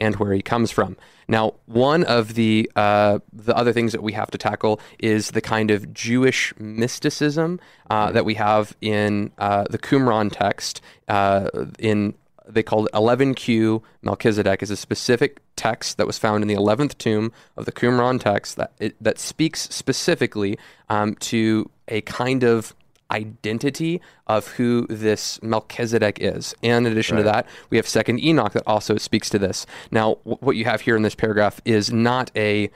and 0.00 0.16
where 0.16 0.32
he 0.32 0.42
comes 0.42 0.70
from. 0.70 0.96
Now, 1.26 1.54
one 1.66 2.04
of 2.04 2.34
the 2.34 2.70
uh, 2.76 3.18
the 3.32 3.56
other 3.56 3.72
things 3.72 3.92
that 3.92 4.02
we 4.02 4.12
have 4.12 4.30
to 4.30 4.38
tackle 4.38 4.80
is 4.98 5.32
the 5.32 5.40
kind 5.40 5.70
of 5.70 5.92
Jewish 5.92 6.54
mysticism 6.58 7.60
uh, 7.90 8.12
that 8.12 8.24
we 8.24 8.34
have 8.34 8.76
in 8.80 9.32
uh, 9.38 9.64
the 9.68 9.78
Qumran 9.78 10.30
text 10.32 10.80
uh, 11.08 11.50
in 11.78 12.14
they 12.48 12.62
called 12.62 12.86
it 12.86 12.92
11Q 12.92 13.82
Melchizedek 14.02 14.62
is 14.62 14.70
a 14.70 14.76
specific 14.76 15.40
text 15.56 15.96
that 15.98 16.06
was 16.06 16.18
found 16.18 16.42
in 16.42 16.48
the 16.48 16.54
11th 16.54 16.96
tomb 16.98 17.32
of 17.56 17.66
the 17.66 17.72
Qumran 17.72 18.20
text 18.20 18.56
that 18.56 18.72
it, 18.78 18.96
that 19.02 19.18
speaks 19.18 19.68
specifically 19.70 20.58
um, 20.88 21.14
to 21.16 21.70
a 21.88 22.00
kind 22.02 22.42
of 22.44 22.74
identity 23.10 24.00
of 24.26 24.46
who 24.48 24.86
this 24.88 25.42
Melchizedek 25.42 26.18
is. 26.20 26.54
And 26.62 26.86
in 26.86 26.92
addition 26.92 27.16
right. 27.16 27.22
to 27.22 27.28
that, 27.28 27.46
we 27.70 27.76
have 27.78 27.88
Second 27.88 28.22
Enoch 28.22 28.52
that 28.52 28.64
also 28.66 28.96
speaks 28.96 29.30
to 29.30 29.38
this. 29.38 29.66
Now, 29.90 30.16
w- 30.24 30.36
what 30.40 30.56
you 30.56 30.64
have 30.64 30.82
here 30.82 30.96
in 30.96 31.02
this 31.02 31.14
paragraph 31.14 31.60
is 31.64 31.90
not 31.90 32.30
a 32.36 32.70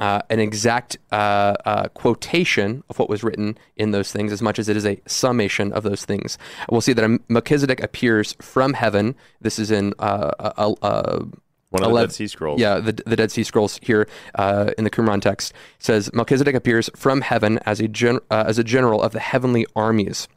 uh, 0.00 0.22
an 0.30 0.40
exact 0.40 0.98
uh, 1.10 1.54
uh, 1.64 1.88
quotation 1.88 2.82
of 2.88 2.98
what 2.98 3.08
was 3.08 3.24
written 3.24 3.56
in 3.76 3.90
those 3.92 4.12
things 4.12 4.32
as 4.32 4.42
much 4.42 4.58
as 4.58 4.68
it 4.68 4.76
is 4.76 4.84
a 4.84 5.00
summation 5.06 5.72
of 5.72 5.82
those 5.82 6.04
things. 6.04 6.38
We'll 6.70 6.80
see 6.80 6.92
that 6.92 7.20
Melchizedek 7.28 7.82
appears 7.82 8.34
from 8.40 8.74
heaven. 8.74 9.14
This 9.40 9.58
is 9.58 9.70
in 9.70 9.94
uh, 9.98 10.30
a, 10.38 10.74
a, 10.82 11.24
one 11.70 11.82
of 11.82 11.90
11, 11.90 11.94
the 11.94 12.06
Dead 12.06 12.14
Sea 12.14 12.26
Scrolls. 12.28 12.60
Yeah, 12.60 12.78
the, 12.78 12.92
the 12.92 13.16
Dead 13.16 13.30
Sea 13.30 13.42
Scrolls 13.42 13.78
here 13.82 14.08
uh, 14.34 14.70
in 14.78 14.84
the 14.84 14.90
Qumran 14.90 15.20
text 15.20 15.52
says 15.78 16.12
Melchizedek 16.12 16.54
appears 16.54 16.90
from 16.94 17.22
heaven 17.22 17.58
as 17.66 17.80
a 17.80 17.88
gen- 17.88 18.20
uh, 18.30 18.44
as 18.46 18.58
a 18.58 18.64
general 18.64 19.02
of 19.02 19.12
the 19.12 19.20
heavenly 19.20 19.66
armies. 19.74 20.28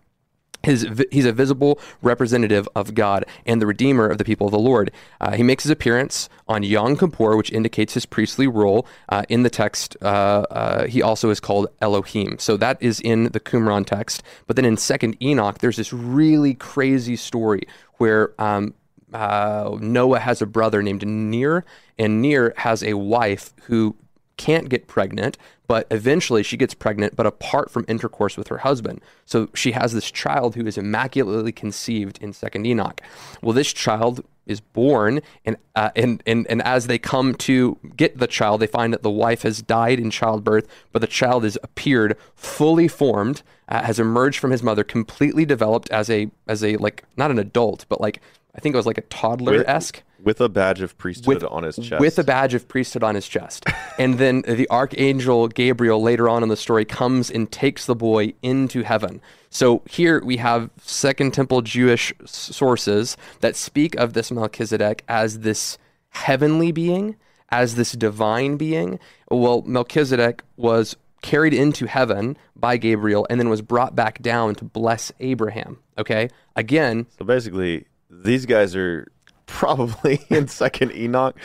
His, 0.64 0.86
he's 1.12 1.26
a 1.26 1.32
visible 1.32 1.80
representative 2.02 2.68
of 2.76 2.94
God 2.94 3.26
and 3.46 3.62
the 3.62 3.68
Redeemer 3.68 4.10
of 4.10 4.18
the 4.18 4.26
people 4.26 4.48
of 4.48 4.52
the 4.52 4.60
Lord. 4.60 4.92
Uh, 5.22 5.32
he 5.36 5.44
makes 5.44 5.64
his 5.64 5.72
appearance 5.72 6.28
on 6.48 6.64
Yom 6.64 6.98
Kippur, 6.98 7.38
which 7.38 7.52
indicates 7.52 7.94
his 7.94 8.06
priestly 8.06 8.48
role. 8.48 8.86
Uh, 9.08 9.24
in 9.30 9.44
the 9.44 9.50
text, 9.50 9.96
uh, 10.02 10.06
uh, 10.52 10.88
he 10.88 11.02
also 11.02 11.30
is 11.30 11.40
called 11.40 11.68
Elohim. 11.82 12.38
So 12.40 12.58
that 12.58 12.78
is 12.82 13.00
in 13.00 13.26
the 13.26 13.40
Qumran 13.40 13.86
text. 13.86 14.22
But 14.48 14.58
then 14.58 14.66
in 14.66 14.76
Second 14.76 15.16
Enoch, 15.22 15.60
there's 15.60 15.78
this 15.78 15.94
really 15.94 16.56
crazy 16.56 17.16
story 17.16 17.64
where 17.94 18.34
um, 18.38 18.74
uh, 19.14 19.78
Noah 19.80 20.20
has 20.20 20.42
a 20.42 20.46
brother 20.46 20.84
named 20.84 21.06
Ner, 21.06 21.64
and 21.98 22.22
Ner 22.22 22.54
has 22.58 22.84
a 22.84 22.96
wife 22.96 23.54
who 23.64 23.96
can't 24.40 24.70
get 24.70 24.88
pregnant, 24.88 25.38
but 25.68 25.86
eventually 25.92 26.44
she 26.44 26.56
gets 26.56 26.74
pregnant, 26.74 27.16
but 27.16 27.26
apart 27.26 27.70
from 27.70 27.84
intercourse 27.90 28.38
with 28.38 28.48
her 28.48 28.60
husband. 28.60 29.02
So 29.26 29.50
she 29.54 29.74
has 29.74 29.92
this 29.92 30.10
child 30.10 30.56
who 30.56 30.66
is 30.66 30.78
immaculately 30.78 31.52
conceived 31.52 32.18
in 32.22 32.32
Second 32.32 32.66
Enoch. 32.66 33.02
Well, 33.44 33.52
this 33.52 33.74
child 33.74 34.24
is 34.46 34.62
born, 34.62 35.22
and 35.46 35.58
uh, 35.76 35.92
and 35.94 36.24
and 36.26 36.48
and 36.50 36.62
as 36.64 36.88
they 36.88 36.98
come 36.98 37.36
to 37.36 37.78
get 37.98 38.18
the 38.18 38.28
child, 38.28 38.62
they 38.62 38.68
find 38.68 38.94
that 38.94 39.04
the 39.04 39.12
wife 39.12 39.42
has 39.42 39.62
died 39.62 40.00
in 40.00 40.10
childbirth, 40.10 40.68
but 40.94 41.02
the 41.02 41.08
child 41.08 41.44
has 41.44 41.58
appeared 41.62 42.18
fully 42.34 42.88
formed, 42.88 43.44
uh, 43.68 43.84
has 43.84 44.00
emerged 44.00 44.40
from 44.40 44.52
his 44.52 44.64
mother, 44.64 44.86
completely 44.86 45.46
developed 45.46 45.90
as 45.92 46.10
a 46.10 46.32
as 46.48 46.64
a 46.64 46.78
like 46.78 47.04
not 47.18 47.30
an 47.30 47.38
adult, 47.38 47.86
but 47.90 48.00
like 48.00 48.22
I 48.56 48.62
think 48.62 48.74
it 48.74 48.78
was 48.78 48.88
like 48.88 48.98
a 48.98 49.02
toddler 49.02 49.64
esque. 49.68 50.02
With, 50.24 50.42
a 50.42 50.50
badge 50.50 50.82
of 50.82 50.98
priesthood 50.98 51.42
with, 51.42 51.44
on 51.44 51.64
his 51.64 51.78
chest. 51.78 52.00
With 52.00 52.20
a 52.20 52.24
badge 52.24 52.54
of 52.54 52.68
priesthood 52.68 53.04
on 53.04 53.16
his 53.16 53.28
chest. 53.28 53.66
and 54.00 54.20
then 54.20 54.42
the 54.42 54.70
archangel 54.70 55.48
Gabriel 55.48 56.02
later 56.02 56.28
on 56.30 56.44
in 56.44 56.50
the 56.50 56.58
story 56.58 56.86
comes 56.86 57.30
and 57.32 57.52
takes 57.52 57.86
the 57.86 57.96
boy 57.96 58.34
into 58.42 58.84
heaven. 58.84 59.22
So 59.50 59.82
here 59.90 60.24
we 60.24 60.38
have 60.38 60.70
Second 60.82 61.34
Temple 61.34 61.62
Jewish 61.62 62.14
sources 62.26 63.18
that 63.40 63.56
speak 63.56 63.96
of 63.96 64.14
this 64.14 64.32
Melchizedek 64.32 65.04
as 65.08 65.40
this 65.40 65.78
heavenly 66.10 66.72
being, 66.72 67.16
as 67.50 67.76
this 67.76 67.94
divine 67.94 68.58
being. 68.58 69.00
Well, 69.30 69.64
Melchizedek 69.64 70.44
was 70.58 70.96
carried 71.22 71.54
into 71.54 71.86
heaven 71.86 72.38
by 72.56 72.78
Gabriel 72.78 73.28
and 73.30 73.40
then 73.40 73.50
was 73.50 73.62
brought 73.62 73.96
back 73.96 74.22
down 74.22 74.56
to 74.56 74.66
bless 74.66 75.12
Abraham. 75.20 75.80
Okay? 75.98 76.30
Again. 76.56 77.08
So 77.18 77.26
basically, 77.26 77.86
these 78.10 78.46
guys 78.46 78.76
are 78.76 79.12
probably 79.50 80.26
in 80.30 80.48
second 80.48 80.92
Enoch 80.94 81.36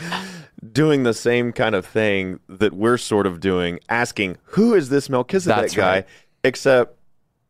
doing 0.71 1.03
the 1.03 1.13
same 1.13 1.51
kind 1.51 1.75
of 1.75 1.85
thing 1.85 2.39
that 2.47 2.73
we're 2.73 2.97
sort 2.97 3.27
of 3.27 3.39
doing, 3.39 3.79
asking, 3.89 4.37
who 4.43 4.73
is 4.73 4.89
this 4.89 5.09
Melchizedek 5.09 5.61
That's 5.61 5.75
guy? 5.75 5.93
Right. 5.93 6.07
Except 6.43 6.97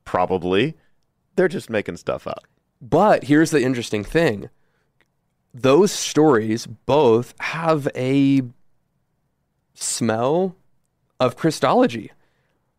probably 0.03 0.75
they're 1.35 1.47
just 1.47 1.69
making 1.69 1.97
stuff 1.97 2.27
up. 2.27 2.43
But 2.81 3.25
here's 3.25 3.51
the 3.51 3.61
interesting 3.61 4.03
thing 4.03 4.49
those 5.53 5.91
stories 5.91 6.67
both 6.67 7.33
have 7.39 7.87
a 7.95 8.41
smell 9.73 10.55
of 11.19 11.37
Christology. 11.37 12.11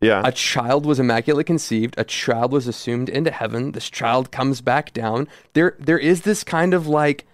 Yeah. 0.00 0.20
A 0.24 0.30
child 0.30 0.84
was 0.84 1.00
immaculately 1.00 1.44
conceived. 1.44 1.94
A 1.96 2.04
child 2.04 2.52
was 2.52 2.68
assumed 2.68 3.08
into 3.08 3.30
heaven. 3.30 3.72
This 3.72 3.88
child 3.88 4.30
comes 4.30 4.60
back 4.60 4.92
down. 4.92 5.26
There, 5.54 5.74
there 5.78 5.98
is 5.98 6.22
this 6.22 6.44
kind 6.44 6.74
of 6.74 6.86
like, 6.86 7.26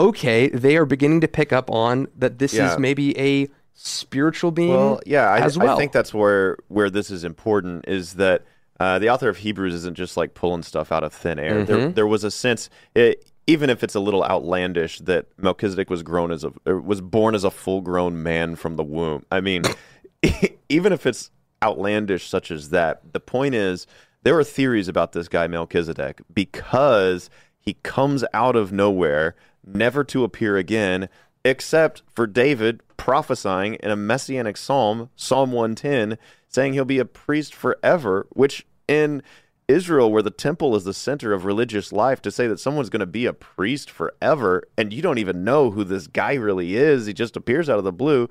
okay, 0.00 0.48
they 0.48 0.76
are 0.76 0.86
beginning 0.86 1.20
to 1.20 1.28
pick 1.28 1.52
up 1.52 1.70
on 1.70 2.08
that 2.16 2.38
this 2.38 2.54
yeah. 2.54 2.72
is 2.72 2.78
maybe 2.78 3.16
a 3.18 3.48
spiritual 3.74 4.50
being. 4.50 4.70
Well, 4.70 5.00
yeah, 5.06 5.28
I, 5.28 5.46
well. 5.56 5.74
I 5.74 5.76
think 5.76 5.92
that's 5.92 6.12
where 6.12 6.58
where 6.68 6.90
this 6.90 7.10
is 7.10 7.24
important 7.24 7.86
is 7.86 8.14
that 8.14 8.44
uh, 8.78 8.98
the 8.98 9.10
author 9.10 9.28
of 9.28 9.38
Hebrews 9.38 9.74
isn't 9.74 9.96
just 9.96 10.16
like 10.16 10.34
pulling 10.34 10.62
stuff 10.62 10.90
out 10.90 11.04
of 11.04 11.12
thin 11.12 11.38
air. 11.38 11.56
Mm-hmm. 11.56 11.64
There, 11.64 11.88
there 11.90 12.06
was 12.06 12.24
a 12.24 12.30
sense. 12.30 12.70
It, 12.94 13.30
even 13.46 13.68
if 13.68 13.82
it's 13.82 13.94
a 13.94 14.00
little 14.00 14.24
outlandish 14.24 15.00
that 15.00 15.26
Melchizedek 15.36 15.90
was 15.90 16.02
grown 16.02 16.30
as 16.30 16.44
a 16.44 16.76
was 16.76 17.00
born 17.00 17.34
as 17.34 17.44
a 17.44 17.50
full 17.50 17.80
grown 17.80 18.22
man 18.22 18.56
from 18.56 18.76
the 18.76 18.84
womb. 18.84 19.26
I 19.30 19.40
mean, 19.40 19.62
even 20.68 20.92
if 20.92 21.06
it's 21.06 21.30
outlandish 21.62 22.28
such 22.28 22.50
as 22.50 22.70
that. 22.70 23.12
The 23.12 23.20
point 23.20 23.54
is, 23.54 23.86
there 24.22 24.38
are 24.38 24.44
theories 24.44 24.88
about 24.88 25.12
this 25.12 25.28
guy 25.28 25.46
Melchizedek 25.46 26.20
because 26.32 27.30
he 27.60 27.74
comes 27.82 28.24
out 28.32 28.56
of 28.56 28.72
nowhere, 28.72 29.34
never 29.64 30.02
to 30.04 30.24
appear 30.24 30.56
again, 30.56 31.08
except 31.44 32.02
for 32.14 32.26
David 32.26 32.82
prophesying 32.96 33.74
in 33.74 33.90
a 33.90 33.96
messianic 33.96 34.56
psalm, 34.56 35.10
Psalm 35.16 35.52
110, 35.52 36.18
saying 36.48 36.72
he'll 36.72 36.84
be 36.84 36.98
a 36.98 37.04
priest 37.04 37.54
forever, 37.54 38.26
which 38.30 38.66
in 38.88 39.22
Israel, 39.68 40.10
where 40.10 40.22
the 40.22 40.30
temple 40.30 40.74
is 40.74 40.84
the 40.84 40.92
center 40.92 41.32
of 41.32 41.44
religious 41.44 41.92
life, 41.92 42.20
to 42.22 42.30
say 42.30 42.46
that 42.48 42.58
someone's 42.58 42.90
going 42.90 43.00
to 43.00 43.06
be 43.06 43.24
a 43.26 43.32
priest 43.32 43.90
forever 43.90 44.64
and 44.76 44.92
you 44.92 45.00
don't 45.00 45.18
even 45.18 45.44
know 45.44 45.70
who 45.70 45.84
this 45.84 46.08
guy 46.08 46.34
really 46.34 46.74
is, 46.74 47.06
he 47.06 47.12
just 47.12 47.36
appears 47.36 47.70
out 47.70 47.78
of 47.78 47.84
the 47.84 47.92
blue, 47.92 48.28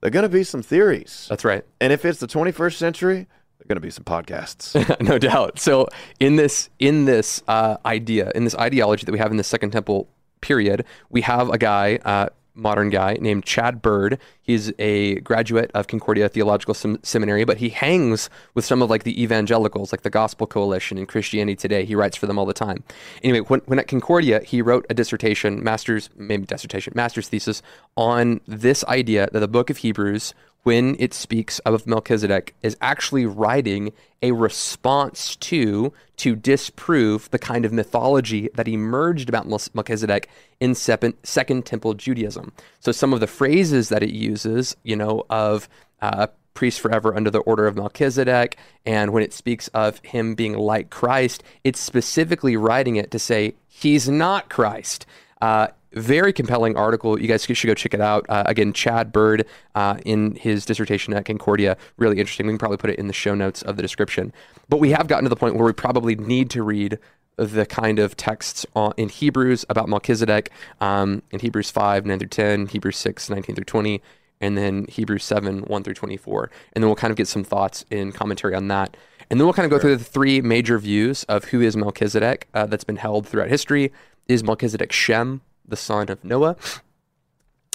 there 0.00 0.08
are 0.08 0.10
going 0.10 0.24
to 0.24 0.28
be 0.28 0.44
some 0.44 0.62
theories. 0.62 1.26
That's 1.28 1.44
right. 1.44 1.64
And 1.80 1.92
if 1.92 2.04
it's 2.04 2.20
the 2.20 2.26
21st 2.26 2.74
century, 2.74 3.28
going 3.68 3.76
to 3.76 3.80
be 3.80 3.90
some 3.90 4.04
podcasts. 4.04 4.74
no 5.00 5.18
doubt. 5.18 5.58
So 5.58 5.88
in 6.20 6.36
this 6.36 6.70
in 6.78 7.04
this 7.04 7.42
uh, 7.48 7.76
idea, 7.84 8.30
in 8.34 8.44
this 8.44 8.54
ideology 8.54 9.04
that 9.04 9.12
we 9.12 9.18
have 9.18 9.30
in 9.30 9.36
the 9.36 9.44
Second 9.44 9.70
Temple 9.70 10.08
period, 10.40 10.84
we 11.10 11.22
have 11.22 11.48
a 11.48 11.58
guy, 11.58 11.98
uh, 12.04 12.28
modern 12.54 12.90
guy 12.90 13.16
named 13.20 13.44
Chad 13.44 13.80
Bird. 13.80 14.18
He's 14.42 14.72
a 14.78 15.20
graduate 15.20 15.70
of 15.72 15.86
Concordia 15.86 16.28
Theological 16.28 16.74
Sem- 16.74 16.98
Seminary, 17.02 17.44
but 17.44 17.58
he 17.58 17.68
hangs 17.68 18.28
with 18.54 18.64
some 18.64 18.82
of 18.82 18.90
like 18.90 19.04
the 19.04 19.22
evangelicals, 19.22 19.92
like 19.92 20.02
the 20.02 20.10
Gospel 20.10 20.46
Coalition 20.46 20.98
and 20.98 21.08
Christianity 21.08 21.56
Today. 21.56 21.84
He 21.84 21.94
writes 21.94 22.16
for 22.16 22.26
them 22.26 22.38
all 22.38 22.46
the 22.46 22.52
time. 22.52 22.82
Anyway, 23.22 23.40
when, 23.40 23.60
when 23.66 23.78
at 23.78 23.88
Concordia, 23.88 24.40
he 24.40 24.60
wrote 24.60 24.84
a 24.90 24.94
dissertation, 24.94 25.62
master's, 25.62 26.10
maybe 26.16 26.44
dissertation, 26.44 26.92
master's 26.96 27.28
thesis 27.28 27.62
on 27.96 28.40
this 28.46 28.84
idea 28.84 29.28
that 29.32 29.40
the 29.40 29.48
book 29.48 29.70
of 29.70 29.78
Hebrews 29.78 30.34
when 30.62 30.96
it 30.98 31.12
speaks 31.12 31.58
of 31.60 31.86
Melchizedek 31.86 32.54
is 32.62 32.76
actually 32.80 33.26
writing 33.26 33.92
a 34.22 34.32
response 34.32 35.34
to 35.36 35.92
to 36.18 36.36
disprove 36.36 37.28
the 37.30 37.38
kind 37.38 37.64
of 37.64 37.72
mythology 37.72 38.48
that 38.54 38.68
emerged 38.68 39.28
about 39.28 39.48
Melchizedek 39.74 40.28
in 40.60 40.74
Second 40.74 41.66
Temple 41.66 41.94
Judaism. 41.94 42.52
So 42.78 42.92
some 42.92 43.12
of 43.12 43.18
the 43.18 43.26
phrases 43.26 43.88
that 43.88 44.04
it 44.04 44.10
uses, 44.32 44.76
you 44.82 44.96
know, 44.96 45.24
of 45.30 45.68
uh, 46.00 46.26
priest 46.54 46.80
forever 46.80 47.14
under 47.14 47.30
the 47.30 47.40
order 47.40 47.66
of 47.66 47.76
Melchizedek, 47.76 48.56
and 48.84 49.12
when 49.12 49.22
it 49.22 49.32
speaks 49.32 49.68
of 49.68 49.98
him 50.00 50.34
being 50.34 50.54
like 50.56 50.90
Christ, 50.90 51.42
it's 51.64 51.80
specifically 51.80 52.56
writing 52.56 52.96
it 52.96 53.10
to 53.10 53.18
say 53.18 53.54
he's 53.68 54.08
not 54.08 54.48
Christ. 54.48 55.06
Uh, 55.40 55.68
very 55.92 56.32
compelling 56.32 56.76
article. 56.76 57.20
You 57.20 57.28
guys 57.28 57.44
should 57.44 57.66
go 57.66 57.74
check 57.74 57.94
it 57.94 58.00
out. 58.00 58.24
Uh, 58.28 58.44
again, 58.46 58.72
Chad 58.72 59.12
Bird 59.12 59.46
uh, 59.74 59.98
in 60.04 60.34
his 60.36 60.64
dissertation 60.64 61.12
at 61.12 61.24
Concordia, 61.26 61.76
really 61.98 62.18
interesting. 62.18 62.46
We 62.46 62.52
can 62.52 62.58
probably 62.58 62.78
put 62.78 62.90
it 62.90 62.98
in 62.98 63.08
the 63.08 63.12
show 63.12 63.34
notes 63.34 63.62
of 63.62 63.76
the 63.76 63.82
description. 63.82 64.32
But 64.68 64.78
we 64.78 64.90
have 64.90 65.06
gotten 65.06 65.24
to 65.24 65.28
the 65.28 65.36
point 65.36 65.56
where 65.56 65.66
we 65.66 65.72
probably 65.72 66.14
need 66.14 66.48
to 66.50 66.62
read 66.62 66.98
the 67.36 67.66
kind 67.66 67.98
of 67.98 68.16
texts 68.16 68.66
in 68.96 69.08
Hebrews 69.08 69.64
about 69.68 69.88
Melchizedek 69.88 70.50
um, 70.80 71.22
in 71.30 71.40
Hebrews 71.40 71.70
5, 71.70 72.06
9 72.06 72.18
through 72.18 72.28
10, 72.28 72.66
Hebrews 72.68 72.96
6, 72.96 73.30
19 73.30 73.56
through 73.56 73.64
20, 73.64 74.02
and 74.42 74.58
then 74.58 74.84
Hebrews 74.90 75.24
7, 75.24 75.62
1 75.62 75.82
through 75.82 75.94
24. 75.94 76.50
And 76.74 76.82
then 76.82 76.88
we'll 76.88 76.96
kind 76.96 77.10
of 77.10 77.16
get 77.16 77.28
some 77.28 77.44
thoughts 77.44 77.86
in 77.90 78.12
commentary 78.12 78.54
on 78.54 78.68
that. 78.68 78.96
And 79.30 79.40
then 79.40 79.46
we'll 79.46 79.54
kind 79.54 79.64
of 79.64 79.70
go 79.70 79.78
through 79.78 79.96
the 79.96 80.04
three 80.04 80.42
major 80.42 80.78
views 80.78 81.24
of 81.24 81.44
who 81.44 81.62
is 81.62 81.76
Melchizedek 81.76 82.48
uh, 82.52 82.66
that's 82.66 82.84
been 82.84 82.96
held 82.96 83.26
throughout 83.26 83.48
history. 83.48 83.90
Is 84.28 84.44
Melchizedek 84.44 84.92
Shem? 84.92 85.40
the 85.66 85.76
son 85.76 86.08
of 86.10 86.24
Noah. 86.24 86.56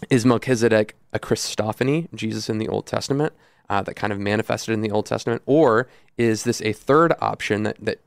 Is 0.09 0.25
Melchizedek 0.25 0.95
a 1.11 1.19
Christophany, 1.19 2.07
Jesus 2.13 2.49
in 2.49 2.59
the 2.59 2.67
Old 2.67 2.85
Testament, 2.85 3.33
uh, 3.69 3.81
that 3.81 3.95
kind 3.95 4.13
of 4.13 4.19
manifested 4.19 4.73
in 4.73 4.81
the 4.81 4.91
Old 4.91 5.05
Testament? 5.05 5.41
Or 5.45 5.87
is 6.17 6.43
this 6.43 6.61
a 6.61 6.73
third 6.73 7.13
option 7.19 7.63
that, 7.63 7.77
that 7.81 7.99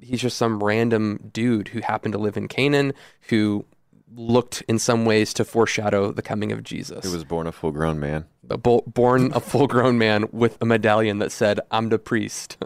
he's 0.00 0.20
just 0.20 0.36
some 0.36 0.62
random 0.62 1.30
dude 1.32 1.68
who 1.68 1.80
happened 1.80 2.12
to 2.12 2.18
live 2.18 2.36
in 2.36 2.48
Canaan, 2.48 2.92
who 3.28 3.64
looked 4.14 4.62
in 4.68 4.78
some 4.78 5.04
ways 5.04 5.34
to 5.34 5.44
foreshadow 5.44 6.12
the 6.12 6.22
coming 6.22 6.52
of 6.52 6.62
Jesus. 6.62 7.04
He 7.04 7.12
was 7.12 7.24
born 7.24 7.46
a 7.46 7.52
full 7.52 7.72
grown 7.72 7.98
man. 7.98 8.26
born 8.42 9.32
a 9.34 9.40
full 9.40 9.66
grown 9.66 9.98
man 9.98 10.26
with 10.32 10.60
a 10.60 10.64
medallion 10.64 11.18
that 11.18 11.32
said, 11.32 11.60
I'm 11.70 11.88
the 11.88 11.98
priest. 11.98 12.56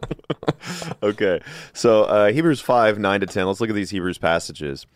okay. 1.03 1.40
So 1.72 2.05
uh, 2.05 2.33
Hebrews 2.33 2.61
5, 2.61 2.98
9 2.98 3.20
to 3.20 3.26
10. 3.26 3.46
Let's 3.46 3.61
look 3.61 3.70
at 3.70 3.76
these 3.76 3.90
Hebrews 3.90 4.18
passages. 4.18 4.87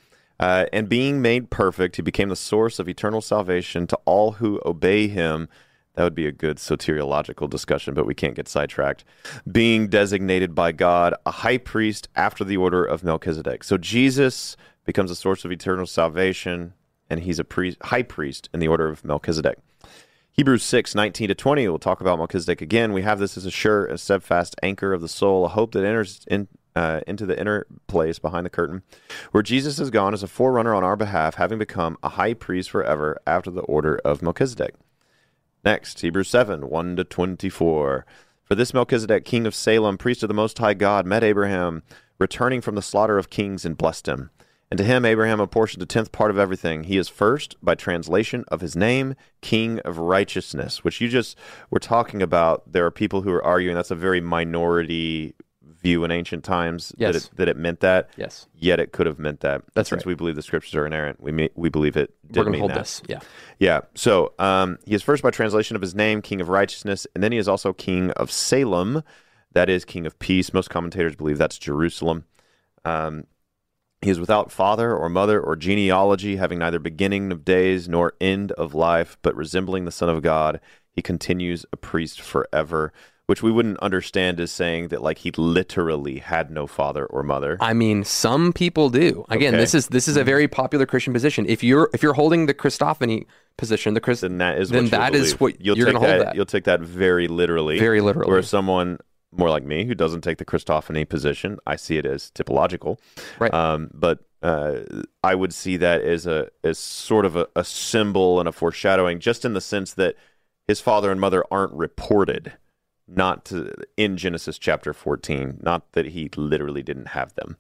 Uh, 0.41 0.67
and 0.73 0.89
being 0.89 1.23
made 1.23 1.51
perfect, 1.51 1.97
he 1.97 2.03
became 2.03 2.29
the 2.29 2.37
source 2.37 2.79
of 2.79 2.89
eternal 2.89 3.21
salvation 3.21 3.87
to 3.87 3.99
all 4.05 4.33
who 4.33 4.61
obey 4.67 5.09
him. 5.09 5.49
That 5.95 6.03
would 6.03 6.15
be 6.15 6.27
a 6.27 6.33
good 6.33 6.57
soteriological 6.57 7.49
discussion, 7.49 7.95
but 7.95 8.05
we 8.05 8.15
can't 8.15 8.35
get 8.35 8.49
sidetracked. 8.49 9.05
Being 9.51 9.87
designated 9.87 10.53
by 10.55 10.73
God 10.73 11.15
a 11.25 11.31
high 11.31 11.59
priest 11.59 12.09
after 12.17 12.43
the 12.43 12.57
order 12.57 12.85
of 12.85 13.05
Melchizedek. 13.05 13.63
So 13.63 13.79
Jesus 13.79 14.57
becomes 14.85 15.11
a 15.11 15.17
source 15.17 15.45
of 15.45 15.53
eternal 15.53 15.87
salvation, 15.87 16.75
and 17.11 17.21
he's 17.21 17.39
a 17.39 17.45
priest, 17.45 17.79
high 17.83 18.03
priest 18.03 18.49
in 18.53 18.61
the 18.61 18.69
order 18.69 18.89
of 18.89 19.05
Melchizedek. 19.05 19.59
Hebrews 20.33 20.65
6, 20.65 20.97
19 20.97 21.29
to 21.29 21.35
20, 21.35 21.69
we'll 21.69 21.79
talk 21.79 22.01
about 22.01 22.19
Melchizedek 22.19 22.61
again. 22.61 22.93
We 22.93 23.03
have 23.03 23.21
this 23.21 23.37
as 23.37 23.47
a 23.47 23.53
sure 23.53 23.85
and 23.85 24.01
steadfast 24.01 24.57
anchor 24.63 24.93
of 24.93 25.01
the 25.01 25.09
soul, 25.09 25.45
a 25.45 25.49
hope 25.49 25.73
that 25.73 25.85
enters 25.85 26.25
in, 26.27 26.49
uh, 26.75 27.03
into 27.07 27.25
the 27.25 27.39
inner 27.39 27.67
place 27.87 28.19
behind 28.19 28.45
the 28.45 28.51
curtain, 28.51 28.83
where 29.31 29.45
Jesus 29.45 29.79
has 29.79 29.91
gone 29.91 30.13
as 30.13 30.25
a 30.25 30.27
forerunner 30.27 30.75
on 30.75 30.83
our 30.83 30.97
behalf, 30.97 31.37
having 31.37 31.59
become 31.59 31.97
a 32.03 32.09
high 32.11 32.35
priest 32.35 32.69
forever 32.71 33.17
after 33.29 33.51
the 33.51 33.63
order 33.63 34.01
of 34.05 34.23
Melchizedek. 34.23 34.75
Next, 35.65 36.01
Hebrews 36.01 36.29
7 36.29 36.69
1 36.69 36.97
to 36.97 37.05
24. 37.05 38.05
For 38.43 38.55
this 38.55 38.75
Melchizedek, 38.75 39.25
king 39.25 39.47
of 39.47 39.55
Salem, 39.55 39.97
priest 39.97 40.23
of 40.23 40.29
the 40.29 40.35
Most 40.35 40.59
High 40.59 40.75
God, 40.75 41.07
met 41.07 41.25
Abraham, 41.25 41.83
returning 42.19 42.61
from 42.61 42.75
the 42.75 42.83
slaughter 42.83 43.19
of 43.19 43.31
kings, 43.31 43.65
and 43.65 43.79
blessed 43.79 44.09
him. 44.09 44.31
And 44.71 44.79
to 44.79 44.85
him 44.85 45.05
Abraham 45.05 45.41
apportioned 45.41 45.83
a 45.83 45.87
tenth 45.87 46.11
part 46.11 46.31
of 46.31 46.39
everything. 46.39 46.85
He 46.85 46.97
is 46.97 47.09
first, 47.09 47.57
by 47.63 47.75
translation 47.75 48.45
of 48.49 48.61
his 48.61 48.75
name, 48.75 49.15
King 49.41 49.79
of 49.81 49.99
Righteousness, 49.99 50.83
which 50.83 51.01
you 51.01 51.09
just 51.09 51.39
were 51.71 51.79
talking 51.79 52.23
about. 52.23 52.73
There 52.73 52.85
are 52.85 52.91
people 52.91 53.23
who 53.23 53.31
are 53.31 53.45
arguing 53.45 53.77
that's 53.77 53.91
a 53.91 53.97
very 53.97 54.21
minority 54.21 55.35
view 55.63 56.03
in 56.03 56.11
ancient 56.11 56.43
times 56.43 56.93
yes. 56.97 57.13
that, 57.13 57.23
it, 57.23 57.37
that 57.37 57.49
it 57.49 57.57
meant 57.57 57.81
that. 57.81 58.09
Yes. 58.17 58.49
Yet 58.57 58.81
it 58.81 58.93
could 58.93 59.07
have 59.07 59.19
meant 59.19 59.41
that. 59.41 59.63
That's 59.75 59.91
Since 59.91 60.01
right. 60.01 60.07
we 60.07 60.15
believe 60.15 60.35
the 60.35 60.43
scriptures 60.43 60.75
are 60.75 60.87
inerrant, 60.87 61.21
we 61.21 61.31
may, 61.31 61.51
we 61.55 61.69
believe 61.69 61.97
it 61.97 62.15
did 62.27 62.39
We're 62.39 62.45
going 62.45 62.55
to 62.55 62.59
hold 62.59 62.71
that. 62.71 62.79
this. 62.79 63.03
Yeah. 63.07 63.21
Yeah. 63.59 63.81
So 63.95 64.33
um, 64.39 64.79
he 64.87 64.95
is 64.95 65.03
first 65.03 65.23
by 65.23 65.31
translation 65.31 65.77
of 65.77 65.83
his 65.83 65.95
name, 65.95 66.23
King 66.23 66.41
of 66.41 66.49
Righteousness, 66.49 67.07
and 67.15 67.23
then 67.23 67.33
he 67.33 67.39
is 67.39 67.49
also 67.49 67.73
King 67.75 68.11
of 68.13 68.33
Salem, 68.33 69.03
that 69.53 69.69
is 69.69 69.85
King 69.85 70.07
of 70.07 70.19
Peace. 70.19 70.53
Most 70.53 70.71
commentators 70.71 71.15
believe 71.15 71.39
that's 71.39 71.59
Jerusalem. 71.59 72.25
Um, 72.85 73.25
he 74.05 74.11
is 74.11 74.21
without 74.21 74.53
father 74.53 74.95
or 74.95 75.09
mother 75.09 75.41
or 75.41 75.57
genealogy, 75.57 76.37
having 76.37 76.59
neither 76.59 76.79
beginning 76.79 77.33
of 77.33 77.45
days 77.45 77.89
nor 77.89 78.15
end 78.21 78.53
of 78.53 78.75
life, 78.75 79.17
but 79.23 79.35
resembling 79.35 79.85
the 79.85 79.91
Son 79.91 80.09
of 80.09 80.23
God. 80.23 80.61
He 80.93 81.03
continues 81.03 81.67
a 81.73 81.77
priest 81.77 82.21
forever 82.21 82.93
which 83.27 83.43
we 83.43 83.51
wouldn't 83.51 83.79
understand 83.79 84.39
as 84.39 84.51
saying 84.51 84.89
that 84.89 85.03
like 85.03 85.19
he 85.19 85.31
literally 85.33 86.19
had 86.19 86.51
no 86.51 86.67
father 86.67 87.07
or 87.07 87.23
mother. 87.23 87.57
I 87.61 87.73
mean, 87.73 88.05
some 88.05 88.53
people 88.53 88.91
do. 88.91 89.25
Again, 89.31 89.55
okay. 89.55 89.63
this 89.63 89.75
is 89.75 89.89
this 89.89 90.09
is 90.09 90.17
a 90.17 90.25
very 90.25 90.47
popular 90.47 90.87
Christian 90.87 91.13
position. 91.13 91.47
If 91.49 91.65
you're 91.65 91.89
if 91.95 92.03
you're 92.03 92.15
holding 92.15 92.47
the 92.47 92.55
Christophany 92.55 93.27
position, 93.57 93.95
the 93.95 94.01
Christ, 94.01 94.23
then 94.23 94.39
that 94.39 94.59
is 94.59 94.71
then 94.71 94.85
what 94.85 94.91
that 94.91 95.15
is 95.15 95.41
what 95.41 95.61
you'll 95.61 95.77
you're 95.77 95.87
going 95.87 95.95
to 95.95 96.01
hold 96.01 96.21
that, 96.21 96.25
that. 96.27 96.35
You'll 96.35 96.47
take 96.47 96.65
that 96.65 96.81
very 96.81 97.29
literally. 97.29 97.79
Very 97.79 98.01
literally. 98.01 98.31
Where 98.31 98.43
someone 98.43 98.99
more 99.37 99.51
like 99.51 99.65
me 99.65 99.85
who 99.85 99.95
doesn't 99.95 100.23
take 100.23 100.39
the 100.39 100.45
Christophany 100.45 101.09
position, 101.09 101.59
I 101.67 101.77
see 101.77 101.99
it 101.99 102.07
as 102.07 102.31
typological. 102.31 102.99
Right. 103.39 103.53
Um, 103.53 103.91
but 103.93 104.21
uh, 104.43 104.81
I 105.23 105.35
would 105.35 105.55
see 105.55 105.77
that 105.79 106.03
as 106.03 106.27
a 106.27 106.51
as 106.63 106.79
sort 106.79 107.25
of 107.25 107.37
a, 107.37 107.49
a 107.57 107.65
symbol 107.65 108.41
and 108.41 108.49
a 108.49 108.53
foreshadowing, 108.53 109.21
just 109.21 109.45
in 109.45 109.55
the 109.55 109.61
sense 109.61 109.95
that 109.95 110.17
his 110.67 110.81
father 110.81 111.11
and 111.11 111.21
mother 111.21 111.45
aren't 111.51 111.73
reported 111.73 112.53
not 113.07 113.45
to 113.47 113.73
in 113.97 114.17
Genesis 114.17 114.59
chapter 114.59 114.93
14, 114.93 115.61
not 115.63 115.93
that 115.93 116.07
he 116.07 116.31
literally 116.37 116.83
didn't 116.83 117.09
have 117.09 117.35
them. 117.35 117.57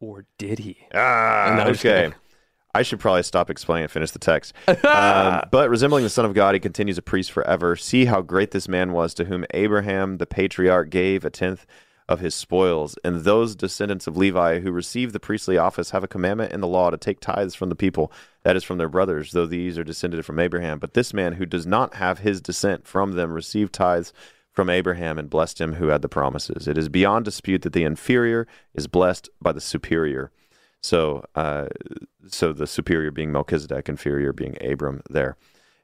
or 0.00 0.26
did 0.38 0.58
he? 0.60 0.78
Ah, 0.94 1.66
okay. 1.68 2.12
I 2.76 2.82
should 2.82 3.00
probably 3.00 3.22
stop 3.22 3.48
explaining 3.48 3.84
and 3.84 3.90
finish 3.90 4.10
the 4.10 4.18
text. 4.18 4.52
um, 4.68 5.42
but 5.50 5.70
resembling 5.70 6.04
the 6.04 6.10
Son 6.10 6.24
of 6.24 6.34
God, 6.34 6.54
he 6.54 6.60
continues 6.60 6.98
a 6.98 7.02
priest 7.02 7.32
forever. 7.32 7.74
See 7.76 8.04
how 8.04 8.20
great 8.20 8.50
this 8.50 8.68
man 8.68 8.92
was 8.92 9.14
to 9.14 9.24
whom 9.24 9.46
Abraham, 9.54 10.18
the 10.18 10.26
patriarch, 10.26 10.90
gave 10.90 11.24
a 11.24 11.30
tenth 11.30 11.66
of 12.08 12.20
his 12.20 12.34
spoils. 12.34 12.96
And 13.02 13.22
those 13.22 13.56
descendants 13.56 14.06
of 14.06 14.16
Levi 14.16 14.60
who 14.60 14.70
receive 14.70 15.12
the 15.12 15.20
priestly 15.20 15.58
office 15.58 15.90
have 15.90 16.04
a 16.04 16.08
commandment 16.08 16.52
in 16.52 16.60
the 16.60 16.68
law 16.68 16.90
to 16.90 16.96
take 16.96 17.18
tithes 17.20 17.54
from 17.54 17.68
the 17.68 17.74
people, 17.74 18.12
that 18.44 18.56
is, 18.56 18.62
from 18.62 18.78
their 18.78 18.88
brothers, 18.88 19.32
though 19.32 19.46
these 19.46 19.78
are 19.78 19.84
descended 19.84 20.24
from 20.24 20.38
Abraham. 20.38 20.78
But 20.78 20.94
this 20.94 21.12
man 21.12 21.34
who 21.34 21.46
does 21.46 21.66
not 21.66 21.94
have 21.94 22.20
his 22.20 22.40
descent 22.40 22.86
from 22.86 23.12
them 23.12 23.32
received 23.32 23.72
tithes 23.72 24.12
from 24.52 24.70
Abraham 24.70 25.18
and 25.18 25.28
blessed 25.28 25.60
him 25.60 25.74
who 25.74 25.88
had 25.88 26.02
the 26.02 26.08
promises. 26.08 26.68
It 26.68 26.78
is 26.78 26.88
beyond 26.88 27.24
dispute 27.24 27.62
that 27.62 27.72
the 27.72 27.84
inferior 27.84 28.46
is 28.74 28.86
blessed 28.86 29.28
by 29.40 29.52
the 29.52 29.60
superior. 29.60 30.30
So, 30.82 31.24
uh, 31.34 31.66
so 32.28 32.52
the 32.52 32.66
superior 32.66 33.10
being 33.10 33.32
Melchizedek, 33.32 33.88
inferior 33.88 34.32
being 34.32 34.56
Abram. 34.64 35.02
There, 35.10 35.36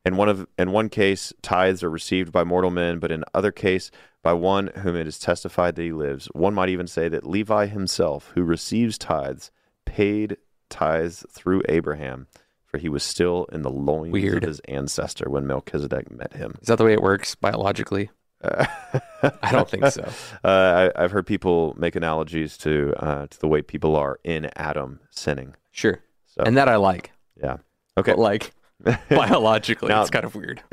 in 0.05 0.16
one 0.16 0.28
of 0.28 0.46
in 0.59 0.72
one 0.72 0.88
case, 0.88 1.33
tithes 1.42 1.83
are 1.83 1.90
received 1.90 2.33
by 2.33 2.44
mortal 2.44 2.70
men, 2.70 2.98
but 2.98 3.11
in 3.11 3.24
other 3.35 3.52
case, 3.52 3.90
by 4.22 4.33
one 4.33 4.68
whom 4.68 4.96
it 4.96 5.07
is 5.07 5.18
testified 5.18 5.74
that 5.76 5.83
he 5.83 5.92
lives. 5.92 6.26
One 6.33 6.55
might 6.55 6.68
even 6.68 6.87
say 6.87 7.09
that 7.09 7.26
Levi 7.26 7.66
himself, 7.66 8.31
who 8.35 8.42
receives 8.42 8.98
tithes, 8.98 9.50
paid 9.85 10.37
tithes 10.68 11.26
through 11.31 11.62
Abraham 11.68 12.28
for 12.72 12.78
he 12.78 12.88
was 12.88 13.02
still 13.02 13.44
in 13.52 13.61
the 13.62 13.70
loins 13.70 14.12
Weird. 14.12 14.42
of 14.42 14.48
his 14.48 14.61
ancestor 14.61 15.28
when 15.28 15.46
Melchizedek 15.46 16.11
met 16.11 16.33
him. 16.33 16.55
Is 16.62 16.68
that 16.68 16.78
the 16.78 16.85
way 16.85 16.94
it 16.94 17.02
works 17.02 17.35
biologically? 17.35 18.11
I 18.44 19.52
don't 19.52 19.68
think 19.68 19.87
so. 19.87 20.09
Uh, 20.44 20.90
I, 20.96 21.05
I've 21.05 21.11
heard 21.12 21.26
people 21.26 21.74
make 21.78 21.94
analogies 21.96 22.57
to 22.59 22.92
uh, 22.98 23.26
to 23.28 23.40
the 23.40 23.46
way 23.48 23.62
people 23.62 23.94
are 23.96 24.18
in 24.24 24.50
Adam 24.57 24.98
sinning. 25.11 25.55
Sure. 25.70 26.00
So 26.26 26.42
And 26.44 26.57
that 26.57 26.68
I 26.68 26.76
like. 26.76 27.12
yeah, 27.40 27.59
okay. 27.96 28.12
But 28.12 28.18
like 28.18 28.52
biologically, 29.09 29.88
Now- 29.88 30.00
it's 30.02 30.11
kind 30.11 30.24
of 30.24 30.35
weird. 30.35 30.62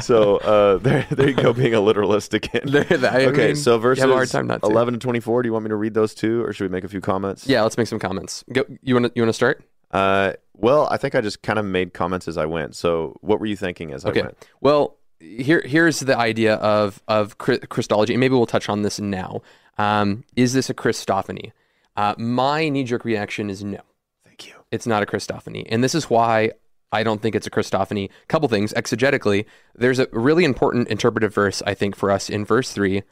so 0.00 0.36
uh, 0.38 0.78
there, 0.78 1.06
there 1.10 1.28
you 1.28 1.34
go, 1.34 1.52
being 1.52 1.74
a 1.74 1.80
literalist 1.80 2.34
again. 2.34 2.62
Okay, 2.74 3.46
mean, 3.48 3.56
so 3.56 3.78
verses 3.78 4.02
have 4.02 4.10
a 4.10 4.14
hard 4.14 4.30
time 4.30 4.46
not 4.46 4.62
to. 4.62 4.68
11 4.68 4.94
to 4.94 5.00
24. 5.00 5.42
Do 5.42 5.48
you 5.48 5.52
want 5.52 5.64
me 5.64 5.68
to 5.70 5.76
read 5.76 5.94
those 5.94 6.14
too, 6.14 6.42
or 6.44 6.52
should 6.52 6.64
we 6.64 6.68
make 6.68 6.84
a 6.84 6.88
few 6.88 7.00
comments? 7.00 7.46
Yeah, 7.46 7.62
let's 7.62 7.76
make 7.76 7.86
some 7.86 7.98
comments. 7.98 8.44
Go, 8.52 8.64
you 8.82 8.94
want 8.94 9.06
to 9.06 9.12
you 9.14 9.22
want 9.22 9.28
to 9.30 9.32
start? 9.34 9.62
Uh, 9.90 10.32
well, 10.56 10.88
I 10.90 10.96
think 10.96 11.14
I 11.14 11.20
just 11.20 11.42
kind 11.42 11.58
of 11.58 11.64
made 11.64 11.92
comments 11.94 12.26
as 12.28 12.36
I 12.36 12.46
went. 12.46 12.74
So, 12.76 13.16
what 13.20 13.40
were 13.40 13.46
you 13.46 13.56
thinking 13.56 13.92
as 13.92 14.04
Okay. 14.04 14.20
I 14.20 14.24
went? 14.24 14.48
Well, 14.60 14.96
here 15.20 15.62
here's 15.64 16.00
the 16.00 16.16
idea 16.16 16.54
of 16.56 17.02
of 17.08 17.38
Christology, 17.38 18.14
and 18.14 18.20
maybe 18.20 18.34
we'll 18.34 18.46
touch 18.46 18.68
on 18.68 18.82
this 18.82 18.98
now. 19.00 19.42
Um, 19.78 20.24
is 20.36 20.52
this 20.52 20.70
a 20.70 20.74
Christophany? 20.74 21.52
Uh, 21.96 22.14
my 22.18 22.68
knee 22.68 22.84
jerk 22.84 23.04
reaction 23.04 23.48
is 23.50 23.64
no. 23.64 23.80
Thank 24.24 24.46
you. 24.46 24.54
It's 24.70 24.86
not 24.86 25.02
a 25.02 25.06
Christophany, 25.06 25.66
and 25.68 25.82
this 25.82 25.94
is 25.94 26.10
why 26.10 26.50
I 26.92 27.02
don't 27.02 27.20
think 27.22 27.34
it's 27.34 27.46
a 27.46 27.50
Christophany. 27.50 28.10
Couple 28.28 28.48
things 28.48 28.72
exegetically. 28.74 29.44
There's 29.74 29.98
a 29.98 30.08
really 30.12 30.44
important 30.44 30.88
interpretive 30.88 31.34
verse 31.34 31.62
I 31.66 31.74
think 31.74 31.96
for 31.96 32.10
us 32.10 32.28
in 32.30 32.44
verse 32.44 32.72
three, 32.72 33.02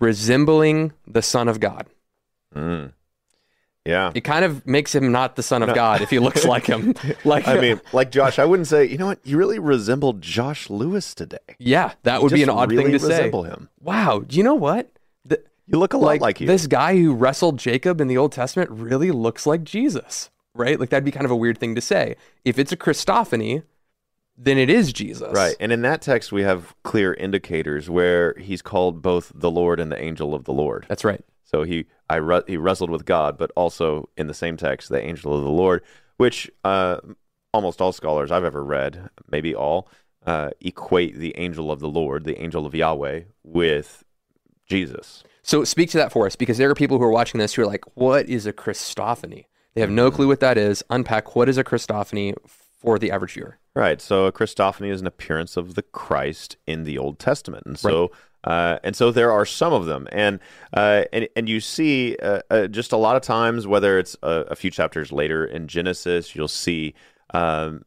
resembling 0.00 0.92
the 1.06 1.22
Son 1.22 1.48
of 1.48 1.60
God. 1.60 1.86
Mm. 2.54 2.92
Yeah. 3.84 4.12
It 4.14 4.20
kind 4.22 4.44
of 4.44 4.66
makes 4.66 4.94
him 4.94 5.12
not 5.12 5.36
the 5.36 5.42
Son 5.42 5.62
of 5.62 5.74
God 5.74 6.02
if 6.02 6.10
he 6.10 6.18
looks 6.18 6.44
like 6.44 6.66
him. 6.66 6.94
Like 7.24 7.48
I 7.48 7.60
mean, 7.60 7.80
like 7.92 8.10
Josh, 8.10 8.38
I 8.38 8.44
wouldn't 8.44 8.68
say, 8.68 8.84
you 8.86 8.98
know 8.98 9.06
what, 9.06 9.20
you 9.24 9.38
really 9.38 9.58
resembled 9.58 10.20
Josh 10.20 10.68
Lewis 10.68 11.14
today. 11.14 11.38
yeah, 11.58 11.92
that 12.02 12.22
would 12.22 12.32
be 12.32 12.42
an 12.42 12.50
odd 12.50 12.70
really 12.70 12.84
thing 12.84 12.92
to 12.92 12.98
say. 12.98 13.08
resemble 13.08 13.44
him. 13.44 13.68
Wow, 13.80 14.20
do 14.26 14.36
you 14.36 14.42
know 14.42 14.54
what? 14.54 14.90
The, 15.24 15.42
You 15.66 15.78
look 15.78 15.94
a 15.94 15.98
lot 15.98 16.20
like, 16.20 16.40
you. 16.40 16.46
This 16.46 16.66
guy 16.66 16.96
who 16.96 17.14
wrestled 17.14 17.58
Jacob 17.58 18.00
in 18.00 18.08
the 18.08 18.16
Old 18.18 18.32
Testament 18.32 18.70
really 18.70 19.10
looks 19.10 19.46
like 19.46 19.64
Jesus, 19.64 20.30
right? 20.54 20.78
Like 20.78 20.90
that'd 20.90 21.04
be 21.04 21.10
kind 21.10 21.24
of 21.24 21.30
a 21.30 21.36
weird 21.36 21.58
thing 21.58 21.74
to 21.74 21.80
say. 21.80 22.16
If 22.44 22.58
it's 22.58 22.72
a 22.72 22.76
Christophany, 22.76 23.62
then 24.36 24.58
it 24.58 24.70
is 24.70 24.92
Jesus. 24.92 25.32
Right. 25.34 25.56
And 25.58 25.72
in 25.72 25.82
that 25.82 26.00
text, 26.02 26.30
we 26.30 26.42
have 26.42 26.74
clear 26.84 27.14
indicators 27.14 27.90
where 27.90 28.34
he's 28.38 28.62
called 28.62 29.02
both 29.02 29.32
the 29.34 29.50
Lord 29.50 29.80
and 29.80 29.90
the 29.90 30.00
angel 30.00 30.34
of 30.34 30.44
the 30.44 30.52
Lord. 30.52 30.86
That's 30.88 31.04
right. 31.04 31.24
So 31.44 31.62
he 31.64 31.86
I 32.10 32.16
re- 32.16 32.42
he 32.46 32.56
wrestled 32.56 32.90
with 32.90 33.04
God, 33.04 33.36
but 33.36 33.50
also 33.56 34.08
in 34.16 34.26
the 34.26 34.34
same 34.34 34.56
text, 34.56 34.88
the 34.88 35.02
angel 35.02 35.36
of 35.36 35.42
the 35.42 35.50
Lord, 35.50 35.82
which 36.16 36.50
uh, 36.64 36.98
almost 37.52 37.80
all 37.80 37.92
scholars 37.92 38.30
I've 38.30 38.44
ever 38.44 38.64
read, 38.64 39.10
maybe 39.30 39.54
all, 39.54 39.88
uh, 40.26 40.50
equate 40.60 41.16
the 41.18 41.36
angel 41.38 41.70
of 41.70 41.80
the 41.80 41.88
Lord, 41.88 42.24
the 42.24 42.40
angel 42.40 42.66
of 42.66 42.74
Yahweh, 42.74 43.22
with 43.42 44.04
Jesus. 44.66 45.22
So 45.42 45.64
speak 45.64 45.90
to 45.90 45.98
that 45.98 46.12
for 46.12 46.26
us 46.26 46.36
because 46.36 46.58
there 46.58 46.70
are 46.70 46.74
people 46.74 46.98
who 46.98 47.04
are 47.04 47.10
watching 47.10 47.38
this 47.38 47.54
who 47.54 47.62
are 47.62 47.66
like, 47.66 47.84
what 47.94 48.28
is 48.28 48.46
a 48.46 48.52
Christophany? 48.52 49.46
They 49.74 49.80
have 49.80 49.90
no 49.90 50.10
clue 50.10 50.26
what 50.26 50.40
that 50.40 50.58
is. 50.58 50.82
Unpack 50.90 51.36
what 51.36 51.48
is 51.48 51.56
a 51.56 51.64
Christophany 51.64 52.34
for 52.46 52.98
the 52.98 53.10
average 53.10 53.32
viewer. 53.32 53.58
Right. 53.74 54.00
So 54.00 54.26
a 54.26 54.32
Christophany 54.32 54.90
is 54.90 55.00
an 55.00 55.06
appearance 55.06 55.56
of 55.56 55.74
the 55.74 55.82
Christ 55.82 56.56
in 56.66 56.84
the 56.84 56.98
Old 56.98 57.18
Testament, 57.18 57.64
and 57.64 57.78
so 57.78 58.10
uh, 58.44 58.78
and 58.84 58.94
so 58.94 59.10
there 59.10 59.32
are 59.32 59.44
some 59.44 59.72
of 59.72 59.86
them, 59.86 60.06
and 60.12 60.40
uh, 60.72 61.04
and 61.12 61.28
and 61.36 61.48
you 61.48 61.60
see 61.60 62.16
uh, 62.22 62.40
uh, 62.50 62.66
just 62.68 62.92
a 62.92 62.96
lot 62.96 63.16
of 63.16 63.22
times, 63.22 63.66
whether 63.66 63.98
it's 63.98 64.16
a, 64.22 64.46
a 64.50 64.56
few 64.56 64.70
chapters 64.70 65.12
later 65.12 65.44
in 65.44 65.68
Genesis, 65.68 66.34
you'll 66.34 66.48
see 66.48 66.94
um, 67.34 67.84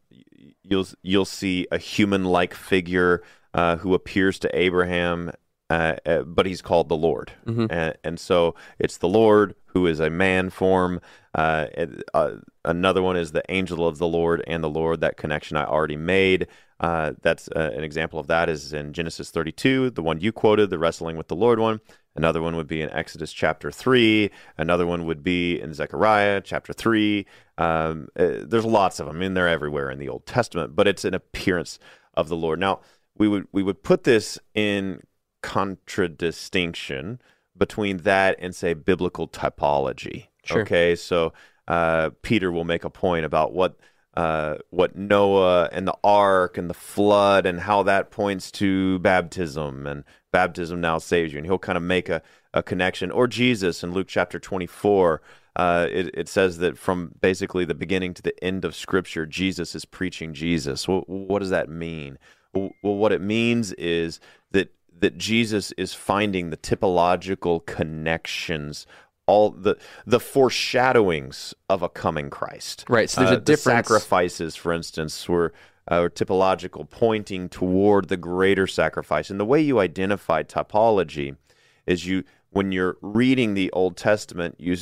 you'll 0.64 0.88
you'll 1.04 1.26
see 1.26 1.68
a 1.72 1.78
human-like 1.78 2.54
figure 2.54 3.24
uh, 3.54 3.78
who 3.78 3.94
appears 3.94 4.40
to 4.40 4.58
Abraham. 4.58 5.32
Uh, 5.70 5.96
uh, 6.06 6.22
but 6.24 6.46
he's 6.46 6.62
called 6.62 6.90
the 6.90 6.98
Lord, 6.98 7.32
and, 7.72 7.96
and 8.04 8.20
so 8.20 8.56
it's 8.78 8.98
the 8.98 9.08
Lord 9.08 9.56
who 9.68 9.88
is 9.88 10.02
a 10.02 10.10
man 10.10 10.50
form. 10.50 11.00
Uh, 11.34 11.68
uh, 12.14 12.32
another 12.66 13.02
one 13.02 13.16
is 13.16 13.32
the 13.32 13.44
angel 13.48 13.88
of 13.88 13.98
the 13.98 14.08
Lord 14.08 14.44
and 14.48 14.62
the 14.62 14.70
Lord. 14.70 15.00
That 15.00 15.16
connection 15.16 15.56
I 15.56 15.64
already 15.64 15.96
made. 15.96 16.48
Uh, 16.82 17.14
that's 17.22 17.48
uh, 17.56 17.72
an 17.76 17.84
example 17.84 18.20
of 18.20 18.26
that 18.26 18.50
is 18.50 18.74
in 18.74 18.92
Genesis 18.92 19.30
32, 19.30 19.92
the 19.92 20.02
one 20.02 20.20
you 20.20 20.32
quoted, 20.32 20.72
the 20.72 20.80
wrestling 20.80 21.16
with 21.16 21.28
the 21.28 21.36
Lord 21.36 21.60
one. 21.60 21.80
Another 22.16 22.42
one 22.42 22.56
would 22.56 22.68
be 22.68 22.82
in 22.82 22.90
Exodus 22.90 23.32
chapter 23.32 23.72
3. 23.72 24.32
Another 24.58 24.88
one 24.88 25.06
would 25.06 25.24
be 25.24 25.62
in 25.62 25.74
Zechariah 25.74 26.42
chapter 26.42 26.74
3. 26.74 27.26
Um, 27.60 28.08
uh, 28.18 28.32
there's 28.42 28.66
lots 28.66 29.00
of 29.00 29.06
them. 29.06 29.16
I 29.16 29.20
mean, 29.20 29.36
they're 29.36 29.48
everywhere 29.48 29.92
in 29.92 30.00
the 30.00 30.10
Old 30.10 30.26
Testament, 30.26 30.76
but 30.76 30.88
it's 30.88 31.06
an 31.06 31.14
appearance 31.14 31.78
of 32.16 32.30
the 32.30 32.36
Lord. 32.36 32.60
Now, 32.60 32.82
we 33.16 33.28
would 33.28 33.48
we 33.52 33.62
would 33.62 33.84
put 33.84 34.04
this 34.04 34.40
in 34.56 35.02
contradistinction 35.44 37.22
between 37.56 37.98
that 37.98 38.36
and 38.40 38.56
say 38.56 38.74
biblical 38.74 39.28
typology. 39.28 40.28
Sure. 40.44 40.62
Okay, 40.62 40.96
so 40.96 41.32
uh, 41.68 42.10
Peter 42.24 42.52
will 42.52 42.64
make 42.64 42.84
a 42.84 42.90
point 42.90 43.26
about 43.26 43.54
what 43.54 43.78
uh, 44.16 44.56
what 44.70 44.96
Noah 44.96 45.70
and 45.72 45.88
the 45.88 45.98
ark 46.04 46.58
and 46.58 46.70
the 46.70 46.74
flood 46.74 47.46
and 47.46 47.62
how 47.62 47.84
that 47.84 48.12
points 48.12 48.52
to 48.52 49.00
baptism 49.00 49.88
and 49.88 50.04
baptism 50.32 50.82
now 50.82 50.98
saves 50.98 51.34
you, 51.34 51.38
and 51.40 51.46
he'll 51.46 51.58
kind 51.58 51.78
of 51.78 51.84
make 51.84 52.10
a, 52.10 52.22
a 52.54 52.62
connection. 52.64 53.12
Or 53.12 53.28
Jesus 53.28 53.84
in 53.84 53.94
Luke 53.94 54.08
chapter 54.08 54.40
twenty 54.40 54.68
four. 54.68 55.22
Uh, 55.54 55.86
it, 55.92 56.10
it 56.14 56.30
says 56.30 56.60
that 56.60 56.78
from 56.78 57.12
basically 57.20 57.66
the 57.66 57.74
beginning 57.74 58.14
to 58.14 58.22
the 58.22 58.42
end 58.42 58.64
of 58.64 58.74
Scripture, 58.74 59.26
Jesus 59.26 59.76
is 59.76 59.84
preaching 59.84 60.34
Jesus. 60.34 60.88
Well, 60.88 61.04
what 61.08 61.40
does 61.40 61.50
that 61.50 61.68
mean? 61.68 62.18
Well, 62.54 62.72
what 62.82 63.12
it 63.12 63.22
means 63.22 63.74
is 63.74 64.22
that 64.52 64.74
that 65.00 65.18
Jesus 65.18 65.74
is 65.74 65.94
finding 65.94 66.52
the 66.52 66.58
typological 66.58 67.66
connections, 67.66 68.86
all 69.32 69.50
the 69.52 69.76
the 70.06 70.20
foreshadowings 70.20 71.56
of 71.70 71.82
a 71.82 71.90
coming 71.90 72.30
Christ. 72.30 72.86
Right, 72.90 73.10
so 73.10 73.22
there's 73.22 73.38
a 73.38 73.40
the 73.40 73.58
sacrifices, 73.58 74.56
for 74.56 74.74
instance, 74.74 75.30
were 75.30 75.54
uh, 75.88 76.10
typological, 76.20 76.90
pointing 76.90 77.50
toward 77.50 78.10
the 78.10 78.18
greater 78.18 78.68
sacrifice. 78.68 79.30
And 79.32 79.40
the 79.40 79.50
way 79.54 79.62
you 79.62 79.80
identify 79.80 80.44
typology 80.44 81.38
is 81.86 82.06
you 82.06 82.24
when 82.50 82.72
you're 82.72 82.98
reading 83.02 83.54
the 83.54 83.72
Old 83.72 83.96
Testament, 83.96 84.56
you 84.60 84.76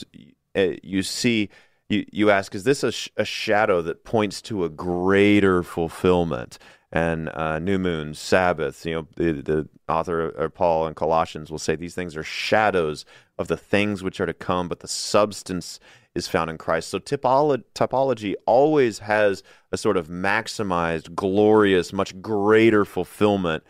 uh, 0.55 0.75
you 0.83 1.03
see. 1.03 1.49
You, 1.91 2.05
you 2.11 2.29
ask, 2.29 2.53
is 2.53 2.65
this 2.65 2.83
a, 2.83 2.91
sh- 2.91 3.09
a 3.17 3.25
shadow 3.25 3.81
that 3.81 4.03
points 4.03 4.43
to 4.43 4.63
a 4.63 4.69
greater 4.69 5.63
fulfillment? 5.63 6.59
And 6.91 7.29
uh, 7.29 7.59
new 7.59 7.77
moons, 7.77 8.19
Sabbath. 8.19 8.85
You 8.85 8.95
know, 8.95 9.07
the, 9.15 9.41
the 9.41 9.69
author 9.87 10.29
or 10.31 10.49
Paul 10.49 10.87
in 10.87 10.95
Colossians 10.95 11.51
will 11.51 11.59
say 11.59 11.75
these 11.75 11.95
things 11.95 12.17
are 12.17 12.23
shadows 12.23 13.05
of 13.37 13.47
the 13.47 13.57
things 13.57 14.03
which 14.03 14.19
are 14.19 14.25
to 14.25 14.33
come, 14.33 14.67
but 14.67 14.79
the 14.79 14.87
substance 14.87 15.79
is 16.15 16.27
found 16.27 16.49
in 16.49 16.57
Christ. 16.57 16.89
So 16.89 16.99
typolo- 16.99 17.63
typology 17.75 18.33
always 18.45 18.99
has 18.99 19.43
a 19.71 19.77
sort 19.77 19.97
of 19.97 20.07
maximized, 20.07 21.13
glorious, 21.15 21.93
much 21.93 22.19
greater 22.21 22.85
fulfillment 22.85 23.63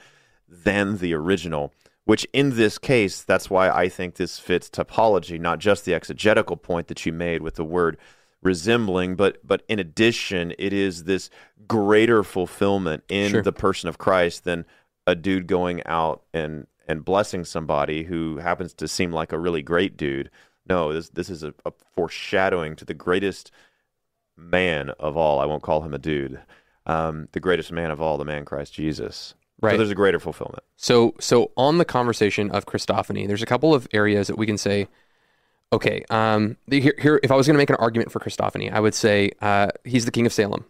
than 0.47 0.97
the 0.97 1.13
original. 1.13 1.73
Which 2.05 2.25
in 2.34 2.55
this 2.55 2.79
case, 2.79 3.21
that's 3.21 3.51
why 3.51 3.69
I 3.69 3.88
think 3.88 4.15
this 4.15 4.39
fits 4.39 4.67
typology, 4.67 5.39
not 5.39 5.60
just 5.60 5.86
the 5.86 5.93
exegetical 5.93 6.58
point 6.58 6.88
that 6.88 7.05
you 7.05 7.13
made 7.13 7.43
with 7.43 7.53
the 7.53 7.63
word 7.63 7.97
resembling, 8.41 9.15
but 9.15 9.45
but 9.45 9.63
in 9.67 9.80
addition, 9.80 10.54
it 10.58 10.73
is 10.73 11.04
this 11.04 11.30
greater 11.67 12.23
fulfillment 12.23 13.04
in 13.10 13.32
Sure. 13.32 13.41
the 13.41 13.52
person 13.52 13.89
of 13.89 13.97
Christ 13.97 14.43
than 14.43 14.65
a 15.06 15.15
dude 15.15 15.47
going 15.47 15.82
out 15.86 16.23
and 16.34 16.67
and 16.88 17.06
blessing 17.06 17.45
somebody 17.45 18.04
who 18.04 18.38
happens 18.38 18.73
to 18.75 18.88
seem 18.88 19.12
like 19.12 19.32
a 19.32 19.39
really 19.39 19.62
great 19.62 19.97
dude. 19.97 20.30
No, 20.67 20.93
this 20.93 21.10
this 21.10 21.30
is 21.30 21.43
a, 21.43 21.54
a 21.65 21.71
foreshadowing 21.95 22.75
to 22.78 22.86
the 22.86 22.93
greatest 22.93 23.52
man 24.38 24.89
of 24.99 25.17
all. 25.17 25.39
I 25.39 25.45
won't 25.45 25.63
call 25.63 25.82
him 25.82 25.93
a 25.93 25.99
dude. 25.99 26.39
Um, 26.86 27.28
the 27.34 27.39
greatest 27.39 27.71
man 27.71 27.91
of 27.91 28.02
all, 28.02 28.17
the 28.17 28.25
man 28.25 28.45
Christ 28.45 28.73
Jesus. 28.73 29.36
Right. 29.62 29.73
So 29.73 29.78
there's 29.78 29.91
a 29.91 29.95
greater 29.95 30.19
fulfillment. 30.19 30.63
So, 30.78 31.13
so 31.19 31.52
on 31.58 31.78
the 31.78 31.86
conversation 31.86 32.49
of 32.52 32.65
Christophany, 32.65 33.28
there's 33.28 33.43
a 33.43 33.45
couple 33.45 33.73
of 33.75 33.88
areas 33.91 34.28
that 34.28 34.38
we 34.38 34.45
can 34.45 34.58
say, 34.58 34.88
okay, 35.71 36.03
um, 36.10 36.58
the- 36.67 36.82
here, 36.82 36.95
here, 36.99 37.19
if 37.23 37.32
I 37.32 37.36
was 37.36 37.47
going 37.47 37.55
to 37.55 37.60
make 37.60 37.69
an 37.69 37.75
argument 37.77 38.12
for 38.12 38.19
Christophany, 38.19 38.71
I 38.71 38.79
would 38.79 38.93
say 38.95 39.32
uh, 39.41 39.67
he's 39.84 40.05
the 40.05 40.12
king 40.12 40.25
of 40.25 40.34
Salem, 40.34 40.65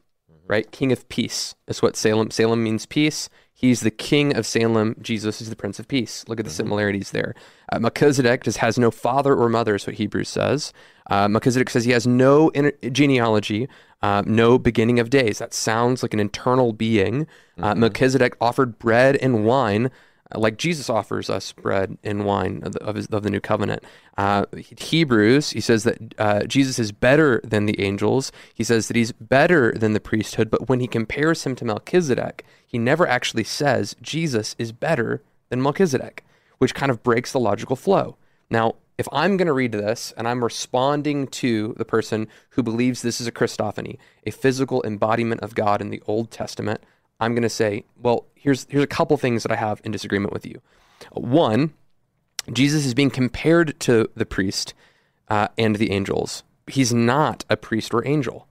right? 0.48 0.70
King 0.72 0.92
of 0.92 1.08
peace. 1.10 1.56
That's 1.68 1.82
what 1.82 1.96
Salem. 1.96 2.32
Salem 2.32 2.64
means 2.64 2.86
peace. 2.86 3.30
He's 3.54 3.82
the 3.82 3.92
king 3.92 4.36
of 4.38 4.46
Salem. 4.46 4.96
Jesus 5.02 5.42
is 5.42 5.50
the 5.50 5.56
prince 5.56 5.80
of 5.80 5.88
peace. 5.90 6.24
Look 6.30 6.40
at 6.40 6.46
the 6.46 6.52
similarities 6.52 7.12
there. 7.12 7.36
Uh, 7.70 7.80
Melchizedek 7.80 8.44
just 8.44 8.60
has 8.60 8.80
no 8.80 8.90
father 8.90 9.36
or 9.36 9.50
mother, 9.50 9.76
is 9.76 9.86
what 9.86 9.98
Hebrews 9.98 10.30
says. 10.30 10.72
Uh, 11.10 11.28
Melchizedek 11.28 11.70
says 11.70 11.84
he 11.84 11.92
has 11.92 12.08
no 12.08 12.50
in- 12.50 12.72
genealogy, 12.94 13.68
uh, 14.02 14.24
no 14.26 14.58
beginning 14.58 14.98
of 14.98 15.10
days. 15.10 15.40
That 15.40 15.54
sounds 15.54 16.02
like 16.04 16.14
an 16.14 16.22
internal 16.22 16.72
being. 16.72 17.28
Uh, 17.58 17.76
Melchizedek 17.76 18.38
offered 18.40 18.80
bread 18.80 19.18
and 19.18 19.44
wine 19.44 19.92
like 20.36 20.58
Jesus 20.58 20.90
offers 20.90 21.30
us 21.30 21.54
bread 21.54 21.98
and 22.04 22.26
wine 22.26 22.62
of 22.64 22.74
the, 22.74 22.84
of, 22.84 22.96
his, 22.96 23.08
of 23.08 23.24
the 23.24 23.30
new 23.30 23.40
covenant. 23.40 23.84
Uh, 24.18 24.46
Hebrews, 24.78 25.52
he 25.52 25.62
says 25.62 25.84
that 25.84 26.14
uh, 26.20 26.44
Jesus 26.44 26.78
is 26.78 26.92
better 26.92 27.42
than 27.44 27.66
the 27.66 27.80
angels. 27.80 28.32
He 28.54 28.64
says 28.64 28.88
that 28.88 28.96
he's 28.96 29.12
better 29.12 29.72
than 29.72 29.94
the 29.94 30.00
priesthood, 30.00 30.52
but 30.52 30.70
when 30.70 30.80
he 30.80 30.88
compares 30.88 31.46
him 31.46 31.56
to 31.56 31.66
Melchizedek, 31.66 32.46
he 32.66 32.78
never 32.78 33.08
actually 33.08 33.44
says 33.44 33.96
Jesus 34.02 34.56
is 34.60 34.72
better 34.72 35.24
than 35.50 35.62
Melchizedek, 35.62 36.24
which 36.60 36.76
kind 36.76 36.92
of 36.92 37.02
breaks 37.02 37.32
the 37.32 37.40
logical 37.40 37.76
flow. 37.76 38.16
Now, 38.50 38.76
if 39.00 39.08
I'm 39.14 39.38
going 39.38 39.48
to 39.48 39.54
read 39.54 39.72
this 39.72 40.14
and 40.18 40.28
I'm 40.28 40.44
responding 40.44 41.28
to 41.28 41.74
the 41.78 41.86
person 41.86 42.28
who 42.52 42.62
believes 42.62 43.02
this 43.02 43.22
is 43.22 43.28
a 43.28 43.32
Christophany, 43.32 43.98
a 44.26 44.32
physical 44.32 44.84
embodiment 44.84 45.42
of 45.42 45.56
God 45.56 45.80
in 45.80 45.90
the 45.90 46.04
Old 46.06 46.32
Testament, 46.32 46.84
I'm 47.20 47.34
going 47.34 47.44
to 47.44 47.50
say, 47.50 47.86
well, 48.02 48.26
here's 48.36 48.66
here's 48.70 48.84
a 48.84 48.88
couple 48.88 49.18
things 49.18 49.44
that 49.44 49.52
I 49.52 49.56
have 49.56 49.82
in 49.84 49.92
disagreement 49.92 50.34
with 50.34 50.46
you. 50.46 50.62
One, 51.12 51.74
Jesus 52.52 52.86
is 52.86 52.94
being 52.94 53.12
compared 53.12 53.80
to 53.82 54.10
the 54.16 54.26
priest 54.26 54.74
uh, 55.28 55.50
and 55.58 55.76
the 55.76 55.92
angels. 55.92 56.44
He's 56.68 56.94
not 56.94 57.46
a 57.50 57.58
priest 57.58 57.94
or 57.94 58.06
angel. 58.08 58.48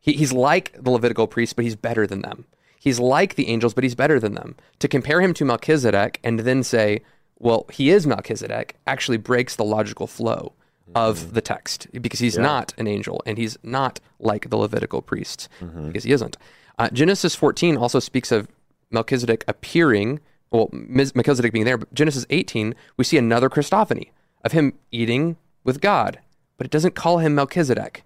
He, 0.00 0.12
he's 0.14 0.32
like 0.32 0.72
the 0.80 0.90
Levitical 0.90 1.26
priest, 1.26 1.56
but 1.56 1.64
he's 1.64 1.76
better 1.76 2.06
than 2.06 2.22
them. 2.22 2.46
He's 2.80 2.98
like 2.98 3.34
the 3.34 3.48
angels, 3.48 3.74
but 3.74 3.84
he's 3.84 3.94
better 3.94 4.20
than 4.20 4.34
them. 4.34 4.56
To 4.78 4.88
compare 4.88 5.20
him 5.20 5.34
to 5.34 5.44
Melchizedek 5.44 6.20
and 6.22 6.40
then 6.40 6.62
say, 6.62 7.02
well, 7.38 7.66
he 7.72 7.90
is 7.90 8.06
Melchizedek, 8.06 8.76
actually 8.86 9.18
breaks 9.18 9.56
the 9.56 9.64
logical 9.64 10.06
flow 10.06 10.52
of 10.94 11.18
mm-hmm. 11.18 11.34
the 11.34 11.40
text 11.40 11.86
because 12.00 12.20
he's 12.20 12.36
yeah. 12.36 12.42
not 12.42 12.74
an 12.78 12.86
angel 12.86 13.22
and 13.26 13.36
he's 13.36 13.58
not 13.62 14.00
like 14.18 14.48
the 14.48 14.56
Levitical 14.56 15.02
priests 15.02 15.48
mm-hmm. 15.60 15.88
because 15.88 16.04
he 16.04 16.12
isn't. 16.12 16.36
Uh, 16.78 16.88
Genesis 16.90 17.34
14 17.34 17.76
also 17.76 17.98
speaks 17.98 18.30
of 18.30 18.48
Melchizedek 18.90 19.44
appearing, 19.48 20.20
well, 20.50 20.68
Melchizedek 20.72 21.52
being 21.52 21.64
there, 21.64 21.78
but 21.78 21.92
Genesis 21.92 22.24
18, 22.30 22.74
we 22.96 23.04
see 23.04 23.18
another 23.18 23.50
Christophany 23.50 24.10
of 24.44 24.52
him 24.52 24.74
eating 24.92 25.36
with 25.64 25.80
God, 25.80 26.20
but 26.56 26.66
it 26.66 26.70
doesn't 26.70 26.94
call 26.94 27.18
him 27.18 27.34
Melchizedek, 27.34 28.04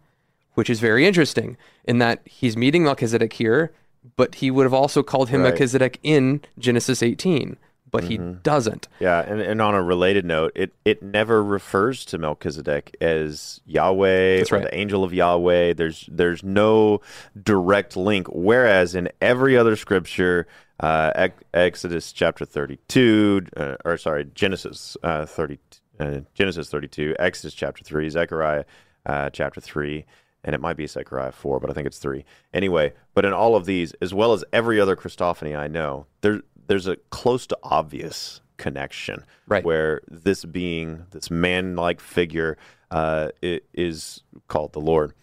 which 0.55 0.71
is 0.71 0.81
very 0.81 1.07
interesting 1.07 1.57
in 1.85 1.99
that 1.99 2.23
he's 2.25 2.57
meeting 2.57 2.85
Melchizedek 2.85 3.35
here, 3.35 3.73
but 4.17 4.37
he 4.37 4.51
would 4.51 4.65
have 4.65 4.75
also 4.75 5.03
called 5.03 5.29
him 5.29 5.43
right. 5.43 5.51
Melchizedek 5.51 5.99
in 6.03 6.41
Genesis 6.59 7.03
18 7.03 7.57
but 7.93 8.05
mm-hmm. 8.05 8.31
he 8.31 8.39
doesn't. 8.43 8.89
Yeah, 8.99 9.21
and, 9.21 9.41
and 9.41 9.63
on 9.63 9.75
a 9.75 9.83
related 9.83 10.25
note, 10.25 10.53
it, 10.57 10.73
it 10.85 11.03
never 11.03 11.45
refers 11.45 12.05
to 12.07 12.19
Melchizedek 12.19 12.97
as 13.01 13.61
Yahweh 13.67 14.39
That's 14.39 14.51
or 14.51 14.57
right. 14.57 14.65
the 14.65 14.75
angel 14.75 15.05
of 15.05 15.13
Yahweh. 15.13 15.75
There's 15.75 16.09
there's 16.11 16.43
no 16.43 17.03
direct 17.41 17.97
link. 17.97 18.27
Whereas 18.29 18.95
in 18.95 19.11
every 19.21 19.57
other 19.57 19.77
scripture, 19.77 20.49
uh, 20.81 21.29
Exodus 21.53 22.13
chapter 22.13 22.45
32, 22.47 23.47
uh, 23.57 23.77
or 23.85 23.99
sorry, 23.99 24.25
Genesis 24.35 24.97
uh, 25.03 25.27
30, 25.27 25.59
uh, 26.01 26.21
Genesis 26.35 26.71
32, 26.71 27.15
Exodus 27.19 27.55
chapter 27.55 27.85
3, 27.85 28.09
Zechariah 28.09 28.65
uh, 29.05 29.29
chapter 29.31 29.61
3, 29.61 30.05
and 30.45 30.55
it 30.55 30.61
might 30.61 30.77
be 30.77 30.87
Zechariah 30.87 31.33
4, 31.33 31.61
but 31.61 31.71
I 31.71 31.73
think 31.73 31.87
it's 31.87 31.99
3. 31.99 32.25
Anyway, 32.53 32.95
but 33.15 33.25
in 33.25 33.33
all 33.33 33.55
of 33.55 33.65
these, 33.65 33.93
as 34.01 34.13
well 34.13 34.33
as 34.33 34.45
every 34.53 34.81
other 34.81 34.97
Christophany 34.97 35.57
I 35.57 35.69
know, 35.69 36.07
there 36.23 36.41
there's 36.67 36.87
a 36.87 36.97
close 37.11 37.47
to 37.49 37.59
obvious 37.63 38.41
connection 38.57 39.25
right. 39.47 39.65
where 39.65 40.01
this 40.09 40.45
being, 40.45 41.07
this 41.11 41.31
man 41.31 41.77
like 41.77 42.01
figure, 42.01 42.57
uh, 42.91 43.29
is 43.43 44.23
called 44.49 44.73
the 44.73 44.81
Lord. 44.81 45.15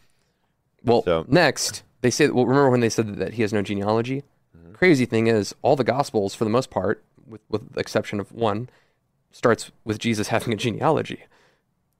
Well, 0.84 1.04
so, 1.04 1.26
next, 1.28 1.84
they 2.02 2.10
say, 2.10 2.30
well, 2.30 2.46
remember 2.46 2.70
when 2.70 2.80
they 2.80 2.90
said 2.90 3.16
that 3.18 3.34
he 3.34 3.42
has 3.42 3.54
no 3.54 3.62
genealogy? 3.62 4.24
Mm-hmm. 4.58 4.74
Crazy 4.74 5.06
thing 5.06 5.28
is, 5.28 5.54
all 5.62 5.76
the 5.76 5.84
Gospels, 5.84 6.34
for 6.34 6.44
the 6.44 6.50
most 6.50 6.70
part, 6.70 7.04
with, 7.28 7.42
with 7.50 7.74
the 7.74 7.80
exception 7.80 8.20
of 8.20 8.32
one, 8.32 8.70
starts 9.32 9.72
with 9.84 10.00
Jesus 10.00 10.30
having 10.30 10.54
a 10.54 10.58
genealogy. 10.58 11.24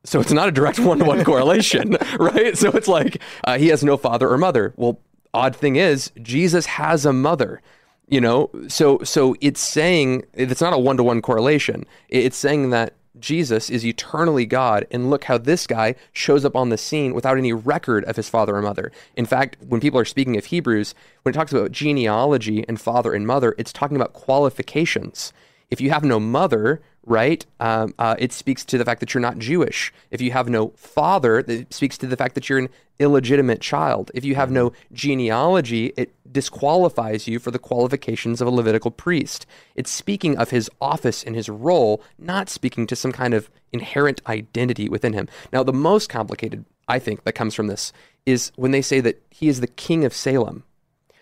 So 0.04 0.20
it's 0.20 0.32
not 0.32 0.48
a 0.48 0.52
direct 0.52 0.80
one 0.80 1.00
to 1.00 1.06
one 1.06 1.24
correlation, 1.24 1.98
right? 2.20 2.58
So 2.58 2.72
it's 2.72 2.88
like 2.88 3.22
uh, 3.44 3.58
he 3.58 3.68
has 3.68 3.84
no 3.84 3.98
father 3.98 4.30
or 4.30 4.38
mother. 4.38 4.74
Well, 4.78 5.00
odd 5.34 5.56
thing 5.56 5.76
is, 5.76 6.12
Jesus 6.22 6.66
has 6.66 7.06
a 7.06 7.14
mother 7.14 7.62
you 8.10 8.20
know 8.20 8.50
so 8.68 9.00
so 9.04 9.36
it's 9.40 9.62
saying 9.62 10.24
it's 10.34 10.62
not 10.62 10.74
a 10.74 10.78
one-to-one 10.78 11.22
correlation 11.22 11.86
it's 12.10 12.38
saying 12.38 12.70
that 12.72 12.94
jesus 13.20 13.70
is 13.70 13.86
eternally 13.86 14.46
god 14.46 14.86
and 14.92 15.10
look 15.10 15.26
how 15.26 15.38
this 15.38 15.68
guy 15.68 15.94
shows 16.12 16.44
up 16.44 16.56
on 16.56 16.70
the 16.70 16.78
scene 16.78 17.14
without 17.14 17.38
any 17.38 17.54
record 17.54 18.04
of 18.06 18.16
his 18.16 18.30
father 18.30 18.56
or 18.56 18.62
mother 18.62 18.92
in 19.16 19.26
fact 19.26 19.58
when 19.68 19.82
people 19.82 20.00
are 20.00 20.06
speaking 20.06 20.38
of 20.38 20.46
hebrews 20.46 20.96
when 21.24 21.34
it 21.34 21.38
talks 21.38 21.52
about 21.52 21.72
genealogy 21.72 22.66
and 22.68 22.82
father 22.82 23.14
and 23.14 23.28
mother 23.28 23.54
it's 23.58 23.74
talking 23.74 23.96
about 23.96 24.14
qualifications 24.14 25.32
if 25.70 25.80
you 25.80 25.92
have 25.92 26.04
no 26.04 26.20
mother 26.20 26.82
right? 27.10 27.46
Um, 27.60 27.94
uh, 27.98 28.16
it 28.20 28.32
speaks 28.32 28.64
to 28.66 28.78
the 28.78 28.86
fact 28.86 29.00
that 29.00 29.14
you're 29.14 29.22
not 29.22 29.40
Jewish. 29.40 29.92
If 30.12 30.22
you 30.22 30.32
have 30.32 30.48
no 30.48 30.70
father, 30.76 31.40
it 31.40 31.74
speaks 31.74 31.98
to 31.98 32.08
the 32.08 32.16
fact 32.16 32.36
that 32.36 32.48
you're 32.48 32.60
an 32.60 32.70
illegitimate 33.00 33.62
child. 33.62 34.12
If 34.14 34.24
you 34.24 34.36
have 34.36 34.52
no 34.52 34.74
genealogy, 34.94 35.92
it 35.98 36.14
disqualifies 36.32 37.28
you 37.28 37.40
for 37.40 37.52
the 37.52 37.60
qualifications 37.60 38.42
of 38.42 38.48
a 38.48 38.52
Levitical 38.52 38.92
priest. 38.92 39.46
It's 39.76 39.92
speaking 39.92 40.38
of 40.38 40.50
his 40.50 40.70
office 40.82 41.24
and 41.24 41.36
his 41.36 41.50
role, 41.50 42.04
not 42.18 42.50
speaking 42.50 42.88
to 42.88 42.96
some 42.96 43.12
kind 43.12 43.34
of 43.34 43.50
inherent 43.72 44.22
identity 44.28 44.90
within 44.90 45.14
him. 45.14 45.28
Now, 45.52 45.64
the 45.64 45.74
most 45.74 46.10
complicated, 46.10 46.66
I 46.88 47.00
think, 47.00 47.24
that 47.24 47.34
comes 47.34 47.56
from 47.56 47.68
this 47.68 47.94
is 48.26 48.52
when 48.56 48.72
they 48.72 48.82
say 48.82 49.00
that 49.02 49.22
he 49.30 49.48
is 49.48 49.60
the 49.60 49.68
king 49.68 50.06
of 50.06 50.14
Salem. 50.14 50.64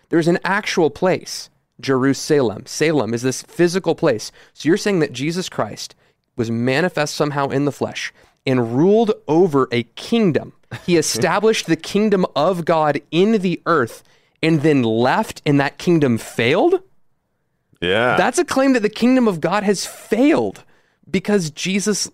There's 0.08 0.28
an 0.28 0.38
actual 0.44 0.90
place 0.90 1.50
Jerusalem. 1.80 2.66
Salem 2.66 3.14
is 3.14 3.22
this 3.22 3.42
physical 3.42 3.94
place. 3.94 4.32
So 4.52 4.68
you're 4.68 4.76
saying 4.76 5.00
that 5.00 5.12
Jesus 5.12 5.48
Christ 5.48 5.94
was 6.36 6.50
manifest 6.50 7.14
somehow 7.14 7.48
in 7.48 7.64
the 7.64 7.72
flesh 7.72 8.12
and 8.46 8.76
ruled 8.76 9.12
over 9.26 9.68
a 9.70 9.84
kingdom. 9.94 10.54
He 10.84 10.96
established 10.98 11.66
the 11.66 11.76
kingdom 11.76 12.26
of 12.34 12.64
God 12.64 13.00
in 13.10 13.32
the 13.40 13.60
earth 13.66 14.02
and 14.42 14.62
then 14.62 14.82
left 14.82 15.42
and 15.44 15.60
that 15.60 15.78
kingdom 15.78 16.18
failed? 16.18 16.82
Yeah. 17.80 18.16
That's 18.16 18.38
a 18.38 18.44
claim 18.44 18.72
that 18.72 18.80
the 18.80 18.88
kingdom 18.88 19.28
of 19.28 19.40
God 19.40 19.62
has 19.62 19.86
failed 19.86 20.64
because 21.10 21.50
Jesus 21.50 22.10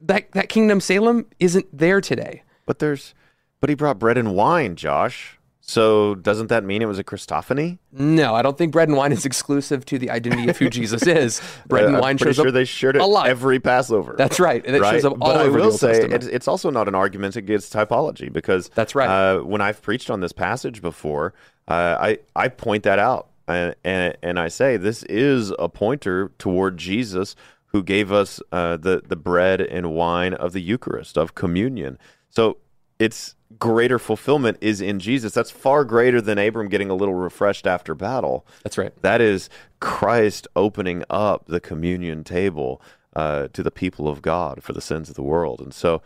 that 0.00 0.32
that 0.32 0.48
kingdom 0.48 0.80
Salem 0.80 1.26
isn't 1.38 1.66
there 1.76 2.00
today. 2.00 2.42
But 2.66 2.78
there's 2.78 3.14
but 3.60 3.70
he 3.70 3.74
brought 3.74 3.98
bread 3.98 4.18
and 4.18 4.34
wine, 4.34 4.76
Josh. 4.76 5.38
So 5.64 6.16
doesn't 6.16 6.48
that 6.48 6.64
mean 6.64 6.82
it 6.82 6.86
was 6.86 6.98
a 6.98 7.04
Christophany? 7.04 7.78
No, 7.92 8.34
I 8.34 8.42
don't 8.42 8.58
think 8.58 8.72
bread 8.72 8.88
and 8.88 8.96
wine 8.96 9.12
is 9.12 9.24
exclusive 9.24 9.86
to 9.86 9.98
the 9.98 10.10
identity 10.10 10.48
of 10.48 10.58
who 10.58 10.68
Jesus 10.70 11.06
is. 11.06 11.40
Bread 11.68 11.84
and 11.84 12.00
wine 12.00 12.18
shows 12.18 12.34
sure 12.34 12.48
up 12.48 12.52
they 12.52 12.64
shared 12.64 12.96
it 12.96 13.00
a 13.00 13.06
lot. 13.06 13.28
every 13.28 13.60
Passover. 13.60 14.16
That's 14.18 14.40
right, 14.40 14.66
and 14.66 14.74
it 14.74 14.82
right? 14.82 14.90
shows 14.90 15.04
up 15.04 15.12
all 15.20 15.32
but 15.32 15.40
over. 15.40 15.60
I 15.60 15.62
will 15.62 15.70
say 15.70 16.02
it's, 16.02 16.26
it's, 16.26 16.48
also 16.48 16.68
not 16.70 16.88
an 16.88 16.96
argument 16.96 17.36
against 17.36 17.72
typology 17.72 18.30
because 18.30 18.70
that's 18.74 18.96
right. 18.96 19.08
Uh, 19.08 19.38
when 19.42 19.60
I've 19.60 19.80
preached 19.80 20.10
on 20.10 20.20
this 20.20 20.32
passage 20.32 20.82
before, 20.82 21.32
uh, 21.68 21.96
I 22.00 22.18
I 22.34 22.48
point 22.48 22.82
that 22.84 22.98
out 22.98 23.28
and, 23.48 23.74
and 23.84 24.16
and 24.22 24.38
I 24.38 24.48
say 24.48 24.76
this 24.76 25.02
is 25.04 25.52
a 25.58 25.68
pointer 25.68 26.32
toward 26.38 26.76
Jesus 26.76 27.34
who 27.66 27.82
gave 27.82 28.12
us 28.12 28.40
uh, 28.52 28.76
the 28.76 29.02
the 29.06 29.16
bread 29.16 29.60
and 29.60 29.94
wine 29.94 30.34
of 30.34 30.52
the 30.52 30.60
Eucharist 30.60 31.16
of 31.16 31.34
communion. 31.34 31.98
So 32.30 32.58
it's 32.98 33.34
greater 33.58 33.98
fulfillment 33.98 34.58
is 34.60 34.80
in 34.80 34.98
Jesus. 34.98 35.34
That's 35.34 35.50
far 35.50 35.84
greater 35.84 36.20
than 36.20 36.38
Abram 36.38 36.68
getting 36.68 36.90
a 36.90 36.94
little 36.94 37.14
refreshed 37.14 37.66
after 37.66 37.94
battle. 37.94 38.46
That's 38.62 38.78
right. 38.78 38.92
That 39.02 39.20
is 39.20 39.50
Christ 39.80 40.46
opening 40.56 41.04
up 41.10 41.46
the 41.46 41.60
communion 41.60 42.24
table 42.24 42.80
uh, 43.14 43.48
to 43.52 43.62
the 43.62 43.70
people 43.70 44.08
of 44.08 44.22
God 44.22 44.62
for 44.62 44.72
the 44.72 44.80
sins 44.80 45.08
of 45.08 45.16
the 45.16 45.22
world. 45.22 45.60
And 45.60 45.74
so 45.74 46.00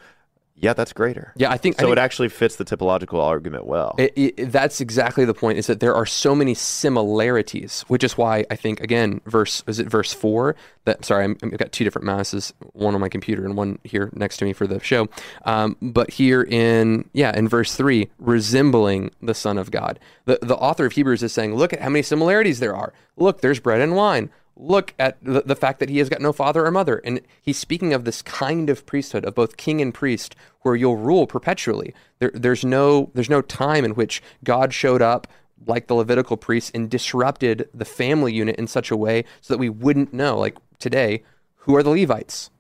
yeah, 0.59 0.73
that's 0.73 0.95
greater. 0.95 1.33
Yeah, 1.37 1.51
I 1.51 1.59
think 1.59 1.77
so. 1.77 1.81
I 1.81 1.83
think 1.83 1.99
it 1.99 2.01
actually 2.01 2.31
fits 2.31 2.57
the 2.57 2.65
typological 2.65 3.23
argument 3.23 3.67
well. 3.67 3.95
It, 3.99 4.13
it, 4.17 4.51
that's 4.51 4.81
exactly 4.81 5.27
the 5.27 5.35
point. 5.35 5.59
Is 5.59 5.67
that 5.67 5.81
there 5.81 5.95
are 5.95 6.07
so 6.07 6.35
many 6.35 6.55
similarities, 6.55 7.85
which 7.89 8.03
is 8.03 8.17
why 8.17 8.47
I 8.51 8.57
think 8.57 8.81
again, 8.81 9.21
verse 9.27 9.63
is 9.67 9.79
it 9.79 9.87
verse 9.87 10.15
four? 10.15 10.57
That 10.85 11.05
sorry, 11.05 11.25
i 11.25 11.29
have 11.43 11.59
got 11.59 11.73
two 11.73 11.85
different 11.85 12.07
mouses, 12.07 12.55
one 12.73 12.95
on 12.95 13.01
my 13.03 13.11
computer 13.11 13.45
and 13.45 13.55
one 13.55 13.79
here 13.85 14.11
next 14.15 14.39
to 14.39 14.47
me 14.47 14.55
for 14.55 14.67
the 14.67 14.81
show. 14.81 15.09
Um, 15.45 15.77
but 15.83 16.11
here 16.11 16.43
in 16.43 17.11
yeah, 17.13 17.37
in 17.37 17.49
verse 17.49 17.75
three, 17.75 18.09
resembling 18.19 19.11
the 19.21 19.35
Son 19.35 19.59
of 19.59 19.71
God. 19.71 19.99
The 20.25 20.39
the 20.41 20.57
author 20.57 20.87
of 20.87 20.93
Hebrews 20.93 21.23
is 21.23 21.35
saying, 21.35 21.55
look 21.55 21.75
at 21.75 21.83
how 21.83 21.91
many 21.91 22.03
similarities 22.03 22.61
there 22.61 22.75
are. 22.75 22.95
Look, 23.19 23.43
there's 23.43 23.61
bread 23.61 23.83
and 23.83 23.95
wine 23.95 24.31
look 24.57 24.95
at 24.99 25.23
the, 25.23 25.43
the, 25.43 25.55
fact 25.55 25.81
that 25.81 25.91
he 25.91 25.99
has 25.99 26.09
got 26.09 26.21
no 26.21 26.33
father 26.33 26.65
or 26.65 26.71
mother. 26.71 27.01
And 27.05 27.21
he's 27.41 27.59
speaking 27.59 27.93
of 27.93 28.05
this 28.05 28.23
kind 28.23 28.71
of 28.71 28.87
priesthood 28.87 29.25
of 29.25 29.35
both 29.35 29.57
king 29.57 29.83
and 29.83 29.93
priest 29.93 30.35
where 30.63 30.75
you'll 30.75 30.97
rule 30.97 31.27
perpetually. 31.27 31.95
There, 32.19 32.31
there's, 32.33 32.65
no, 32.65 33.11
there's 33.15 33.31
no 33.31 33.43
time 33.43 33.85
in 33.85 33.95
which 33.95 34.23
God 34.45 34.73
showed 34.73 35.03
up 35.03 35.27
like 35.67 35.87
the 35.87 35.95
Levitical 35.95 36.37
priests 36.37 36.71
and 36.75 36.91
disrupted 36.91 37.69
the 37.75 37.85
family 37.85 38.33
unit 38.33 38.57
in 38.57 38.67
such 38.67 38.91
a 38.91 38.97
way 38.97 39.25
so 39.41 39.53
that 39.53 39.59
we 39.59 39.69
wouldn't 39.69 40.13
know, 40.13 40.39
like 40.39 40.57
today, 40.79 41.23
who 41.57 41.77
are 41.77 41.83
the 41.83 41.91
Levites? 41.91 42.51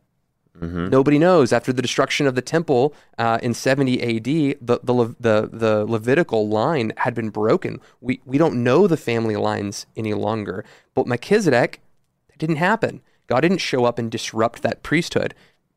Mm-hmm. 0.60 0.88
Nobody 0.88 1.18
knows. 1.18 1.52
After 1.52 1.72
the 1.72 1.82
destruction 1.82 2.26
of 2.26 2.34
the 2.34 2.42
temple 2.42 2.94
uh, 3.18 3.38
in 3.42 3.54
70 3.54 4.02
AD, 4.02 4.24
the, 4.24 4.80
the, 4.82 5.14
the, 5.20 5.50
the 5.52 5.84
Levitical 5.86 6.48
line 6.48 6.92
had 6.98 7.14
been 7.14 7.28
broken. 7.28 7.80
We, 8.00 8.20
we 8.24 8.38
don't 8.38 8.62
know 8.64 8.86
the 8.86 8.96
family 8.96 9.36
lines 9.36 9.86
any 9.96 10.14
longer. 10.14 10.64
But 10.94 11.06
Melchizedek, 11.06 11.80
didn't 12.38 12.56
happen. 12.56 13.00
God 13.26 13.40
didn't 13.40 13.58
show 13.58 13.84
up 13.84 13.98
and 13.98 14.10
disrupt 14.10 14.62
that 14.62 14.82
priesthood. 14.82 15.34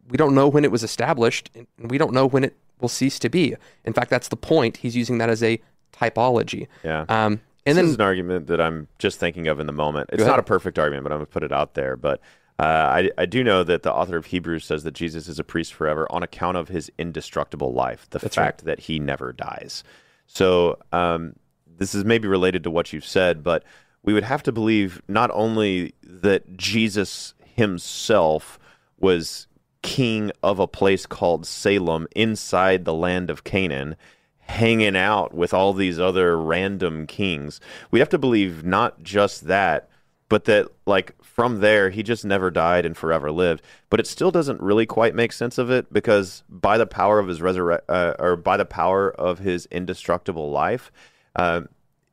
We 0.07 0.17
don't 0.17 0.35
know 0.35 0.47
when 0.47 0.63
it 0.63 0.71
was 0.71 0.83
established, 0.83 1.49
and 1.55 1.67
we 1.91 1.97
don't 1.97 2.13
know 2.13 2.25
when 2.25 2.43
it 2.43 2.55
will 2.79 2.89
cease 2.89 3.19
to 3.19 3.29
be. 3.29 3.55
In 3.85 3.93
fact, 3.93 4.09
that's 4.09 4.27
the 4.27 4.37
point. 4.37 4.77
He's 4.77 4.95
using 4.95 5.17
that 5.19 5.29
as 5.29 5.43
a 5.43 5.61
typology. 5.93 6.67
Yeah. 6.83 7.05
Um, 7.09 7.41
and 7.65 7.77
this 7.77 7.83
then, 7.83 7.85
is 7.85 7.95
an 7.95 8.01
argument 8.01 8.47
that 8.47 8.61
I'm 8.61 8.87
just 8.97 9.19
thinking 9.19 9.47
of 9.47 9.59
in 9.59 9.67
the 9.67 9.73
moment. 9.73 10.09
It's 10.13 10.23
not 10.23 10.39
a 10.39 10.43
perfect 10.43 10.79
argument, 10.79 11.03
but 11.03 11.11
I'm 11.11 11.19
going 11.19 11.27
to 11.27 11.31
put 11.31 11.43
it 11.43 11.51
out 11.51 11.73
there. 11.75 11.95
But 11.95 12.21
uh, 12.57 12.63
I, 12.63 13.11
I 13.17 13.25
do 13.25 13.43
know 13.43 13.63
that 13.63 13.83
the 13.83 13.93
author 13.93 14.17
of 14.17 14.27
Hebrews 14.27 14.65
says 14.65 14.83
that 14.83 14.93
Jesus 14.93 15.27
is 15.27 15.39
a 15.39 15.43
priest 15.43 15.73
forever 15.73 16.07
on 16.11 16.23
account 16.23 16.57
of 16.57 16.69
his 16.69 16.91
indestructible 16.97 17.73
life, 17.73 18.07
the 18.09 18.19
That's 18.19 18.35
fact 18.35 18.61
right. 18.61 18.65
that 18.65 18.79
he 18.81 18.99
never 18.99 19.33
dies. 19.33 19.83
So 20.25 20.79
um, 20.91 21.35
this 21.77 21.93
is 21.93 22.05
maybe 22.05 22.27
related 22.27 22.63
to 22.63 22.71
what 22.71 22.91
you've 22.91 23.05
said, 23.05 23.43
but 23.43 23.63
we 24.03 24.13
would 24.13 24.23
have 24.23 24.43
to 24.43 24.51
believe 24.51 25.01
not 25.07 25.29
only 25.33 25.93
that 26.03 26.57
Jesus 26.57 27.33
himself 27.43 28.59
was 28.97 29.47
king 29.81 30.31
of 30.43 30.59
a 30.59 30.67
place 30.67 31.05
called 31.05 31.45
Salem 31.45 32.07
inside 32.15 32.85
the 32.85 32.93
land 32.93 33.29
of 33.29 33.43
Canaan, 33.43 33.95
hanging 34.39 34.95
out 34.95 35.33
with 35.33 35.53
all 35.53 35.73
these 35.73 35.99
other 35.99 36.37
random 36.37 37.05
kings. 37.05 37.59
We 37.91 37.99
have 37.99 38.09
to 38.09 38.17
believe 38.17 38.63
not 38.63 39.03
just 39.03 39.45
that, 39.47 39.89
but 40.27 40.45
that 40.45 40.67
like 40.85 41.15
from 41.23 41.59
there 41.59 41.89
he 41.89 42.03
just 42.03 42.25
never 42.25 42.51
died 42.51 42.85
and 42.85 42.95
forever 42.95 43.31
lived. 43.31 43.63
But 43.89 43.99
it 43.99 44.07
still 44.07 44.31
doesn't 44.31 44.61
really 44.61 44.85
quite 44.85 45.15
make 45.15 45.31
sense 45.31 45.57
of 45.57 45.69
it 45.69 45.91
because 45.91 46.43
by 46.49 46.77
the 46.77 46.85
power 46.87 47.19
of 47.19 47.27
his 47.27 47.39
resurre- 47.39 47.81
uh, 47.87 48.13
or 48.19 48.35
by 48.35 48.57
the 48.57 48.65
power 48.65 49.11
of 49.11 49.39
his 49.39 49.65
indestructible 49.67 50.51
life, 50.51 50.91
uh, 51.35 51.61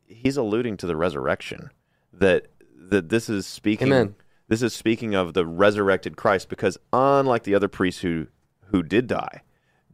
he's 0.07 0.37
alluding 0.37 0.76
to 0.78 0.87
the 0.87 0.97
resurrection. 0.97 1.70
That 2.19 2.47
that 2.91 3.09
this 3.09 3.29
is 3.29 3.47
speaking. 3.47 3.89
Amen. 3.89 4.14
This 4.49 4.62
is 4.62 4.73
speaking 4.73 5.14
of 5.14 5.35
the 5.35 5.45
resurrected 5.45 6.17
Christ 6.17 6.49
because 6.49 6.79
unlike 6.93 7.43
the 7.43 7.55
other 7.55 7.69
priests 7.69 8.03
who 8.03 8.29
who 8.71 8.83
did 8.83 9.07
die, 9.07 9.43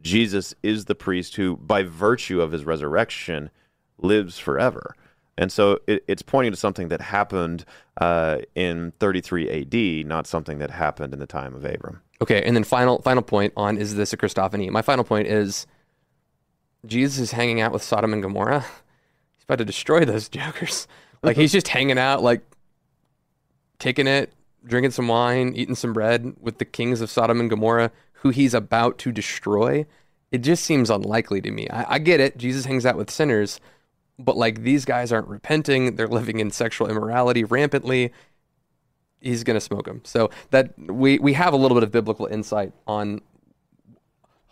Jesus 0.01 0.53
is 0.61 0.85
the 0.85 0.95
priest 0.95 1.35
who, 1.35 1.57
by 1.57 1.83
virtue 1.83 2.41
of 2.41 2.51
his 2.51 2.65
resurrection, 2.65 3.49
lives 3.97 4.37
forever. 4.37 4.95
And 5.37 5.51
so 5.51 5.79
it, 5.87 6.03
it's 6.07 6.21
pointing 6.21 6.51
to 6.51 6.57
something 6.57 6.89
that 6.89 7.01
happened 7.01 7.65
uh, 7.99 8.39
in 8.53 8.93
33 8.99 9.49
AD, 9.49 10.07
not 10.07 10.27
something 10.27 10.59
that 10.59 10.69
happened 10.69 11.13
in 11.13 11.19
the 11.19 11.25
time 11.25 11.55
of 11.55 11.65
Abram. 11.65 12.01
Okay, 12.21 12.43
and 12.43 12.55
then 12.55 12.63
final 12.63 13.01
final 13.01 13.23
point 13.23 13.53
on 13.57 13.77
is 13.77 13.95
this 13.95 14.13
a 14.13 14.17
Christophany? 14.17 14.69
My 14.69 14.81
final 14.81 15.03
point 15.03 15.27
is 15.27 15.65
Jesus 16.85 17.19
is 17.19 17.31
hanging 17.31 17.61
out 17.61 17.71
with 17.71 17.81
Sodom 17.81 18.13
and 18.13 18.21
Gomorrah. 18.21 18.61
He's 19.35 19.43
about 19.43 19.57
to 19.57 19.65
destroy 19.65 20.05
those 20.05 20.29
jokers. 20.29 20.87
Like 21.23 21.37
he's 21.37 21.51
just 21.51 21.67
hanging 21.67 21.97
out, 21.97 22.21
like 22.21 22.41
taking 23.79 24.07
it, 24.07 24.33
drinking 24.65 24.91
some 24.91 25.07
wine, 25.07 25.53
eating 25.55 25.75
some 25.75 25.93
bread 25.93 26.35
with 26.39 26.57
the 26.57 26.65
kings 26.65 27.01
of 27.01 27.09
Sodom 27.09 27.39
and 27.39 27.49
Gomorrah, 27.49 27.91
who 28.13 28.29
he's 28.29 28.53
about 28.53 28.97
to 28.99 29.11
destroy. 29.11 29.85
It 30.31 30.39
just 30.39 30.63
seems 30.63 30.89
unlikely 30.89 31.41
to 31.41 31.51
me. 31.51 31.69
I, 31.69 31.95
I 31.95 31.99
get 31.99 32.19
it. 32.19 32.37
Jesus 32.37 32.65
hangs 32.65 32.85
out 32.85 32.97
with 32.97 33.11
sinners, 33.11 33.59
but 34.17 34.37
like 34.37 34.63
these 34.63 34.85
guys 34.85 35.11
aren't 35.11 35.27
repenting. 35.27 35.95
They're 35.95 36.07
living 36.07 36.39
in 36.39 36.51
sexual 36.51 36.89
immorality 36.89 37.43
rampantly. 37.43 38.11
He's 39.21 39.43
going 39.43 39.55
to 39.55 39.61
smoke 39.61 39.85
them. 39.85 40.01
So 40.03 40.29
that 40.51 40.73
we, 40.77 41.19
we 41.19 41.33
have 41.33 41.53
a 41.53 41.57
little 41.57 41.75
bit 41.75 41.83
of 41.83 41.91
biblical 41.91 42.25
insight 42.25 42.73
on 42.87 43.21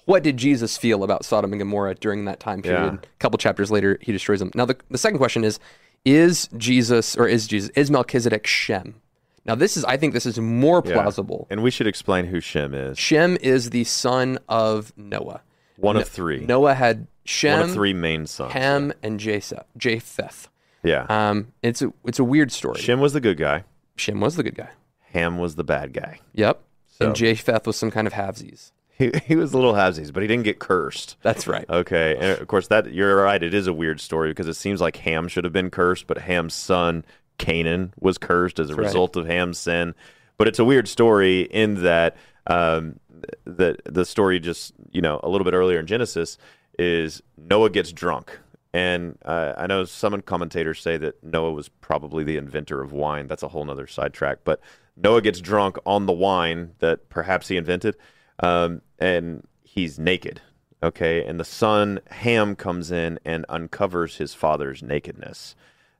what 0.05 0.23
did 0.23 0.37
Jesus 0.37 0.77
feel 0.77 1.03
about 1.03 1.23
Sodom 1.25 1.53
and 1.53 1.59
Gomorrah 1.59 1.95
during 1.95 2.25
that 2.25 2.39
time 2.39 2.61
period. 2.61 2.93
Yeah. 2.93 3.09
A 3.09 3.19
couple 3.19 3.37
chapters 3.37 3.71
later, 3.71 3.97
he 4.01 4.11
destroys 4.11 4.39
them. 4.39 4.51
Now, 4.55 4.65
the, 4.65 4.77
the 4.89 4.97
second 4.97 5.19
question 5.19 5.43
is, 5.43 5.59
is 6.05 6.49
Jesus 6.57 7.15
or 7.15 7.27
is 7.27 7.47
Jesus, 7.47 7.69
is 7.75 7.91
Melchizedek 7.91 8.47
Shem? 8.47 9.01
Now, 9.45 9.55
this 9.55 9.75
is, 9.75 9.83
I 9.85 9.97
think 9.97 10.13
this 10.13 10.25
is 10.25 10.39
more 10.39 10.81
plausible. 10.81 11.47
Yeah. 11.49 11.53
And 11.53 11.63
we 11.63 11.71
should 11.71 11.87
explain 11.87 12.25
who 12.25 12.39
Shem 12.39 12.75
is. 12.75 12.99
Shem 12.99 13.37
is 13.41 13.71
the 13.71 13.83
son 13.85 14.37
of 14.47 14.93
Noah. 14.95 15.41
One 15.77 15.95
no- 15.95 16.01
of 16.01 16.07
three. 16.07 16.45
Noah 16.45 16.75
had 16.75 17.07
Shem, 17.25 17.59
one 17.59 17.69
of 17.69 17.73
three 17.73 17.93
main 17.93 18.27
sons. 18.27 18.53
Ham, 18.53 18.87
yeah. 18.87 18.93
and 19.03 19.19
Japheth. 19.19 19.65
Japheth. 19.77 20.47
Yeah. 20.83 21.05
Um, 21.09 21.53
it's 21.61 21.81
a 21.81 21.93
it's 22.05 22.19
a 22.19 22.23
weird 22.23 22.51
story. 22.51 22.79
Shem 22.81 22.99
was 22.99 23.13
the 23.13 23.21
good 23.21 23.37
guy. 23.37 23.63
Shem 23.95 24.19
was 24.19 24.35
the 24.35 24.43
good 24.43 24.55
guy. 24.55 24.69
Ham 25.13 25.37
was 25.37 25.55
the 25.55 25.63
bad 25.63 25.93
guy. 25.93 26.19
Yep. 26.33 26.61
So. 26.87 27.07
And 27.07 27.15
Japheth 27.15 27.67
was 27.67 27.77
some 27.77 27.91
kind 27.91 28.07
of 28.07 28.13
halvesies. 28.13 28.71
He, 29.01 29.11
he 29.25 29.35
was 29.35 29.53
a 29.53 29.57
little 29.57 29.73
halvesies, 29.73 30.13
but 30.13 30.21
he 30.21 30.27
didn't 30.27 30.43
get 30.43 30.59
cursed. 30.59 31.17
That's 31.21 31.47
right. 31.47 31.65
Okay, 31.69 32.15
and 32.19 32.39
of 32.39 32.47
course 32.47 32.67
that 32.67 32.93
you're 32.93 33.15
right. 33.23 33.41
It 33.41 33.53
is 33.53 33.67
a 33.67 33.73
weird 33.73 33.99
story 33.99 34.29
because 34.29 34.47
it 34.47 34.53
seems 34.53 34.79
like 34.79 34.97
Ham 34.97 35.27
should 35.27 35.43
have 35.43 35.53
been 35.53 35.69
cursed, 35.69 36.07
but 36.07 36.19
Ham's 36.19 36.53
son 36.53 37.03
Canaan 37.37 37.93
was 37.99 38.17
cursed 38.17 38.59
as 38.59 38.69
a 38.69 38.75
That's 38.75 38.87
result 38.87 39.15
right. 39.15 39.23
of 39.23 39.27
Ham's 39.27 39.57
sin. 39.57 39.95
But 40.37 40.47
it's 40.47 40.59
a 40.59 40.65
weird 40.65 40.87
story 40.87 41.41
in 41.41 41.81
that 41.83 42.15
um, 42.47 42.99
the 43.45 43.77
the 43.85 44.05
story 44.05 44.39
just 44.39 44.73
you 44.91 45.01
know 45.01 45.19
a 45.23 45.29
little 45.29 45.45
bit 45.45 45.53
earlier 45.53 45.79
in 45.79 45.87
Genesis 45.87 46.37
is 46.77 47.21
Noah 47.37 47.69
gets 47.69 47.91
drunk. 47.91 48.39
And 48.73 49.17
uh, 49.25 49.53
I 49.57 49.67
know 49.67 49.83
some 49.83 50.21
commentators 50.21 50.79
say 50.79 50.95
that 50.97 51.21
Noah 51.23 51.51
was 51.51 51.67
probably 51.67 52.23
the 52.23 52.37
inventor 52.37 52.81
of 52.81 52.93
wine. 52.93 53.27
That's 53.27 53.43
a 53.43 53.49
whole 53.49 53.69
other 53.69 53.85
sidetrack. 53.85 54.39
But 54.45 54.61
Noah 54.95 55.21
gets 55.21 55.41
drunk 55.41 55.77
on 55.85 56.05
the 56.05 56.13
wine 56.13 56.71
that 56.79 57.09
perhaps 57.09 57.49
he 57.49 57.57
invented, 57.57 57.97
um, 58.41 58.81
and 58.99 59.47
he's 59.63 59.99
naked. 59.99 60.41
Okay, 60.83 61.23
and 61.23 61.39
the 61.39 61.45
son 61.45 61.99
Ham 62.09 62.55
comes 62.55 62.91
in 62.91 63.19
and 63.23 63.45
uncovers 63.49 64.17
his 64.17 64.33
father's 64.33 64.81
nakedness. 64.81 65.55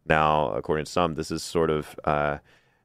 Now, 0.08 0.52
according 0.54 0.86
to 0.86 0.92
some, 0.92 1.14
this 1.14 1.30
is 1.30 1.44
sort 1.44 1.70
of 1.70 2.00
uh, 2.04 2.40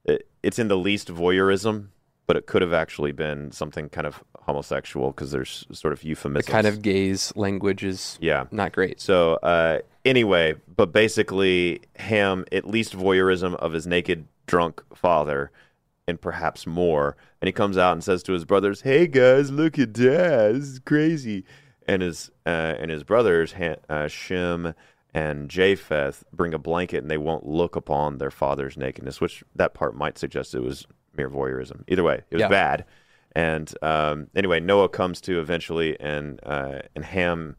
it, 0.05 0.29
it's 0.43 0.59
in 0.59 0.69
the 0.69 0.77
least 0.77 1.09
voyeurism, 1.09 1.89
but 2.27 2.37
it 2.37 2.47
could 2.47 2.61
have 2.61 2.75
actually 2.75 3.13
been 3.13 3.51
something 3.51 3.89
kind 3.89 4.07
of 4.07 4.23
homosexual 4.41 5.11
because 5.11 5.31
there's 5.31 5.67
sort 5.73 5.93
of 5.93 6.03
euphemisms. 6.05 6.47
The 6.47 6.53
kind 6.53 6.67
of 6.67 6.83
gaze 6.83 7.33
language 7.35 7.83
is 7.83 8.19
yeah 8.21 8.45
not 8.51 8.73
great. 8.73 9.01
So 9.01 9.35
uh, 9.37 9.79
anyway, 10.05 10.55
but 10.77 10.93
basically, 10.93 11.81
Ham 11.97 12.45
at 12.53 12.67
least 12.67 12.97
voyeurism 12.97 13.55
of 13.57 13.73
his 13.73 13.87
naked 13.87 14.27
drunk 14.47 14.83
father, 14.95 15.51
and 16.07 16.21
perhaps 16.21 16.67
more. 16.67 17.17
And 17.41 17.49
he 17.49 17.53
comes 17.53 17.77
out 17.77 17.93
and 17.93 18.05
says 18.05 18.23
to 18.25 18.33
his 18.33 18.45
brothers, 18.45 18.83
"Hey 18.83 19.07
guys, 19.07 19.51
look 19.51 19.79
at 19.79 19.93
dad. 19.93 20.55
This 20.57 20.65
is 20.65 20.79
crazy." 20.81 21.45
And 21.87 22.03
his 22.03 22.31
uh, 22.45 22.75
and 22.79 22.91
his 22.91 23.05
brothers, 23.05 23.55
uh, 23.89 24.09
Shem 24.09 24.75
and 25.15 25.49
Japheth, 25.49 26.25
bring 26.33 26.53
a 26.53 26.59
blanket 26.59 26.99
and 26.99 27.11
they 27.11 27.19
won't 27.19 27.47
look 27.47 27.77
upon 27.77 28.19
their 28.19 28.31
father's 28.31 28.77
nakedness, 28.77 29.21
which 29.21 29.45
that 29.55 29.73
part 29.73 29.97
might 29.97 30.19
suggest 30.19 30.55
it 30.55 30.61
was 30.61 30.87
mere 31.17 31.31
voyeurism. 31.31 31.85
Either 31.89 32.03
way, 32.03 32.23
it 32.31 32.35
was 32.35 32.41
yeah. 32.41 32.49
bad. 32.49 32.85
And 33.35 33.73
um, 33.83 34.29
anyway, 34.35 34.61
Noah 34.61 34.89
comes 34.89 35.21
to 35.23 35.41
eventually, 35.41 35.99
and 36.01 36.41
uh, 36.45 36.81
and 36.95 37.05
Ham, 37.05 37.57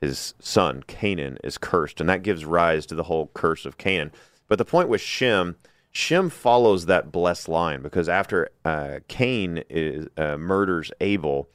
his 0.00 0.34
son 0.38 0.84
Canaan, 0.86 1.38
is 1.42 1.58
cursed, 1.58 2.00
and 2.00 2.08
that 2.08 2.22
gives 2.22 2.44
rise 2.44 2.86
to 2.86 2.94
the 2.94 3.02
whole 3.02 3.30
curse 3.34 3.66
of 3.66 3.76
Canaan. 3.76 4.12
But 4.48 4.58
the 4.58 4.64
point 4.64 4.88
with 4.88 5.00
Shem, 5.00 5.56
Shem 5.96 6.28
follows 6.28 6.86
that 6.86 7.10
blessed 7.10 7.48
line 7.48 7.80
because 7.80 8.06
after 8.06 8.50
uh, 8.66 8.98
Cain 9.08 9.64
is, 9.70 10.08
uh, 10.18 10.36
murders 10.36 10.92
Abel, 11.00 11.48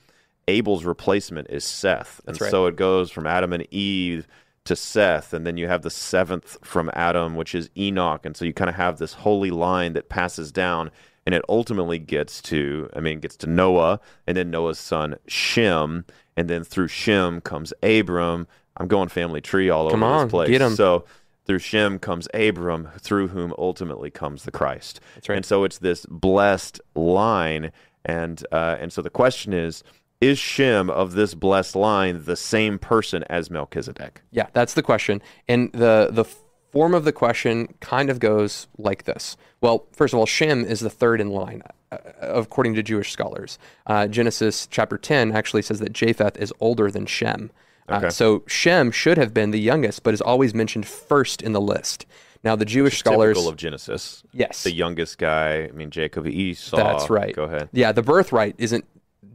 Abel's 0.48 0.84
replacement 0.84 1.48
is 1.52 1.64
Seth, 1.64 2.20
and 2.26 2.42
right. 2.42 2.50
so 2.50 2.66
it 2.66 2.76
goes 2.76 3.12
from 3.12 3.28
Adam 3.28 3.54
and 3.54 3.72
Eve 3.72 4.28
to 4.66 4.76
Seth, 4.76 5.34
and 5.34 5.46
then 5.46 5.58
you 5.58 5.68
have 5.68 5.84
the 5.84 5.92
seventh 5.92 6.58
from 6.64 6.90
Adam, 6.94 7.36
which 7.36 7.54
is 7.54 7.70
Enoch, 7.78 8.26
and 8.26 8.36
so 8.36 8.44
you 8.44 8.52
kind 8.52 8.68
of 8.68 8.76
have 8.76 8.98
this 8.98 9.14
holy 9.14 9.52
line 9.52 9.94
that 9.94 10.10
passes 10.10 10.52
down 10.52 10.90
and 11.28 11.36
it 11.36 11.44
ultimately 11.48 12.00
gets 12.00 12.42
to 12.42 12.90
I 12.96 13.00
mean 13.00 13.20
gets 13.20 13.38
to 13.38 13.48
Noah 13.48 14.00
and 14.26 14.36
then 14.36 14.50
Noah's 14.50 14.80
son 14.80 15.18
Shem 15.28 16.04
and 16.36 16.50
then 16.50 16.64
through 16.64 16.88
Shem 16.88 17.42
comes 17.42 17.74
Abram. 17.84 18.48
I'm 18.78 18.88
going 18.88 19.10
family 19.10 19.42
tree 19.42 19.70
all 19.70 19.92
Come 19.92 20.02
over 20.02 20.14
on, 20.14 20.26
this 20.26 20.32
place. 20.32 20.50
Get 20.50 20.62
him. 20.62 20.76
So 20.76 21.06
through 21.52 21.60
Shem 21.60 22.00
comes 22.00 22.30
Abram, 22.34 22.88
through 22.98 23.28
whom 23.28 23.54
ultimately 23.58 24.10
comes 24.10 24.44
the 24.44 24.52
Christ. 24.52 25.02
That's 25.16 25.28
right. 25.28 25.36
And 25.36 25.46
so 25.46 25.66
it's 25.66 25.80
this 25.80 26.06
blessed 26.06 26.80
line, 26.96 27.74
and 28.06 28.42
uh, 28.54 28.78
and 28.80 28.94
so 28.94 29.02
the 29.02 29.10
question 29.10 29.52
is, 29.52 29.84
is 30.22 30.40
Shem 30.40 30.90
of 30.90 31.12
this 31.12 31.34
blessed 31.34 31.76
line 31.76 32.24
the 32.24 32.38
same 32.38 32.80
person 32.80 33.26
as 33.30 33.52
Melchizedek? 33.52 34.22
Yeah, 34.32 34.48
that's 34.54 34.76
the 34.76 34.82
question. 34.82 35.22
And 35.50 35.74
the 35.74 36.08
the 36.10 36.24
form 36.72 36.94
of 36.94 37.04
the 37.04 37.12
question 37.12 37.74
kind 37.82 38.10
of 38.10 38.22
goes 38.22 38.70
like 38.78 39.04
this. 39.04 39.36
Well, 39.60 39.88
first 39.92 40.14
of 40.14 40.22
all, 40.22 40.26
Shem 40.26 40.64
is 40.64 40.80
the 40.80 40.90
third 40.90 41.20
in 41.20 41.32
line, 41.32 41.64
uh, 41.92 41.98
according 42.22 42.76
to 42.76 42.84
Jewish 42.84 43.12
scholars. 43.12 43.60
Uh, 43.86 44.08
Genesis 44.08 44.68
chapter 44.72 44.98
10 44.98 45.34
actually 45.34 45.64
says 45.64 45.80
that 45.80 45.92
Japheth 45.92 46.38
is 46.38 46.54
older 46.62 46.90
than 46.90 47.06
Shem. 47.06 47.52
Uh, 47.92 48.10
so 48.10 48.44
Shem 48.48 48.92
should 48.92 49.18
have 49.18 49.34
been 49.34 49.52
the 49.52 49.60
youngest, 49.60 50.04
but 50.04 50.14
is 50.14 50.22
always 50.22 50.54
mentioned 50.54 50.88
first 50.88 51.42
in 51.42 51.54
the 51.54 51.62
list. 51.62 52.06
Now, 52.44 52.56
the 52.56 52.66
Jewish 52.66 52.98
scholars. 52.98 53.46
Of 53.46 53.56
Genesis. 53.56 54.24
Yes. 54.34 54.64
The 54.64 54.72
youngest 54.72 55.18
guy, 55.18 55.66
I 55.66 55.72
mean, 55.72 55.92
Jacob, 55.92 56.26
Esau. 56.26 56.78
That's 56.78 57.10
right. 57.10 57.36
Go 57.36 57.44
ahead. 57.44 57.70
Yeah, 57.72 57.92
the 57.92 58.02
birthright 58.02 58.56
isn't 58.58 58.86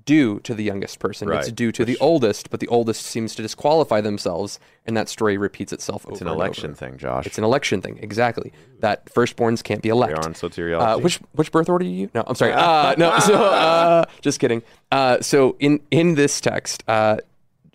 due 0.04 0.40
to 0.40 0.54
the 0.54 0.64
youngest 0.64 0.98
person. 0.98 1.28
Right. 1.28 1.40
It's 1.40 1.52
due 1.52 1.72
to 1.72 1.82
Which- 1.82 1.98
the 1.98 1.98
oldest, 2.02 2.50
but 2.50 2.60
the 2.60 2.68
oldest 2.68 3.02
seems 3.02 3.34
to 3.34 3.42
disqualify 3.42 4.00
themselves, 4.00 4.58
and 4.86 4.96
that 4.96 5.08
story 5.08 5.36
repeats 5.36 5.72
itself 5.72 6.06
It's 6.08 6.20
an 6.20 6.28
election 6.28 6.74
thing, 6.74 6.96
Josh. 6.96 7.26
It's 7.26 7.38
an 7.38 7.44
election 7.44 7.82
thing, 7.82 7.98
exactly. 8.00 8.52
That 8.80 9.06
firstborns 9.06 9.62
can't 9.62 9.82
be 9.82 9.88
we 9.88 9.92
elect. 9.92 10.18
are 10.18 10.24
on 10.24 10.34
soteriology. 10.34 10.96
Uh, 10.96 10.98
which 10.98 11.16
which 11.32 11.52
birth 11.52 11.68
order 11.68 11.84
are 11.84 11.88
you? 11.88 12.10
No, 12.14 12.24
I'm 12.26 12.34
sorry. 12.34 12.52
Uh, 12.56 12.94
no, 12.96 13.18
so 13.18 13.34
uh, 13.34 14.04
just 14.20 14.40
kidding. 14.40 14.62
Uh, 14.90 15.20
so 15.20 15.56
in 15.58 15.80
in 15.90 16.14
this 16.14 16.40
text, 16.40 16.82
uh, 16.88 17.18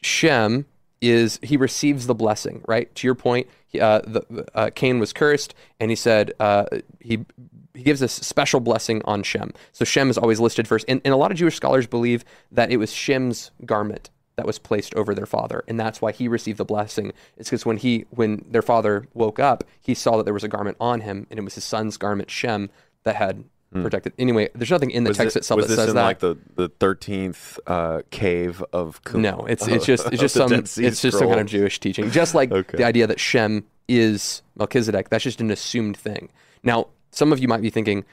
Shem 0.01 0.65
is 1.01 1.39
he 1.41 1.57
receives 1.57 2.07
the 2.07 2.15
blessing, 2.15 2.63
right? 2.67 2.93
To 2.95 3.07
your 3.07 3.15
point, 3.15 3.47
uh, 3.79 3.99
the, 3.99 4.45
uh, 4.53 4.69
Cain 4.73 4.99
was 4.99 5.11
cursed, 5.11 5.53
and 5.79 5.89
he 5.91 5.95
said 5.95 6.33
uh, 6.39 6.65
he 6.99 7.25
he 7.73 7.83
gives 7.83 7.99
this 7.99 8.13
special 8.13 8.59
blessing 8.59 9.01
on 9.05 9.23
Shem. 9.23 9.53
So 9.71 9.85
Shem 9.85 10.09
is 10.09 10.17
always 10.17 10.39
listed 10.39 10.67
first, 10.67 10.85
and, 10.87 11.01
and 11.03 11.13
a 11.13 11.17
lot 11.17 11.31
of 11.31 11.37
Jewish 11.37 11.55
scholars 11.55 11.87
believe 11.87 12.23
that 12.51 12.71
it 12.71 12.77
was 12.77 12.91
Shem's 12.91 13.51
garment 13.65 14.09
that 14.35 14.45
was 14.45 14.59
placed 14.59 14.93
over 14.95 15.15
their 15.15 15.25
father, 15.25 15.63
and 15.67 15.79
that's 15.79 16.01
why 16.01 16.11
he 16.11 16.27
received 16.27 16.57
the 16.57 16.65
blessing. 16.65 17.11
It's 17.37 17.49
because 17.49 17.65
when 17.65 17.77
he 17.77 18.05
when 18.09 18.45
their 18.49 18.61
father 18.61 19.07
woke 19.13 19.39
up, 19.39 19.63
he 19.79 19.93
saw 19.93 20.17
that 20.17 20.23
there 20.23 20.33
was 20.33 20.43
a 20.43 20.49
garment 20.49 20.77
on 20.79 21.01
him, 21.01 21.27
and 21.29 21.39
it 21.39 21.43
was 21.43 21.55
his 21.55 21.63
son's 21.63 21.97
garment, 21.97 22.29
Shem, 22.29 22.69
that 23.03 23.15
had 23.15 23.45
protected. 23.73 24.13
Anyway, 24.19 24.49
there's 24.53 24.69
nothing 24.71 24.91
in 24.91 25.03
the 25.05 25.09
was 25.11 25.17
text 25.17 25.35
it- 25.35 25.39
itself 25.39 25.61
that 25.61 25.67
this 25.67 25.77
says 25.77 25.89
in 25.89 25.95
that. 25.95 26.03
like 26.03 26.19
the 26.19 26.37
the 26.55 26.69
thirteenth 26.69 27.59
uh, 27.67 28.01
cave 28.11 28.61
of 28.73 29.01
Qum- 29.03 29.21
No, 29.21 29.45
it's 29.47 29.67
it's 29.67 29.85
just 29.91 30.07
it's 30.07 30.19
just 30.19 30.35
some 30.35 30.51
it's 30.51 30.75
just 30.75 31.17
some 31.17 31.27
kind 31.27 31.39
of 31.39 31.47
Jewish 31.47 31.79
teaching. 31.79 32.11
Just 32.11 32.35
like 32.35 32.51
Okay. 32.61 32.77
the 32.77 32.83
idea 32.83 33.07
that 33.07 33.19
Shem 33.19 33.65
is 33.87 34.41
Melchizedek, 34.55 35.09
that's 35.09 35.23
just 35.23 35.41
an 35.41 35.51
assumed 35.51 35.97
thing. 35.97 36.29
Now, 36.63 36.87
some 37.11 37.31
of 37.33 37.39
you 37.39 37.47
might 37.47 37.61
be 37.61 37.69
thinking, 37.69 38.05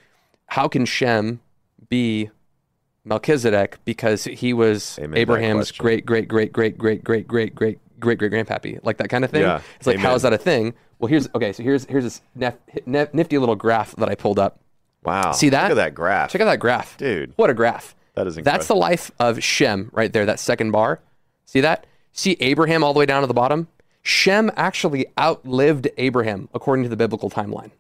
how 0.47 0.67
can 0.69 0.85
Shem 0.85 1.41
be 1.89 2.31
Melchizedek 3.05 3.79
because 3.85 4.25
he 4.25 4.53
was 4.53 4.99
Amen 5.01 5.19
Abraham's 5.19 5.71
great 5.73 6.05
great 6.05 6.29
great 6.29 6.53
great 6.53 6.77
great 6.79 7.03
great 7.05 7.27
great 7.29 7.55
great 7.55 7.79
great 8.01 8.19
great 8.19 8.19
grandpappy, 8.33 8.79
like 8.85 8.99
that 8.99 9.09
kind 9.09 9.25
of 9.25 9.31
thing. 9.31 9.43
Yeah, 9.43 9.61
It's 9.77 9.87
like 9.87 9.97
how 9.99 10.09
amen. 10.09 10.17
is 10.17 10.23
that 10.23 10.33
a 10.33 10.39
thing? 10.39 10.75
Well, 10.99 11.09
here's 11.09 11.29
okay. 11.35 11.53
So 11.53 11.63
here's 11.63 11.85
here's 11.87 12.05
this 12.05 12.21
nef, 12.35 12.55
nef, 12.87 13.15
nifty 13.15 13.39
little 13.39 13.57
graph 13.57 13.95
that 13.97 14.09
I 14.09 14.15
pulled 14.15 14.39
up. 14.39 14.61
Wow. 15.05 15.33
See 15.33 15.49
that? 15.51 15.65
Look 15.65 15.73
at 15.73 15.75
that 15.77 15.95
graph. 15.95 16.31
Check 16.31 16.41
out 16.41 16.47
that 16.47 16.59
graph, 16.61 16.97
Dude. 16.99 17.33
What 17.37 17.51
a 17.51 17.55
graph! 17.55 17.95
That 18.15 18.27
is 18.27 18.37
incredible. 18.37 18.59
That's 18.59 18.69
the 18.69 18.75
life 18.77 19.11
of 19.21 19.43
Shem 19.43 19.91
right 19.93 20.13
there, 20.13 20.27
that 20.27 20.41
second 20.41 20.71
bar. 20.73 21.01
See 21.47 21.61
that? 21.61 21.87
See 22.13 22.37
Abraham 22.41 22.83
all 22.83 22.93
the 22.93 22.99
way 22.99 23.07
down 23.07 23.21
to 23.23 23.27
the 23.29 23.35
bottom? 23.35 23.69
Shem 24.03 24.51
actually 24.57 25.07
outlived 25.19 25.89
Abraham 25.99 26.49
according 26.53 26.83
to 26.85 26.89
the 26.89 26.97
biblical 26.97 27.31
timeline. 27.31 27.71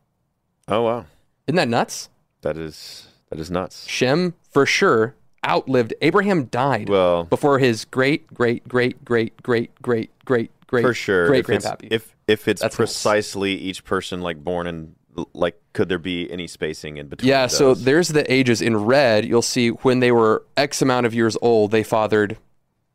Oh 0.68 0.82
wow. 0.82 1.06
Isn't 1.46 1.56
that 1.56 1.68
nuts? 1.68 2.08
That 2.42 2.56
is 2.56 3.08
that 3.30 3.40
is 3.40 3.50
nuts. 3.50 3.86
Shem, 3.88 4.34
for 4.50 4.64
sure, 4.64 5.14
outlived 5.46 5.94
Abraham 6.02 6.44
died 6.46 6.88
Well- 6.88 7.24
before 7.24 7.58
his 7.58 7.84
great, 7.84 8.32
great, 8.32 8.66
great, 8.68 9.04
great, 9.04 9.42
great, 9.42 9.74
great, 9.82 10.10
great, 10.24 10.50
great, 10.66 10.82
For 10.82 10.94
sure. 10.94 11.26
great 11.28 11.46
grandpappy. 11.46 11.88
if 11.90 12.14
if 12.26 12.46
it's 12.46 12.60
That's 12.60 12.74
nuts. 12.74 12.92
precisely 12.92 13.52
each 13.54 13.84
person 13.84 14.20
like 14.20 14.42
born 14.44 14.66
in 14.66 14.94
like 15.32 15.60
could 15.72 15.88
there 15.88 15.98
be 15.98 16.30
any 16.30 16.46
spacing 16.46 16.96
in 16.96 17.08
between? 17.08 17.28
Yeah, 17.28 17.46
so 17.46 17.74
there's 17.74 18.08
the 18.08 18.30
ages 18.32 18.60
in 18.62 18.76
red. 18.76 19.24
You'll 19.24 19.42
see 19.42 19.68
when 19.68 20.00
they 20.00 20.12
were 20.12 20.44
X 20.56 20.82
amount 20.82 21.06
of 21.06 21.14
years 21.14 21.36
old, 21.42 21.70
they 21.70 21.82
fathered 21.82 22.36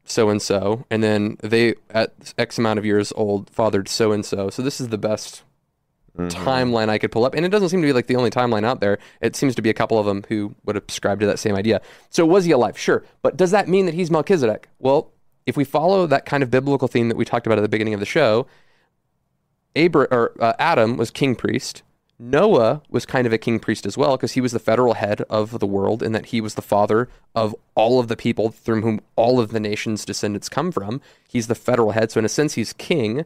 so 0.06 0.30
and 0.30 0.42
so, 0.42 0.86
and 0.90 1.02
then 1.04 1.38
they 1.42 1.76
at 1.90 2.34
X 2.38 2.58
amount 2.58 2.80
of 2.80 2.86
years 2.86 3.14
old 3.16 3.50
fathered 3.50 3.88
so 3.88 4.12
and 4.12 4.26
so. 4.26 4.50
So 4.50 4.62
this 4.62 4.80
is 4.82 4.90
the 4.90 4.98
best 4.98 5.44
Mm-hmm. 6.16 6.48
timeline 6.48 6.90
I 6.90 7.00
could 7.00 7.12
pull 7.12 7.26
up, 7.26 7.34
and 7.34 7.44
it 7.44 7.50
doesn't 7.50 7.70
seem 7.70 7.82
to 7.82 7.88
be 7.88 7.92
like 7.92 8.06
the 8.06 8.18
only 8.18 8.30
timeline 8.30 8.64
out 8.64 8.82
there. 8.82 9.00
It 9.20 9.36
seems 9.36 9.56
to 9.56 9.64
be 9.64 9.72
a 9.72 9.74
couple 9.74 9.98
of 9.98 10.06
them 10.06 10.24
who 10.30 10.54
would 10.64 10.76
subscribe 10.76 11.20
to 11.22 11.26
that 11.26 11.40
same 11.40 11.56
idea. 11.56 11.82
So 12.12 12.24
was 12.24 12.46
he 12.46 12.52
alive? 12.52 12.78
Sure, 12.78 13.04
but 13.24 13.36
does 13.36 13.50
that 13.50 13.68
mean 13.68 13.88
that 13.88 13.96
he's 13.96 14.12
Melchizedek? 14.12 14.68
Well, 14.78 15.10
if 15.48 15.58
we 15.58 15.64
follow 15.64 16.06
that 16.06 16.28
kind 16.28 16.44
of 16.44 16.52
biblical 16.52 16.88
theme 16.88 17.10
that 17.10 17.18
we 17.18 17.26
talked 17.26 17.48
about 17.48 17.58
at 17.58 17.62
the 17.64 17.68
beginning 17.68 17.96
of 17.96 18.00
the 18.00 18.06
show, 18.06 18.46
Abra- 19.76 20.08
or 20.12 20.34
uh, 20.40 20.54
Adam 20.60 20.98
was 20.98 21.10
king 21.10 21.36
priest. 21.36 21.82
Noah 22.20 22.82
was 22.90 23.06
kind 23.06 23.26
of 23.26 23.34
a 23.34 23.38
king 23.38 23.60
priest 23.60 23.86
as 23.86 23.98
well 23.98 24.16
because 24.16 24.34
he 24.34 24.42
was 24.42 24.52
the 24.52 24.60
federal 24.60 24.94
head 24.94 25.22
of 25.30 25.60
the 25.60 25.68
world 25.68 26.04
and 26.04 26.14
that 26.14 26.28
he 26.28 26.42
was 26.42 26.56
the 26.56 26.62
father 26.62 27.10
of 27.36 27.56
all 27.76 28.00
of 28.00 28.08
the 28.08 28.16
people 28.16 28.50
through 28.50 28.82
whom 28.82 29.02
all 29.16 29.40
of 29.40 29.52
the 29.52 29.60
nation's 29.60 30.06
descendants 30.06 30.50
come 30.50 30.72
from. 30.72 31.02
He's 31.28 31.48
the 31.48 31.56
federal 31.56 31.92
head. 31.92 32.12
So, 32.12 32.20
in 32.20 32.26
a 32.26 32.30
sense, 32.30 32.54
he's 32.54 32.74
king, 32.74 33.26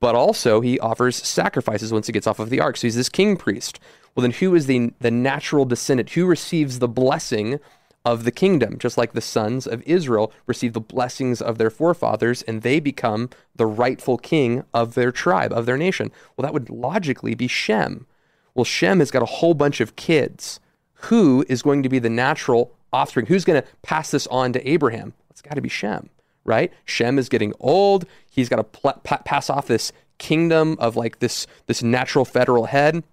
but 0.00 0.14
also 0.14 0.60
he 0.60 0.78
offers 0.80 1.16
sacrifices 1.16 1.92
once 1.92 2.06
he 2.06 2.12
gets 2.12 2.26
off 2.26 2.38
of 2.38 2.50
the 2.50 2.60
ark. 2.60 2.76
So, 2.76 2.86
he's 2.86 2.96
this 2.96 3.08
king 3.08 3.36
priest. 3.36 3.78
Well, 4.14 4.22
then 4.22 4.32
who 4.32 4.54
is 4.54 4.66
the, 4.66 4.92
the 4.98 5.12
natural 5.12 5.64
descendant? 5.64 6.10
Who 6.10 6.26
receives 6.26 6.80
the 6.80 6.88
blessing 6.88 7.60
of 8.04 8.24
the 8.24 8.30
kingdom, 8.30 8.78
just 8.78 8.96
like 8.96 9.12
the 9.12 9.20
sons 9.20 9.66
of 9.66 9.82
Israel 9.82 10.32
receive 10.46 10.72
the 10.72 10.80
blessings 10.80 11.42
of 11.42 11.58
their 11.58 11.70
forefathers 11.70 12.42
and 12.42 12.62
they 12.62 12.80
become 12.80 13.28
the 13.54 13.66
rightful 13.66 14.16
king 14.16 14.64
of 14.72 14.94
their 14.94 15.12
tribe, 15.12 15.52
of 15.52 15.66
their 15.66 15.76
nation. 15.76 16.10
Well, 16.36 16.44
that 16.44 16.54
would 16.54 16.70
logically 16.70 17.34
be 17.34 17.48
Shem. 17.48 18.06
Well, 18.54 18.64
Shem 18.64 19.00
has 19.00 19.10
got 19.10 19.22
a 19.22 19.26
whole 19.26 19.54
bunch 19.54 19.80
of 19.80 19.96
kids. 19.96 20.58
Who 21.02 21.44
is 21.48 21.62
going 21.62 21.82
to 21.82 21.88
be 21.88 21.98
the 21.98 22.10
natural 22.10 22.72
offspring? 22.92 23.26
Who's 23.26 23.44
going 23.44 23.60
to 23.60 23.68
pass 23.82 24.10
this 24.10 24.26
on 24.28 24.52
to 24.54 24.68
Abraham? 24.68 25.12
It's 25.30 25.42
got 25.42 25.54
to 25.54 25.60
be 25.60 25.68
Shem, 25.68 26.08
right? 26.44 26.72
Shem 26.84 27.18
is 27.18 27.28
getting 27.28 27.52
old. 27.60 28.06
He's 28.30 28.48
got 28.48 28.56
to 28.56 28.64
pl- 28.64 29.00
pa- 29.04 29.22
pass 29.24 29.50
off 29.50 29.66
this 29.66 29.92
kingdom 30.18 30.76
of 30.80 30.96
like 30.96 31.20
this 31.20 31.46
this 31.66 31.82
natural 31.82 32.24
federal 32.24 32.66
head 32.66 33.04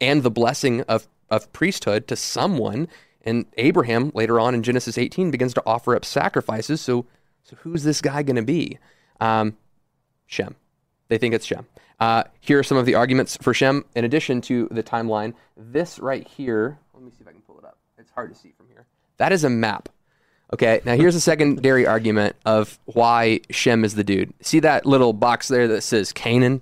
and 0.00 0.22
the 0.22 0.30
blessing 0.30 0.80
of, 0.82 1.06
of 1.30 1.52
priesthood 1.52 2.08
to 2.08 2.16
someone. 2.16 2.88
And 3.22 3.46
Abraham, 3.56 4.10
later 4.14 4.40
on 4.40 4.54
in 4.54 4.62
Genesis 4.62 4.98
18, 4.98 5.30
begins 5.30 5.54
to 5.54 5.62
offer 5.64 5.94
up 5.94 6.04
sacrifices. 6.04 6.80
So, 6.80 7.06
so 7.44 7.56
who's 7.60 7.84
this 7.84 8.00
guy 8.00 8.22
going 8.22 8.36
to 8.36 8.42
be? 8.42 8.78
Um, 9.20 9.56
Shem. 10.26 10.56
They 11.08 11.18
think 11.18 11.34
it's 11.34 11.46
Shem. 11.46 11.66
Uh, 12.00 12.24
here 12.40 12.58
are 12.58 12.64
some 12.64 12.78
of 12.78 12.86
the 12.86 12.94
arguments 12.94 13.36
for 13.40 13.54
Shem. 13.54 13.84
In 13.94 14.04
addition 14.04 14.40
to 14.42 14.66
the 14.70 14.82
timeline, 14.82 15.34
this 15.56 15.98
right 15.98 16.26
here, 16.26 16.78
let 16.94 17.02
me 17.04 17.10
see 17.10 17.18
if 17.20 17.28
I 17.28 17.32
can 17.32 17.42
pull 17.42 17.58
it 17.58 17.64
up. 17.64 17.78
It's 17.98 18.10
hard 18.10 18.32
to 18.32 18.38
see 18.38 18.52
from 18.56 18.66
here. 18.68 18.86
That 19.18 19.30
is 19.30 19.44
a 19.44 19.50
map. 19.50 19.88
Okay, 20.52 20.80
now 20.84 20.96
here's 20.96 21.14
a 21.14 21.20
secondary 21.20 21.86
argument 21.86 22.36
of 22.44 22.78
why 22.84 23.40
Shem 23.50 23.84
is 23.84 23.94
the 23.94 24.04
dude. 24.04 24.34
See 24.42 24.60
that 24.60 24.84
little 24.84 25.12
box 25.12 25.48
there 25.48 25.68
that 25.68 25.82
says 25.82 26.12
Canaan? 26.12 26.60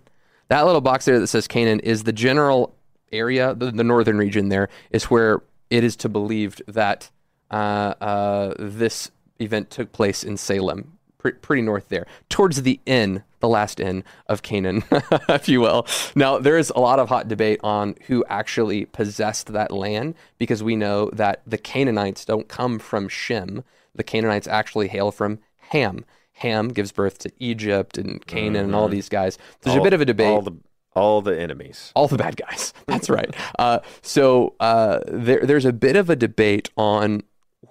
That 0.49 0.67
little 0.67 0.81
box 0.81 1.07
there 1.07 1.19
that 1.19 1.27
says 1.27 1.49
Canaan 1.49 1.81
is 1.81 2.05
the 2.05 2.13
general 2.13 2.75
area, 3.11 3.55
the, 3.55 3.71
the 3.71 3.83
northern 3.83 4.19
region 4.19 4.49
there, 4.49 4.69
is 4.91 5.05
where 5.05 5.43
it 5.71 5.85
is 5.85 5.97
to 5.97 6.09
believed 6.09 6.63
that 6.67 7.11
uh, 7.51 7.95
uh, 8.01 8.55
this 8.59 9.11
event 9.39 9.71
took 9.71 9.93
place 9.93 10.23
in 10.23 10.37
Salem, 10.37 10.99
pre- 11.19 11.33
pretty 11.33 11.63
north 11.63 11.89
there, 11.89 12.07
towards 12.29 12.63
the 12.63 12.81
inn, 12.87 13.23
the 13.41 13.49
last 13.49 13.81
inn 13.81 14.05
of 14.27 14.43
Canaan, 14.43 14.85
if 15.29 15.49
you 15.49 15.61
will. 15.61 15.87
Now, 16.15 16.39
there 16.39 16.59
is 16.59 16.71
a 16.75 16.81
lot 16.81 16.99
of 16.99 17.09
hot 17.09 17.29
debate 17.29 17.61
on 17.63 17.97
who 18.07 18.25
actually 18.29 18.85
possessed 18.85 19.53
that 19.53 19.71
land 19.71 20.15
because 20.39 20.63
we 20.63 20.77
know 20.77 21.09
that 21.13 21.43
the 21.47 21.59
Canaanites 21.59 22.25
don't 22.25 22.49
come 22.49 22.79
from 22.79 23.09
Shem. 23.09 23.65
The 23.95 24.05
Canaanites 24.05 24.47
actually 24.47 24.89
hail 24.89 25.11
from 25.11 25.39
Ham. 25.71 26.05
Ham 26.35 26.69
gives 26.69 26.91
birth 26.91 27.19
to 27.19 27.31
Egypt 27.39 27.99
and 27.99 28.27
Canaan 28.27 28.65
and 28.65 28.75
all 28.75 28.89
these 28.89 29.11
guys. 29.11 29.37
There's 29.61 29.77
a 29.77 29.83
bit 29.83 29.93
of 29.93 30.01
a 30.01 30.07
debate 30.07 30.29
All 30.29 30.41
the 30.41 30.57
all 30.95 31.23
the 31.23 31.39
enemies. 31.39 31.93
all 31.95 32.09
the 32.09 32.19
bad 32.19 32.37
guys. 32.37 32.73
That's 32.87 33.09
right. 33.09 33.35
Uh, 33.59 33.81
so 34.03 34.55
uh, 34.61 35.01
there, 35.07 35.45
there's 35.45 35.65
a 35.65 35.73
bit 35.73 35.97
of 35.97 36.11
a 36.11 36.17
debate 36.17 36.71
on 36.77 37.23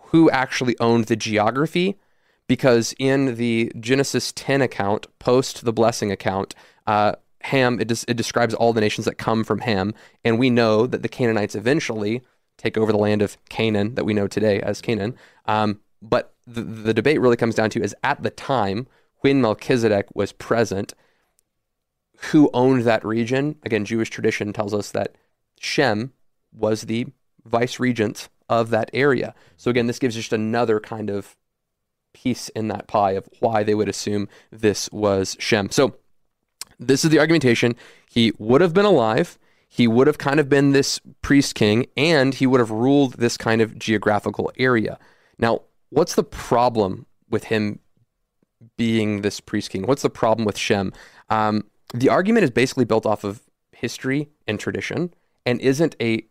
who 0.06 0.30
actually 0.30 0.76
owned 0.80 1.06
the 1.06 1.16
geography, 1.16 1.98
because 2.48 2.96
in 2.98 3.36
the 3.36 3.72
Genesis 3.80 4.32
10 4.32 4.62
account, 4.62 5.08
post 5.20 5.66
the 5.66 5.74
blessing 5.74 6.12
account, 6.12 6.56
uh, 6.88 7.14
Ham 7.44 7.80
it, 7.80 7.88
des- 7.88 8.06
it 8.08 8.18
describes 8.18 8.54
all 8.54 8.74
the 8.74 8.82
nations 8.82 9.06
that 9.06 9.18
come 9.18 9.44
from 9.44 9.60
Ham, 9.60 9.94
and 10.26 10.38
we 10.40 10.50
know 10.50 10.86
that 10.86 11.04
the 11.04 11.08
Canaanites 11.08 11.56
eventually 11.56 12.22
take 12.58 12.78
over 12.78 12.92
the 12.92 12.98
land 12.98 13.22
of 13.22 13.38
Canaan 13.50 13.96
that 13.96 14.04
we 14.04 14.14
know 14.14 14.28
today 14.28 14.60
as 14.62 14.82
Canaan. 14.82 15.16
Um, 15.46 15.80
but 16.02 16.34
the, 16.46 16.62
the 16.62 16.94
debate 16.94 17.22
really 17.22 17.38
comes 17.38 17.56
down 17.56 17.70
to 17.72 17.82
is 17.82 17.96
at 18.04 18.22
the 18.24 18.30
time 18.30 18.88
when 19.22 19.42
Melchizedek 19.42 20.08
was 20.14 20.32
present, 20.34 20.94
who 22.32 22.50
owned 22.54 22.84
that 22.84 23.06
region. 23.06 23.56
Again, 23.64 23.86
Jewish 23.86 24.10
tradition 24.10 24.54
tells 24.54 24.74
us 24.74 24.92
that 24.92 25.16
Shem 25.60 26.14
was 26.52 26.84
the 26.84 27.08
vice 27.46 27.80
regent 27.80 28.30
of 28.50 28.70
that 28.72 28.90
area. 28.94 29.34
So 29.58 29.70
again, 29.70 29.88
this 29.88 30.00
gives 30.00 30.16
just 30.16 30.34
another 30.34 30.80
kind 30.80 31.10
of 31.10 31.36
piece 32.14 32.50
in 32.50 32.68
that 32.70 32.88
pie 32.88 33.12
of 33.12 33.30
why 33.40 33.64
they 33.64 33.76
would 33.76 33.88
assume 33.88 34.28
this 34.52 34.90
was 34.92 35.38
Shem. 35.40 35.70
So 35.70 35.96
this 36.80 37.04
is 37.04 37.12
the 37.12 37.20
argumentation. 37.20 37.76
He 38.10 38.34
would 38.38 38.62
have 38.62 38.74
been 38.74 38.86
alive. 38.86 39.38
He 39.68 39.88
would 39.88 40.08
have 40.08 40.18
kind 40.18 40.40
of 40.40 40.50
been 40.50 40.72
this 40.72 41.00
priest 41.22 41.54
king, 41.54 41.86
and 41.96 42.34
he 42.34 42.48
would 42.48 42.60
have 42.60 42.72
ruled 42.72 43.14
this 43.14 43.38
kind 43.38 43.62
of 43.62 43.78
geographical 43.78 44.52
area. 44.58 44.98
Now, 45.38 45.62
what's 45.90 46.16
the 46.16 46.24
problem 46.24 47.06
with 47.30 47.46
him 47.46 47.80
being 48.78 49.22
this 49.22 49.40
priest 49.40 49.70
king? 49.70 49.84
What's 49.86 50.02
the 50.02 50.10
problem 50.10 50.46
with 50.46 50.58
Shem? 50.58 50.92
Um, 51.30 51.66
the 51.94 52.10
argument 52.10 52.44
is 52.44 52.52
basically 52.52 52.86
built 52.86 53.06
off 53.06 53.24
of 53.24 53.42
history 53.72 54.30
and 54.48 54.60
tradition, 54.60 55.14
and 55.46 55.60
isn't 55.62 55.96
a 56.02 56.26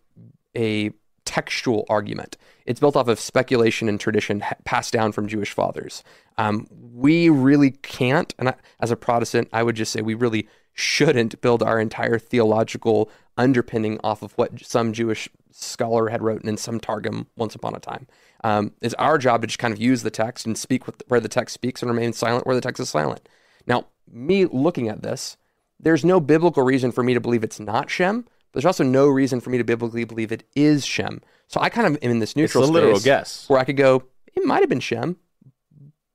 a 0.56 0.92
textual 1.24 1.84
argument. 1.88 2.36
It's 2.64 2.80
built 2.80 2.96
off 2.96 3.08
of 3.08 3.20
speculation 3.20 3.88
and 3.88 4.00
tradition 4.00 4.42
passed 4.64 4.92
down 4.92 5.12
from 5.12 5.28
Jewish 5.28 5.52
fathers. 5.52 6.02
Um, 6.36 6.66
we 6.70 7.28
really 7.28 7.70
can't, 7.70 8.34
and 8.38 8.50
I, 8.50 8.54
as 8.80 8.90
a 8.90 8.96
Protestant, 8.96 9.48
I 9.52 9.62
would 9.62 9.76
just 9.76 9.92
say 9.92 10.00
we 10.00 10.14
really 10.14 10.48
shouldn't 10.74 11.40
build 11.40 11.62
our 11.62 11.80
entire 11.80 12.18
theological 12.18 13.10
underpinning 13.36 13.98
off 14.04 14.22
of 14.22 14.32
what 14.34 14.64
some 14.64 14.92
Jewish 14.92 15.28
scholar 15.50 16.08
had 16.08 16.22
written 16.22 16.48
in 16.48 16.56
some 16.56 16.78
Targum 16.78 17.26
once 17.36 17.54
upon 17.54 17.74
a 17.74 17.80
time. 17.80 18.06
Um, 18.44 18.72
it's 18.80 18.94
our 18.94 19.18
job 19.18 19.40
to 19.40 19.48
just 19.48 19.58
kind 19.58 19.74
of 19.74 19.80
use 19.80 20.02
the 20.02 20.10
text 20.10 20.46
and 20.46 20.56
speak 20.56 20.84
where 21.08 21.20
the 21.20 21.28
text 21.28 21.54
speaks 21.54 21.82
and 21.82 21.90
remain 21.90 22.12
silent 22.12 22.46
where 22.46 22.54
the 22.54 22.60
text 22.60 22.80
is 22.80 22.88
silent. 22.88 23.28
Now, 23.66 23.86
me 24.10 24.44
looking 24.44 24.88
at 24.88 25.02
this, 25.02 25.36
there's 25.80 26.04
no 26.04 26.20
biblical 26.20 26.62
reason 26.62 26.92
for 26.92 27.02
me 27.02 27.14
to 27.14 27.20
believe 27.20 27.44
it's 27.44 27.60
not 27.60 27.90
Shem. 27.90 28.22
But 28.22 28.62
there's 28.62 28.66
also 28.66 28.84
no 28.84 29.06
reason 29.06 29.40
for 29.40 29.50
me 29.50 29.58
to 29.58 29.64
biblically 29.64 30.04
believe 30.04 30.32
it 30.32 30.44
is 30.56 30.84
Shem. 30.86 31.20
So 31.48 31.60
I 31.60 31.68
kind 31.68 31.86
of 31.86 32.02
am 32.02 32.10
in 32.10 32.18
this 32.18 32.34
neutral 32.36 32.64
it's 32.64 32.70
a 32.70 32.72
literal 32.72 33.00
guess 33.00 33.48
where 33.48 33.58
I 33.58 33.64
could 33.64 33.76
go, 33.76 34.04
it 34.34 34.44
might 34.44 34.60
have 34.60 34.68
been 34.68 34.80
Shem, 34.80 35.16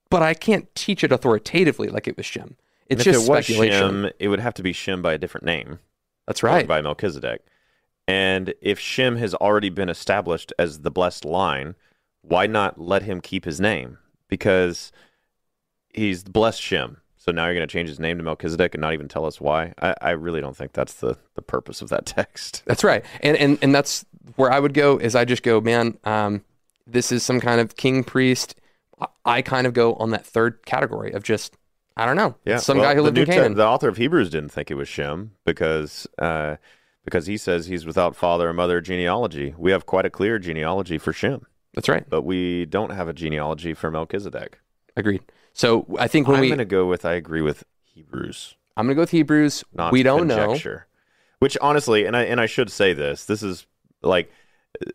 but 0.09 0.21
I 0.21 0.33
can't 0.33 0.73
teach 0.75 1.03
it 1.03 1.11
authoritatively 1.11 1.89
like 1.89 2.07
it 2.07 2.17
was 2.17 2.25
Shem. 2.25 2.55
It's 2.87 3.03
just 3.03 3.21
it 3.21 3.25
speculation. 3.25 3.85
Was 3.85 4.05
Shem, 4.05 4.11
it 4.19 4.27
would 4.27 4.39
have 4.39 4.53
to 4.55 4.63
be 4.63 4.73
Shem 4.73 5.01
by 5.01 5.13
a 5.13 5.17
different 5.17 5.45
name. 5.45 5.79
That's 6.27 6.43
right. 6.43 6.67
By 6.67 6.81
Melchizedek. 6.81 7.41
And 8.07 8.53
if 8.61 8.79
Shem 8.79 9.15
has 9.17 9.33
already 9.35 9.69
been 9.69 9.89
established 9.89 10.51
as 10.59 10.79
the 10.79 10.91
blessed 10.91 11.25
line, 11.25 11.75
why 12.21 12.47
not 12.47 12.79
let 12.79 13.03
him 13.03 13.21
keep 13.21 13.45
his 13.45 13.61
name? 13.61 13.97
Because 14.27 14.91
he's 15.93 16.23
the 16.23 16.31
blessed 16.31 16.61
Shem. 16.61 16.97
So 17.23 17.31
now 17.31 17.45
you're 17.45 17.53
going 17.53 17.65
to 17.65 17.71
change 17.71 17.87
his 17.87 18.01
name 18.01 18.17
to 18.17 18.23
Melchizedek 18.25 18.75
and 18.75 18.81
not 18.81 18.91
even 18.91 19.07
tell 19.07 19.23
us 19.23 19.39
why? 19.39 19.73
I, 19.81 19.95
I 20.01 20.09
really 20.09 20.41
don't 20.41 20.57
think 20.57 20.73
that's 20.73 20.95
the, 20.95 21.17
the 21.35 21.41
purpose 21.41 21.81
of 21.81 21.87
that 21.87 22.05
text. 22.05 22.63
That's 22.65 22.83
right. 22.83 23.05
And, 23.21 23.37
and, 23.37 23.57
and 23.61 23.73
that's 23.73 24.03
where 24.35 24.51
I 24.51 24.59
would 24.59 24.73
go 24.73 24.97
is 24.97 25.15
I 25.15 25.23
just 25.23 25.41
go, 25.41 25.61
man, 25.61 25.97
um, 26.03 26.43
this 26.85 27.13
is 27.13 27.23
some 27.23 27.39
kind 27.39 27.61
of 27.61 27.77
king 27.77 28.03
priest. 28.03 28.55
I 29.23 29.41
kind 29.41 29.65
of 29.65 29.73
go 29.73 29.93
on 29.93 30.09
that 30.09 30.25
third 30.25 30.65
category 30.65 31.13
of 31.13 31.23
just, 31.23 31.55
I 31.95 32.05
don't 32.05 32.17
know. 32.17 32.35
Yeah. 32.43 32.57
Some 32.57 32.79
well, 32.79 32.89
guy 32.89 32.95
who 32.95 33.03
lived 33.03 33.17
in 33.17 33.25
Canaan. 33.25 33.53
the 33.53 33.65
author 33.65 33.87
of 33.87 33.95
Hebrews 33.95 34.29
didn't 34.29 34.49
think 34.49 34.69
it 34.69 34.75
was 34.75 34.89
Shem 34.89 35.31
because, 35.45 36.05
uh, 36.17 36.57
because 37.05 37.27
he 37.27 37.37
says 37.37 37.67
he's 37.67 37.85
without 37.85 38.17
father 38.17 38.49
or 38.49 38.53
mother 38.53 38.81
genealogy. 38.81 39.55
We 39.57 39.71
have 39.71 39.85
quite 39.85 40.05
a 40.05 40.09
clear 40.09 40.39
genealogy 40.39 40.97
for 40.97 41.13
Shem. 41.13 41.45
That's 41.73 41.87
right. 41.87 42.03
But 42.09 42.23
we 42.23 42.65
don't 42.65 42.91
have 42.91 43.07
a 43.07 43.13
genealogy 43.13 43.73
for 43.73 43.89
Melchizedek. 43.89 44.59
Agreed. 44.97 45.23
So 45.53 45.85
I 45.97 46.07
think 46.07 46.27
when 46.27 46.37
I'm 46.37 46.41
we, 46.41 46.47
going 46.47 46.57
to 46.57 46.65
go 46.65 46.85
with 46.87 47.05
I 47.05 47.13
agree 47.13 47.41
with 47.41 47.63
Hebrews. 47.83 48.55
I'm 48.75 48.85
going 48.85 48.95
to 48.95 48.95
go 48.95 49.01
with 49.01 49.11
Hebrews. 49.11 49.63
Not 49.73 49.91
we 49.91 50.03
don't 50.03 50.27
conjecture. 50.27 50.87
know. 50.89 51.37
Which 51.39 51.57
honestly, 51.61 52.05
and 52.05 52.15
I 52.15 52.23
and 52.23 52.41
I 52.41 52.45
should 52.45 52.71
say 52.71 52.93
this. 52.93 53.25
This 53.25 53.43
is 53.43 53.67
like 54.01 54.31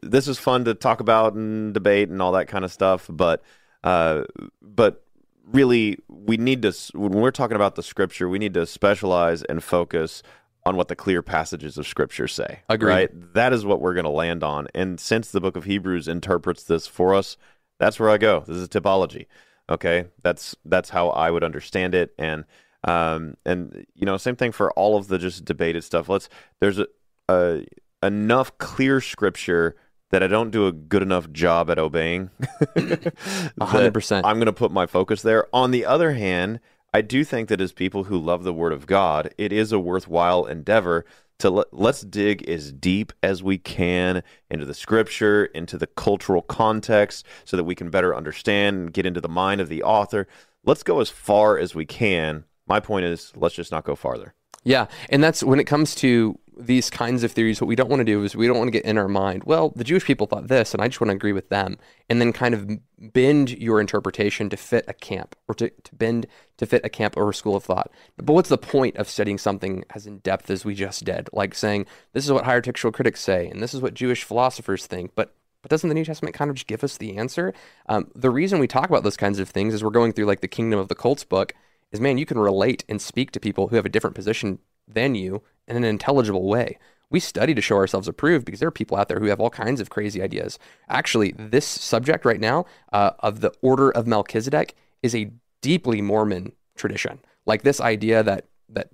this 0.02 0.28
is 0.28 0.38
fun 0.38 0.64
to 0.64 0.74
talk 0.74 1.00
about 1.00 1.34
and 1.34 1.72
debate 1.72 2.08
and 2.08 2.20
all 2.20 2.32
that 2.32 2.48
kind 2.48 2.64
of 2.64 2.72
stuff. 2.72 3.06
But 3.08 3.42
uh, 3.84 4.24
but 4.60 5.04
really, 5.44 5.98
we 6.08 6.36
need 6.36 6.62
to 6.62 6.72
when 6.94 7.12
we're 7.12 7.30
talking 7.30 7.56
about 7.56 7.74
the 7.74 7.82
scripture, 7.82 8.28
we 8.28 8.38
need 8.38 8.54
to 8.54 8.66
specialize 8.66 9.42
and 9.42 9.62
focus 9.62 10.22
on 10.64 10.76
what 10.76 10.88
the 10.88 10.96
clear 10.96 11.22
passages 11.22 11.78
of 11.78 11.86
scripture 11.86 12.28
say. 12.28 12.60
Agreed. 12.68 12.88
Right? 12.88 13.34
That 13.34 13.52
is 13.52 13.64
what 13.64 13.80
we're 13.80 13.94
going 13.94 14.04
to 14.04 14.10
land 14.10 14.42
on. 14.42 14.68
And 14.74 14.98
since 14.98 15.30
the 15.30 15.40
book 15.40 15.56
of 15.56 15.64
Hebrews 15.64 16.08
interprets 16.08 16.64
this 16.64 16.86
for 16.86 17.14
us, 17.14 17.36
that's 17.78 17.98
where 17.98 18.10
I 18.10 18.18
go. 18.18 18.44
This 18.46 18.56
is 18.56 18.68
typology. 18.68 19.26
Okay, 19.70 20.06
that's 20.22 20.56
that's 20.64 20.90
how 20.90 21.10
I 21.10 21.30
would 21.30 21.44
understand 21.44 21.94
it, 21.94 22.14
and 22.18 22.44
um, 22.84 23.36
and 23.44 23.86
you 23.94 24.06
know, 24.06 24.16
same 24.16 24.36
thing 24.36 24.52
for 24.52 24.72
all 24.72 24.96
of 24.96 25.08
the 25.08 25.18
just 25.18 25.44
debated 25.44 25.84
stuff. 25.84 26.08
Let's 26.08 26.28
there's 26.60 26.78
a, 26.78 26.86
a 27.28 27.64
enough 28.02 28.56
clear 28.58 29.00
scripture 29.00 29.76
that 30.10 30.22
I 30.22 30.26
don't 30.26 30.50
do 30.50 30.66
a 30.66 30.72
good 30.72 31.02
enough 31.02 31.30
job 31.32 31.70
at 31.70 31.78
obeying. 31.78 32.30
hundred 33.60 33.92
percent. 33.92 34.24
I'm 34.26 34.36
going 34.36 34.46
to 34.46 34.52
put 34.52 34.70
my 34.70 34.86
focus 34.86 35.22
there. 35.22 35.46
On 35.52 35.70
the 35.70 35.84
other 35.84 36.12
hand, 36.12 36.60
I 36.94 37.02
do 37.02 37.24
think 37.24 37.48
that 37.48 37.60
as 37.60 37.72
people 37.72 38.04
who 38.04 38.16
love 38.16 38.44
the 38.44 38.54
Word 38.54 38.72
of 38.72 38.86
God, 38.86 39.34
it 39.36 39.52
is 39.52 39.72
a 39.72 39.78
worthwhile 39.78 40.46
endeavor 40.46 41.04
to 41.38 41.50
let, 41.50 41.66
let's 41.72 42.00
dig 42.02 42.48
as 42.48 42.72
deep 42.72 43.12
as 43.22 43.42
we 43.42 43.58
can 43.58 44.22
into 44.50 44.64
the 44.64 44.74
scripture, 44.74 45.46
into 45.46 45.78
the 45.78 45.86
cultural 45.86 46.42
context, 46.42 47.24
so 47.44 47.56
that 47.56 47.64
we 47.64 47.74
can 47.74 47.90
better 47.90 48.14
understand 48.14 48.76
and 48.76 48.92
get 48.92 49.06
into 49.06 49.20
the 49.20 49.28
mind 49.28 49.60
of 49.60 49.68
the 49.68 49.82
author. 49.82 50.26
Let's 50.64 50.82
go 50.82 51.00
as 51.00 51.10
far 51.10 51.58
as 51.58 51.74
we 51.74 51.86
can. 51.86 52.44
My 52.66 52.80
point 52.80 53.06
is, 53.06 53.32
let's 53.36 53.54
just 53.54 53.72
not 53.72 53.84
go 53.84 53.94
farther. 53.94 54.34
Yeah, 54.64 54.86
and 55.08 55.22
that's 55.22 55.42
when 55.42 55.60
it 55.60 55.64
comes 55.64 55.94
to 55.96 56.38
these 56.58 56.90
kinds 56.90 57.22
of 57.22 57.32
theories, 57.32 57.60
what 57.60 57.68
we 57.68 57.76
don't 57.76 57.88
want 57.88 58.00
to 58.00 58.04
do 58.04 58.24
is 58.24 58.34
we 58.34 58.46
don't 58.46 58.58
want 58.58 58.68
to 58.68 58.72
get 58.72 58.84
in 58.84 58.98
our 58.98 59.08
mind, 59.08 59.44
well, 59.44 59.72
the 59.76 59.84
Jewish 59.84 60.04
people 60.04 60.26
thought 60.26 60.48
this, 60.48 60.74
and 60.74 60.82
I 60.82 60.88
just 60.88 61.00
want 61.00 61.10
to 61.10 61.14
agree 61.14 61.32
with 61.32 61.48
them, 61.48 61.78
and 62.08 62.20
then 62.20 62.32
kind 62.32 62.54
of 62.54 62.68
bend 63.12 63.50
your 63.50 63.80
interpretation 63.80 64.50
to 64.50 64.56
fit 64.56 64.84
a 64.88 64.92
camp 64.92 65.36
or 65.46 65.54
to, 65.54 65.70
to 65.70 65.94
bend 65.94 66.26
to 66.56 66.66
fit 66.66 66.84
a 66.84 66.88
camp 66.88 67.16
or 67.16 67.30
a 67.30 67.34
school 67.34 67.54
of 67.54 67.64
thought. 67.64 67.90
But 68.16 68.32
what's 68.32 68.48
the 68.48 68.58
point 68.58 68.96
of 68.96 69.08
studying 69.08 69.38
something 69.38 69.84
as 69.94 70.06
in 70.06 70.18
depth 70.18 70.50
as 70.50 70.64
we 70.64 70.74
just 70.74 71.04
did? 71.04 71.28
Like 71.32 71.54
saying, 71.54 71.86
this 72.12 72.24
is 72.24 72.32
what 72.32 72.44
higher 72.44 72.60
textual 72.60 72.92
critics 72.92 73.20
say, 73.20 73.48
and 73.48 73.62
this 73.62 73.72
is 73.72 73.80
what 73.80 73.94
Jewish 73.94 74.24
philosophers 74.24 74.86
think, 74.86 75.12
but 75.14 75.34
but 75.60 75.70
doesn't 75.70 75.88
the 75.88 75.94
New 75.94 76.04
Testament 76.04 76.36
kind 76.36 76.50
of 76.50 76.56
just 76.56 76.68
give 76.68 76.84
us 76.84 76.96
the 76.96 77.16
answer? 77.16 77.52
Um, 77.88 78.12
the 78.14 78.30
reason 78.30 78.60
we 78.60 78.68
talk 78.68 78.88
about 78.88 79.02
those 79.02 79.16
kinds 79.16 79.40
of 79.40 79.48
things 79.48 79.74
is 79.74 79.82
we're 79.82 79.90
going 79.90 80.12
through 80.12 80.26
like 80.26 80.40
the 80.40 80.46
Kingdom 80.46 80.78
of 80.78 80.86
the 80.86 80.94
Cults 80.94 81.24
book, 81.24 81.52
is 81.92 82.00
man, 82.00 82.18
you 82.18 82.26
can 82.26 82.38
relate 82.38 82.84
and 82.88 83.00
speak 83.00 83.30
to 83.32 83.40
people 83.40 83.68
who 83.68 83.76
have 83.76 83.86
a 83.86 83.90
different 83.90 84.16
position 84.16 84.58
than 84.86 85.14
you 85.14 85.42
in 85.66 85.76
an 85.76 85.84
intelligible 85.84 86.46
way. 86.46 86.78
We 87.10 87.20
study 87.20 87.54
to 87.54 87.62
show 87.62 87.76
ourselves 87.76 88.08
approved 88.08 88.44
because 88.44 88.60
there 88.60 88.68
are 88.68 88.72
people 88.72 88.96
out 88.96 89.08
there 89.08 89.20
who 89.20 89.26
have 89.26 89.40
all 89.40 89.50
kinds 89.50 89.80
of 89.80 89.88
crazy 89.88 90.20
ideas. 90.22 90.58
Actually, 90.88 91.32
this 91.32 91.66
subject 91.66 92.24
right 92.24 92.40
now 92.40 92.66
uh, 92.92 93.12
of 93.20 93.40
the 93.40 93.52
Order 93.62 93.90
of 93.90 94.06
Melchizedek 94.06 94.74
is 95.02 95.14
a 95.14 95.30
deeply 95.62 96.02
Mormon 96.02 96.52
tradition. 96.76 97.20
Like 97.46 97.62
this 97.62 97.80
idea 97.80 98.22
that 98.22 98.46
that 98.68 98.90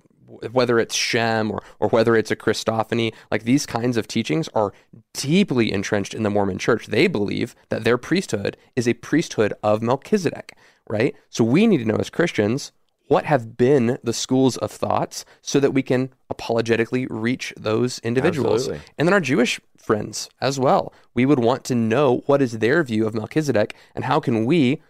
whether 0.51 0.79
it's 0.79 0.95
Shem 0.95 1.51
or, 1.51 1.61
or 1.79 1.89
whether 1.89 2.15
it's 2.15 2.31
a 2.31 2.35
Christophany, 2.35 3.13
like 3.29 3.43
these 3.43 3.65
kinds 3.65 3.95
of 3.95 4.07
teachings 4.07 4.49
are 4.49 4.73
deeply 5.13 5.71
entrenched 5.71 6.13
in 6.13 6.23
the 6.23 6.29
Mormon 6.29 6.57
church. 6.57 6.87
They 6.87 7.07
believe 7.07 7.55
that 7.69 7.83
their 7.83 7.97
priesthood 7.97 8.57
is 8.75 8.87
a 8.87 8.95
priesthood 8.95 9.53
of 9.61 9.81
Melchizedek, 9.81 10.57
right? 10.89 11.15
So 11.29 11.43
we 11.43 11.67
need 11.67 11.77
to 11.77 11.85
know 11.85 11.97
as 11.97 12.09
Christians 12.09 12.71
what 13.07 13.25
have 13.25 13.57
been 13.57 13.97
the 14.03 14.13
schools 14.13 14.57
of 14.57 14.71
thoughts 14.71 15.25
so 15.41 15.59
that 15.59 15.71
we 15.71 15.83
can 15.83 16.09
apologetically 16.29 17.05
reach 17.07 17.53
those 17.55 17.99
individuals. 17.99 18.63
Absolutely. 18.63 18.85
And 18.97 19.07
then 19.07 19.13
our 19.13 19.19
Jewish 19.19 19.59
friends 19.77 20.29
as 20.41 20.59
well. 20.59 20.93
We 21.13 21.25
would 21.25 21.39
want 21.39 21.63
to 21.65 21.75
know 21.75 22.23
what 22.25 22.41
is 22.41 22.59
their 22.59 22.83
view 22.83 23.05
of 23.05 23.13
Melchizedek 23.13 23.75
and 23.93 24.05
how 24.05 24.19
can 24.19 24.45
we 24.45 24.81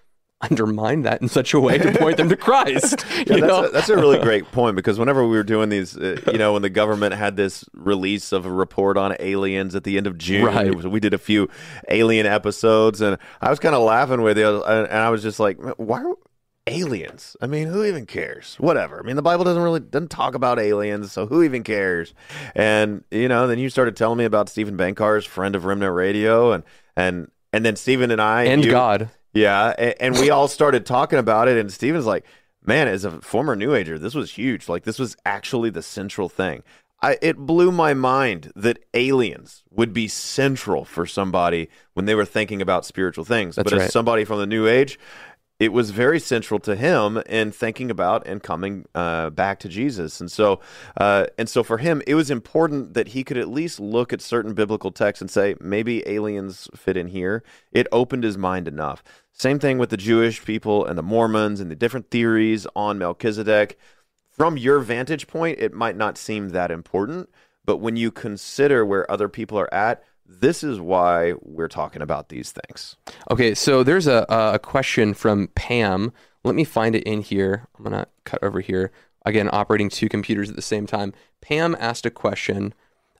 undermine 0.41 1.01
that 1.03 1.22
in 1.22 1.30
such 1.30 1.53
a 1.53 1.59
way 1.59 1.78
to 1.78 1.97
point 1.97 2.18
them 2.18 2.30
to 2.30 2.36
Christ. 2.38 3.05
yeah, 3.26 3.38
that's, 3.38 3.68
a, 3.68 3.70
that's, 3.72 3.89
a, 3.89 3.95
really 3.95 4.20
great 4.20 4.45
point 4.51 4.76
because 4.76 4.99
whenever 4.99 5.26
we 5.26 5.36
were 5.36 5.43
doing 5.43 5.70
these, 5.70 5.97
uh, 5.97 6.20
you 6.28 6.38
know, 6.38 6.53
when 6.53 6.61
the 6.61 6.70
government 6.70 7.13
had 7.13 7.36
this 7.36 7.66
release 7.74 8.32
of 8.32 8.45
a 8.45 8.51
report 8.51 8.97
on 8.97 9.16
aliens 9.20 9.76
at 9.76 9.84
the 9.84 9.97
end 9.97 10.07
of 10.07 10.18
June, 10.18 10.45
right. 10.45 10.86
we 10.86 10.99
did 10.99 11.13
a 11.13 11.18
few 11.18 11.49
alien 11.89 12.26
episodes, 12.26 13.01
and 13.01 13.18
I 13.41 13.49
was 13.49 13.59
kind 13.59 13.76
of 13.76 13.84
laughing 13.84 14.22
with 14.22 14.38
you, 14.38 14.63
and 14.63 14.91
I 14.91 15.09
was 15.09 15.24
just 15.24 15.39
like, 15.39 15.57
why? 15.78 16.03
Aliens. 16.68 17.38
I 17.41 17.47
mean, 17.47 17.68
who 17.68 17.86
even 17.86 18.05
cares? 18.07 18.55
Whatever. 18.55 18.99
I 18.99 19.03
mean, 19.03 19.16
the 19.16 19.22
Bible 19.22 19.43
doesn't 19.43 19.61
really 19.61 19.80
doesn't 19.80 20.09
talk 20.09 20.34
about 20.34 20.57
aliens, 20.57 21.11
so 21.11 21.28
who 21.28 21.43
even 21.43 21.63
cares? 21.63 22.16
And 22.55 23.03
you 23.11 23.28
know, 23.28 23.45
then 23.45 23.59
you 23.59 23.70
started 23.70 23.95
telling 23.95 24.18
me 24.18 24.26
about 24.26 24.49
Stephen 24.49 24.76
Bancarz 24.76 25.28
friend 25.28 25.55
of 25.55 25.66
Remnant 25.66 25.93
Radio, 25.93 26.53
and 26.53 26.63
and 26.95 27.30
and 27.53 27.63
then 27.63 27.76
Stephen 27.76 28.09
and 28.09 28.20
I 28.20 28.45
and 28.45 28.66
you, 28.66 28.72
God, 28.72 29.11
yeah, 29.34 29.76
and, 29.78 29.95
and 29.99 30.20
we 30.20 30.32
all 30.32 30.47
started 30.47 30.88
talking 30.88 31.20
about 31.20 31.47
it, 31.47 31.57
and 31.57 31.72
Stephen's 31.72 32.07
like, 32.07 32.26
man, 32.66 32.88
as 32.88 33.05
a 33.05 33.22
former 33.22 33.55
New 33.55 33.76
Ager, 33.76 33.99
this 33.99 34.16
was 34.16 34.32
huge. 34.32 34.68
Like 34.68 34.86
this 34.86 34.97
was 34.97 35.16
actually 35.24 35.70
the 35.70 35.84
central 35.84 36.30
thing. 36.30 36.63
I, 37.01 37.18
it 37.22 37.38
blew 37.38 37.72
my 37.72 37.93
mind 37.93 38.51
that 38.55 38.80
aliens 38.95 39.63
would 39.70 39.93
be 39.93 40.07
central 40.07 40.86
for 40.86 41.05
somebody 41.05 41.70
when 41.93 42.05
they 42.05 42.16
were 42.16 42.26
thinking 42.26 42.61
about 42.61 42.86
spiritual 42.86 43.26
things. 43.26 43.57
That's 43.57 43.70
but 43.70 43.78
right. 43.78 43.86
as 43.86 43.93
somebody 43.93 44.24
from 44.24 44.39
the 44.39 44.47
New 44.47 44.66
Age, 44.66 44.97
it 45.60 45.72
was 45.72 45.91
very 45.91 46.20
central 46.20 46.60
to 46.60 46.76
him 46.76 47.18
in 47.28 47.51
thinking 47.51 47.89
about 47.89 48.28
and 48.28 48.43
coming 48.43 48.86
uh, 48.93 49.30
back 49.30 49.60
to 49.60 49.70
Jesus. 49.70 50.20
And 50.20 50.30
so, 50.30 50.60
uh, 50.97 51.28
and 51.38 51.47
so 51.47 51.64
for 51.64 51.78
him, 51.78 52.01
it 52.06 52.16
was 52.16 52.30
important 52.30 52.93
that 52.93 53.10
he 53.10 53.24
could 53.24 53.38
at 53.38 53.47
least 53.47 53.80
look 53.80 54.12
at 54.12 54.22
certain 54.22 54.53
biblical 54.53 54.91
texts 54.91 55.22
and 55.22 55.32
say, 55.32 55.56
maybe 55.62 56.06
aliens 56.08 56.68
fit 56.76 56.97
in 56.97 57.08
here. 57.08 57.41
It 57.72 57.88
opened 57.91 58.26
his 58.26 58.38
mind 58.38 58.68
enough. 58.68 59.01
Same 59.32 59.60
thing 59.60 59.78
with 59.78 59.89
the 59.89 59.97
Jewish 59.97 60.43
people 60.43 60.86
and 60.86 60.97
the 60.97 61.03
Mormons 61.03 61.62
and 61.62 61.72
the 61.72 61.76
different 61.76 62.12
theories 62.12 62.68
on 62.76 62.97
Melchizedek. 62.97 63.80
From 64.32 64.58
your 64.58 64.80
vantage 64.80 65.28
point, 65.28 65.60
it 65.60 65.74
might 65.74 65.95
not 65.95 66.18
seem 66.18 66.49
that 66.49 66.70
important, 66.70 67.30
but 67.64 67.78
when 67.78 67.95
you 67.95 68.12
consider 68.12 68.86
where 68.86 69.10
other 69.10 69.30
people 69.30 69.58
are 69.58 69.74
at, 69.74 70.03
this 70.28 70.63
is 70.63 70.80
why 70.80 71.34
we're 71.41 71.67
talking 71.67 72.01
about 72.01 72.30
these 72.30 72.51
things. 72.51 72.95
Okay, 73.30 73.53
so 73.53 73.84
there's 73.84 74.07
a, 74.07 74.26
a 74.30 74.59
question 74.59 75.13
from 75.13 75.49
Pam. 75.55 76.11
Let 76.43 76.55
me 76.55 76.63
find 76.63 76.95
it 76.95 77.03
in 77.03 77.21
here. 77.21 77.67
I'm 77.78 77.84
going 77.84 77.95
to 77.95 78.07
cut 78.23 78.43
over 78.43 78.59
here. 78.59 78.91
Again, 79.26 79.49
operating 79.51 79.89
two 79.89 80.09
computers 80.09 80.49
at 80.49 80.55
the 80.55 80.61
same 80.61 80.86
time. 80.86 81.13
Pam 81.41 81.76
asked 81.80 82.05
a 82.05 82.11
question 82.11 82.73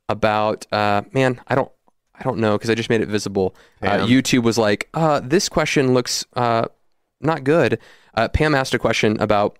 about, 0.08 0.72
uh, 0.72 1.04
man, 1.14 1.42
I 1.48 1.56
don't, 1.56 1.72
I 2.18 2.24
don't 2.24 2.38
know 2.38 2.58
because 2.58 2.70
I 2.70 2.76
just 2.76 2.90
made 2.90 3.02
it 3.02 3.10
visible. 3.10 3.56
Uh, 3.82 4.06
YouTube 4.06 4.44
was 4.44 4.58
like, 4.58 4.90
uh, 4.94 5.20
this 5.20 5.50
question 5.50 5.94
looks 5.94 6.26
uh, 6.34 6.66
not 7.20 7.44
good. 7.44 7.80
Uh, 8.14 8.28
Pam 8.30 8.56
asked 8.56 8.74
a 8.74 8.80
question 8.80 9.20
about 9.20 9.58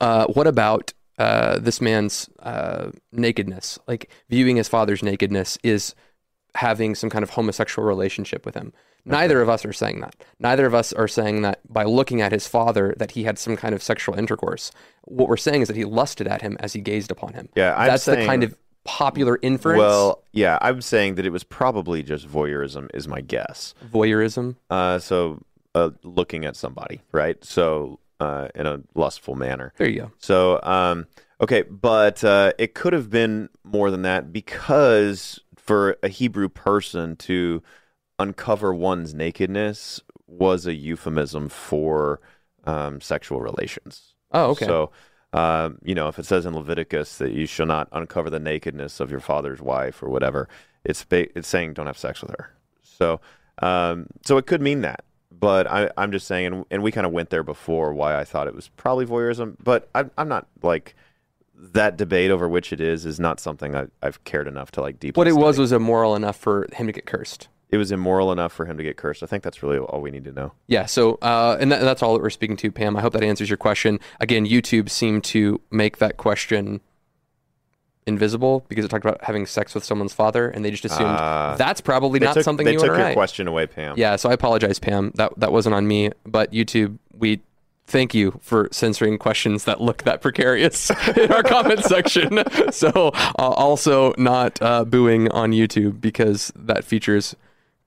uh, 0.00 0.26
what 0.28 0.46
about 0.46 0.92
uh, 1.18 1.58
this 1.58 1.80
man's 1.80 2.28
nakedness? 3.12 3.78
Like 3.88 4.10
viewing 4.28 4.56
his 4.56 4.68
father's 4.68 5.02
nakedness 5.02 5.58
is 5.62 5.94
having 6.54 6.94
some 6.94 7.10
kind 7.10 7.22
of 7.22 7.30
homosexual 7.30 7.86
relationship 7.86 8.46
with 8.46 8.54
him. 8.54 8.72
Neither 9.04 9.42
of 9.42 9.48
us 9.48 9.64
are 9.66 9.72
saying 9.72 10.00
that. 10.00 10.16
Neither 10.38 10.64
of 10.64 10.74
us 10.74 10.92
are 10.92 11.08
saying 11.08 11.42
that 11.42 11.60
by 11.70 11.84
looking 11.84 12.22
at 12.22 12.32
his 12.32 12.46
father 12.46 12.94
that 12.96 13.10
he 13.10 13.24
had 13.24 13.38
some 13.38 13.56
kind 13.56 13.74
of 13.74 13.82
sexual 13.82 14.18
intercourse. 14.18 14.72
What 15.02 15.28
we're 15.28 15.36
saying 15.36 15.62
is 15.62 15.68
that 15.68 15.76
he 15.76 15.84
lusted 15.84 16.26
at 16.26 16.40
him 16.40 16.56
as 16.60 16.72
he 16.72 16.80
gazed 16.80 17.10
upon 17.10 17.34
him. 17.34 17.50
Yeah, 17.54 17.74
I'm 17.76 17.88
that's 17.88 18.04
saying, 18.04 18.20
the 18.20 18.26
kind 18.26 18.44
of 18.44 18.56
popular 18.84 19.38
inference. 19.42 19.78
Well, 19.78 20.22
yeah, 20.32 20.58
I'm 20.62 20.80
saying 20.80 21.16
that 21.16 21.26
it 21.26 21.30
was 21.30 21.44
probably 21.44 22.02
just 22.02 22.26
voyeurism, 22.26 22.88
is 22.94 23.06
my 23.06 23.20
guess. 23.20 23.74
Voyeurism. 23.92 24.56
Uh, 24.70 24.98
so 24.98 25.42
uh, 25.74 25.90
looking 26.02 26.44
at 26.46 26.56
somebody, 26.56 27.02
right? 27.12 27.42
So 27.44 27.98
uh, 28.20 28.48
in 28.54 28.66
a 28.66 28.80
lustful 28.94 29.34
manner. 29.34 29.72
There 29.76 29.88
you 29.88 30.00
go. 30.00 30.12
So 30.18 30.60
um, 30.62 31.06
okay, 31.40 31.62
but 31.62 32.24
uh, 32.24 32.52
it 32.58 32.74
could 32.74 32.92
have 32.92 33.10
been 33.10 33.48
more 33.64 33.90
than 33.90 34.02
that 34.02 34.32
because 34.32 35.40
for 35.64 35.96
a 36.02 36.08
Hebrew 36.08 36.48
person 36.48 37.16
to 37.16 37.62
uncover 38.18 38.74
one's 38.74 39.14
nakedness 39.14 40.00
was 40.26 40.66
a 40.66 40.74
euphemism 40.74 41.48
for 41.48 42.20
um, 42.64 43.00
sexual 43.00 43.40
relations. 43.40 44.14
Oh, 44.32 44.50
okay. 44.50 44.66
So, 44.66 44.92
um, 45.32 45.78
you 45.82 45.94
know, 45.94 46.08
if 46.08 46.18
it 46.18 46.26
says 46.26 46.46
in 46.46 46.54
Leviticus 46.54 47.18
that 47.18 47.32
you 47.32 47.46
shall 47.46 47.66
not 47.66 47.88
uncover 47.92 48.30
the 48.30 48.38
nakedness 48.38 49.00
of 49.00 49.10
your 49.10 49.20
father's 49.20 49.60
wife 49.60 50.02
or 50.02 50.10
whatever, 50.10 50.48
it's 50.84 51.04
ba- 51.04 51.36
it's 51.36 51.48
saying 51.48 51.72
don't 51.72 51.86
have 51.86 51.98
sex 51.98 52.20
with 52.20 52.30
her. 52.30 52.54
So, 52.82 53.20
um, 53.60 54.06
so 54.24 54.36
it 54.36 54.46
could 54.46 54.60
mean 54.60 54.82
that. 54.82 55.04
But 55.32 55.66
I, 55.66 55.90
am 55.96 56.12
just 56.12 56.26
saying, 56.26 56.46
and, 56.46 56.64
and 56.70 56.82
we 56.82 56.92
kind 56.92 57.06
of 57.06 57.12
went 57.12 57.30
there 57.30 57.42
before 57.42 57.92
why 57.92 58.16
I 58.18 58.24
thought 58.24 58.46
it 58.46 58.54
was 58.54 58.68
probably 58.68 59.06
voyeurism. 59.06 59.56
But 59.62 59.88
I, 59.94 60.04
I'm 60.16 60.28
not 60.28 60.46
like 60.62 60.94
that 61.56 61.96
debate 61.96 62.30
over 62.30 62.48
which 62.48 62.72
it 62.72 62.80
is 62.80 63.06
is 63.06 63.18
not 63.18 63.40
something 63.40 63.74
I, 63.74 63.86
have 64.02 64.22
cared 64.24 64.46
enough 64.46 64.70
to 64.72 64.80
like 64.80 65.00
deeply. 65.00 65.20
What 65.20 65.28
it 65.28 65.32
study. 65.32 65.42
was 65.44 65.58
was 65.58 65.72
immoral 65.72 66.14
enough 66.14 66.36
for 66.36 66.68
him 66.72 66.86
to 66.86 66.92
get 66.92 67.06
cursed. 67.06 67.48
It 67.70 67.76
was 67.76 67.90
immoral 67.90 68.30
enough 68.30 68.52
for 68.52 68.66
him 68.66 68.76
to 68.76 68.82
get 68.82 68.96
cursed. 68.96 69.22
I 69.22 69.26
think 69.26 69.42
that's 69.42 69.62
really 69.62 69.78
all 69.78 70.00
we 70.00 70.10
need 70.12 70.24
to 70.24 70.32
know. 70.32 70.52
Yeah. 70.68 70.86
So, 70.86 71.14
uh, 71.22 71.56
and, 71.58 71.72
and 71.72 71.82
that's 71.82 72.02
all 72.02 72.12
that 72.14 72.22
we're 72.22 72.30
speaking 72.30 72.56
to, 72.58 72.70
Pam. 72.70 72.96
I 72.96 73.00
hope 73.00 73.14
that 73.14 73.24
answers 73.24 73.50
your 73.50 73.56
question. 73.56 73.98
Again, 74.20 74.46
YouTube 74.46 74.88
seemed 74.88 75.24
to 75.24 75.60
make 75.72 75.98
that 75.98 76.16
question 76.16 76.80
invisible 78.06 78.64
because 78.68 78.84
it 78.84 78.88
talked 78.88 79.04
about 79.04 79.24
having 79.24 79.46
sex 79.46 79.74
with 79.74 79.82
someone's 79.82 80.12
father, 80.12 80.48
and 80.48 80.64
they 80.64 80.70
just 80.70 80.84
assumed 80.84 81.08
uh, 81.08 81.56
that's 81.56 81.80
probably 81.80 82.20
not 82.20 82.34
took, 82.34 82.44
something 82.44 82.64
they 82.64 82.72
you 82.72 82.78
took 82.78 82.88
your 82.88 82.96
write. 82.96 83.14
question 83.14 83.48
away, 83.48 83.66
Pam. 83.66 83.94
Yeah. 83.96 84.16
So 84.16 84.30
I 84.30 84.34
apologize, 84.34 84.78
Pam. 84.78 85.10
That 85.14 85.32
that 85.38 85.52
wasn't 85.52 85.74
on 85.74 85.88
me, 85.88 86.10
but 86.24 86.52
YouTube, 86.52 86.98
we 87.16 87.40
thank 87.86 88.14
you 88.14 88.38
for 88.42 88.68
censoring 88.72 89.18
questions 89.18 89.64
that 89.64 89.80
look 89.80 90.02
that 90.04 90.20
precarious 90.20 90.90
in 91.16 91.32
our 91.32 91.42
comment 91.42 91.84
section. 91.84 92.42
So, 92.70 93.10
uh, 93.14 93.32
also 93.36 94.14
not 94.16 94.60
uh, 94.60 94.84
booing 94.84 95.30
on 95.30 95.52
YouTube 95.52 96.00
because 96.00 96.52
that 96.56 96.84
feature 96.84 97.16
is 97.16 97.36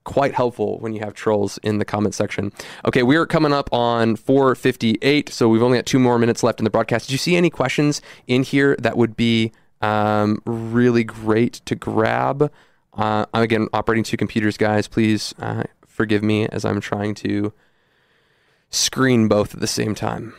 quite 0.04 0.32
helpful 0.32 0.78
when 0.78 0.94
you 0.94 1.00
have 1.00 1.12
trolls 1.12 1.58
in 1.62 1.78
the 1.78 1.84
comment 1.84 2.14
section. 2.14 2.50
Okay, 2.86 3.02
we're 3.02 3.26
coming 3.26 3.52
up 3.52 3.70
on 3.72 4.16
458, 4.16 5.28
so 5.28 5.48
we've 5.48 5.62
only 5.62 5.78
got 5.78 5.84
two 5.84 5.98
more 5.98 6.18
minutes 6.18 6.42
left 6.42 6.60
in 6.60 6.64
the 6.64 6.70
broadcast. 6.70 7.06
Did 7.06 7.12
you 7.12 7.18
see 7.18 7.36
any 7.36 7.50
questions 7.50 8.00
in 8.26 8.42
here 8.42 8.76
that 8.78 8.96
would 8.96 9.16
be 9.16 9.52
um, 9.82 10.40
really 10.46 11.04
great 11.04 11.54
to 11.66 11.74
grab? 11.74 12.50
Uh, 12.94 13.26
I'm 13.34 13.42
again 13.42 13.68
operating 13.74 14.04
two 14.04 14.16
computers, 14.16 14.56
guys. 14.56 14.88
Please 14.88 15.34
uh, 15.38 15.64
forgive 15.86 16.22
me 16.22 16.46
as 16.48 16.64
I'm 16.64 16.80
trying 16.80 17.14
to 17.16 17.52
screen 18.70 19.28
both 19.28 19.54
at 19.54 19.60
the 19.60 19.66
same 19.66 19.94
time? 19.94 20.34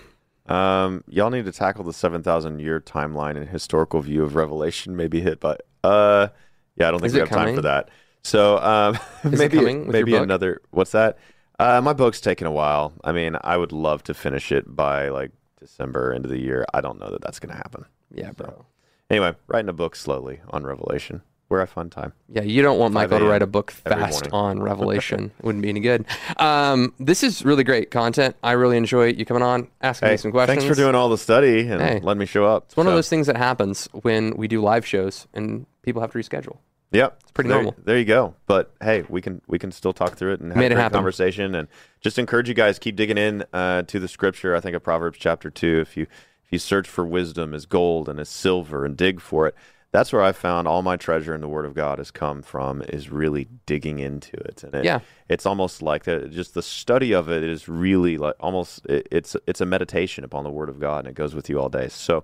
Um, 0.47 1.03
y'all 1.07 1.29
need 1.29 1.45
to 1.45 1.51
tackle 1.51 1.83
the 1.83 1.93
seven 1.93 2.23
thousand 2.23 2.59
year 2.59 2.79
timeline 2.79 3.37
and 3.37 3.47
historical 3.47 4.01
view 4.01 4.23
of 4.23 4.35
Revelation. 4.35 4.95
Maybe 4.95 5.21
hit, 5.21 5.39
but 5.39 5.61
uh, 5.83 6.29
yeah, 6.75 6.87
I 6.87 6.91
don't 6.91 6.99
think 6.99 7.07
Is 7.09 7.13
we 7.13 7.19
have 7.19 7.29
coming? 7.29 7.47
time 7.47 7.55
for 7.55 7.61
that. 7.61 7.89
So 8.23 8.57
um, 8.57 8.97
maybe 9.23 9.75
maybe 9.75 10.15
another. 10.15 10.61
What's 10.71 10.91
that? 10.91 11.17
Uh, 11.59 11.81
my 11.81 11.93
book's 11.93 12.21
taking 12.21 12.47
a 12.47 12.51
while. 12.51 12.93
I 13.03 13.11
mean, 13.11 13.35
I 13.41 13.57
would 13.57 13.71
love 13.71 14.01
to 14.03 14.13
finish 14.13 14.51
it 14.51 14.75
by 14.75 15.09
like 15.09 15.31
December, 15.59 16.13
end 16.13 16.25
of 16.25 16.31
the 16.31 16.39
year. 16.39 16.65
I 16.73 16.81
don't 16.81 16.99
know 16.99 17.11
that 17.11 17.21
that's 17.21 17.39
going 17.39 17.51
to 17.51 17.57
happen. 17.57 17.85
Yeah, 18.13 18.31
bro. 18.31 18.47
So, 18.47 18.65
anyway, 19.09 19.35
writing 19.47 19.67
a 19.69 19.73
book 19.73 19.95
slowly 19.95 20.39
on 20.49 20.63
Revelation. 20.63 21.21
We're 21.49 21.61
a 21.61 21.67
fun 21.67 21.89
time. 21.89 22.13
Yeah, 22.31 22.43
you 22.43 22.61
don't 22.61 22.77
want 22.77 22.93
Michael 22.93 23.17
to 23.17 23.25
write 23.25 23.41
a 23.41 23.47
book 23.47 23.71
fast 23.71 24.27
on 24.31 24.59
Revelation. 24.61 25.31
Wouldn't 25.41 25.63
be 25.63 25.69
any 25.69 25.79
good. 25.79 26.05
Um, 26.37 26.93
this 26.99 27.23
is 27.23 27.43
really 27.43 27.63
great 27.63 27.89
content. 27.89 28.35
I 28.43 28.51
really 28.51 28.77
enjoy 28.77 29.07
you 29.07 29.25
coming 29.25 29.41
on, 29.41 29.67
asking 29.81 30.09
hey, 30.09 30.13
me 30.13 30.17
some 30.17 30.31
questions. 30.31 30.59
Thanks 30.59 30.69
for 30.69 30.79
doing 30.79 30.93
all 30.93 31.09
the 31.09 31.17
study 31.17 31.67
and 31.67 31.81
hey, 31.81 31.99
letting 32.03 32.19
me 32.19 32.27
show 32.27 32.45
up. 32.45 32.65
It's 32.65 32.77
one 32.77 32.85
so. 32.85 32.91
of 32.91 32.95
those 32.95 33.09
things 33.09 33.25
that 33.25 33.35
happens 33.35 33.89
when 33.93 34.37
we 34.37 34.47
do 34.47 34.61
live 34.61 34.85
shows 34.85 35.27
and 35.33 35.65
people 35.81 36.01
have 36.01 36.11
to 36.11 36.19
reschedule. 36.19 36.57
Yep, 36.91 37.17
it's 37.21 37.31
pretty 37.31 37.47
there, 37.47 37.57
normal. 37.57 37.75
There 37.83 37.97
you 37.97 38.05
go. 38.05 38.35
But 38.45 38.71
hey, 38.79 39.03
we 39.09 39.19
can 39.19 39.41
we 39.47 39.57
can 39.57 39.71
still 39.71 39.93
talk 39.93 40.17
through 40.17 40.33
it 40.33 40.41
and 40.41 40.51
have 40.51 40.59
Made 40.59 40.71
a 40.71 40.89
conversation 40.91 41.55
and 41.55 41.67
just 41.99 42.19
encourage 42.19 42.47
you 42.47 42.55
guys 42.55 42.77
keep 42.77 42.95
digging 42.95 43.17
in 43.17 43.43
uh, 43.53 43.83
to 43.83 43.99
the 43.99 44.07
scripture. 44.07 44.55
I 44.55 44.59
think 44.59 44.75
of 44.75 44.83
Proverbs 44.83 45.17
chapter 45.19 45.49
two. 45.49 45.79
If 45.81 45.97
you 45.97 46.03
if 46.03 46.51
you 46.51 46.59
search 46.59 46.87
for 46.87 47.05
wisdom 47.05 47.55
as 47.55 47.65
gold 47.65 48.07
and 48.07 48.19
as 48.19 48.29
silver 48.29 48.85
and 48.85 48.95
dig 48.95 49.19
for 49.19 49.47
it 49.47 49.55
that's 49.91 50.13
where 50.13 50.21
I 50.21 50.33
found 50.33 50.67
all 50.67 50.83
my 50.83 50.97
treasure 50.97 51.33
in 51.33 51.41
the 51.41 51.47
Word 51.47 51.65
of 51.65 51.73
God 51.73 51.97
has 51.97 52.11
come 52.11 52.43
from 52.43 52.83
is 52.83 53.09
really 53.09 53.47
digging 53.65 53.97
into 53.97 54.37
it, 54.37 54.63
and 54.63 54.75
it, 54.75 54.85
yeah, 54.85 54.99
it's 55.27 55.47
almost 55.47 55.81
like 55.81 56.03
that. 56.03 56.29
Just 56.31 56.53
the 56.53 56.61
study 56.61 57.11
of 57.11 57.27
it 57.29 57.43
is 57.43 57.67
really 57.67 58.17
like 58.17 58.35
almost 58.39 58.85
it, 58.85 59.07
it's 59.09 59.35
it's 59.47 59.61
a 59.61 59.65
meditation 59.65 60.23
upon 60.23 60.43
the 60.43 60.51
Word 60.51 60.69
of 60.69 60.79
God, 60.79 60.99
and 60.99 61.07
it 61.07 61.15
goes 61.15 61.33
with 61.33 61.49
you 61.49 61.59
all 61.59 61.69
day. 61.69 61.87
So, 61.87 62.23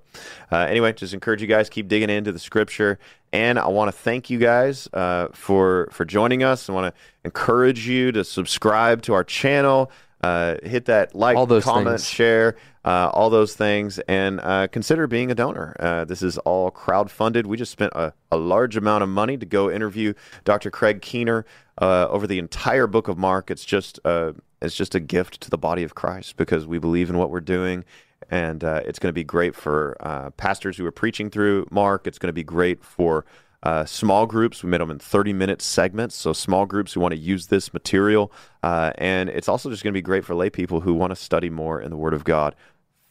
uh, 0.52 0.58
anyway, 0.58 0.94
just 0.94 1.14
encourage 1.16 1.42
you 1.42 1.48
guys 1.48 1.70
keep 1.70 1.88
digging 1.88 2.12
into 2.12 2.32
the 2.32 2.40
Scripture, 2.40 3.00
and 3.34 3.58
I 3.58 3.68
want 3.68 3.88
to 3.88 3.98
thank 3.98 4.30
you 4.30 4.38
guys 4.38 4.88
uh, 4.94 5.30
for 5.34 5.90
for 5.92 6.06
joining 6.06 6.44
us. 6.44 6.70
I 6.70 6.74
want 6.74 6.94
to 6.94 7.02
encourage 7.24 7.88
you 7.88 8.12
to 8.12 8.24
subscribe 8.24 9.02
to 9.04 9.14
our 9.14 9.24
channel. 9.24 9.92
Uh, 10.26 10.58
hit 10.64 10.86
that 10.86 11.14
like, 11.14 11.36
comment, 11.36 11.88
things. 11.88 12.10
share, 12.10 12.56
uh, 12.84 13.12
all 13.14 13.30
those 13.30 13.54
things, 13.54 14.00
and 14.08 14.40
uh, 14.42 14.68
consider 14.68 15.06
being 15.06 15.30
a 15.30 15.36
donor. 15.36 15.76
Uh, 15.80 16.04
this 16.04 16.24
is 16.24 16.40
all 16.40 16.72
crowd 16.72 17.12
funded. 17.12 17.46
We 17.46 17.58
just 17.58 17.72
spent 17.72 17.94
a, 17.94 18.12
a, 18.32 18.38
large 18.38 18.76
amount 18.76 19.04
of 19.04 19.10
money 19.10 19.38
to 19.38 19.46
go 19.46 19.70
interview 19.70 20.16
Dr. 20.44 20.72
Craig 20.72 21.04
Keener 21.04 21.46
uh, 21.80 22.08
over 22.08 22.26
the 22.26 22.40
entire 22.40 22.88
book 22.88 23.08
of 23.08 23.20
Mark. 23.20 23.52
It's 23.52 23.64
just 23.64 24.00
uh, 24.04 24.34
it's 24.64 24.74
just 24.74 24.96
a 24.96 25.00
gift 25.00 25.42
to 25.42 25.52
the 25.52 25.60
body 25.60 25.84
of 25.84 25.94
Christ 25.94 26.38
because 26.38 26.66
we 26.66 26.80
believe 26.80 27.12
in 27.12 27.20
what 27.20 27.30
we're 27.30 27.40
doing. 27.40 27.86
And 28.32 28.64
it's 28.64 28.98
going 28.98 29.10
to 29.10 29.14
be 29.14 29.24
great 29.24 29.54
for 29.54 29.96
pastors 30.38 30.78
who 30.78 30.88
are 30.88 30.92
preaching 30.92 31.30
through 31.30 31.68
Mark. 31.70 32.08
It's 32.08 32.18
going 32.18 32.30
to 32.30 32.34
be 32.34 32.44
great 32.44 32.84
for 32.84 33.26
uh, 33.66 33.84
small 33.84 34.28
groups, 34.28 34.64
we 34.64 34.70
made 34.70 34.80
them 34.80 34.92
in 34.92 35.00
30 35.00 35.34
minute 35.34 35.62
segments. 35.62 36.16
So, 36.16 36.34
small 36.34 36.68
groups 36.68 36.94
who 36.94 37.00
want 37.00 37.14
to 37.14 37.20
use 37.20 37.48
this 37.48 37.74
material. 37.74 38.32
Uh, 38.62 38.92
and 39.00 39.28
it's 39.30 39.50
also 39.50 39.72
just 39.72 39.84
going 39.84 39.92
to 39.92 39.98
be 39.98 40.04
great 40.04 40.24
for 40.24 40.36
lay 40.36 40.52
people 40.52 40.82
who 40.82 40.94
want 40.94 41.10
to 41.12 41.16
study 41.16 41.50
more 41.50 41.82
in 41.82 41.90
the 41.90 41.98
Word 41.98 42.14
of 42.14 42.24
God. 42.24 42.56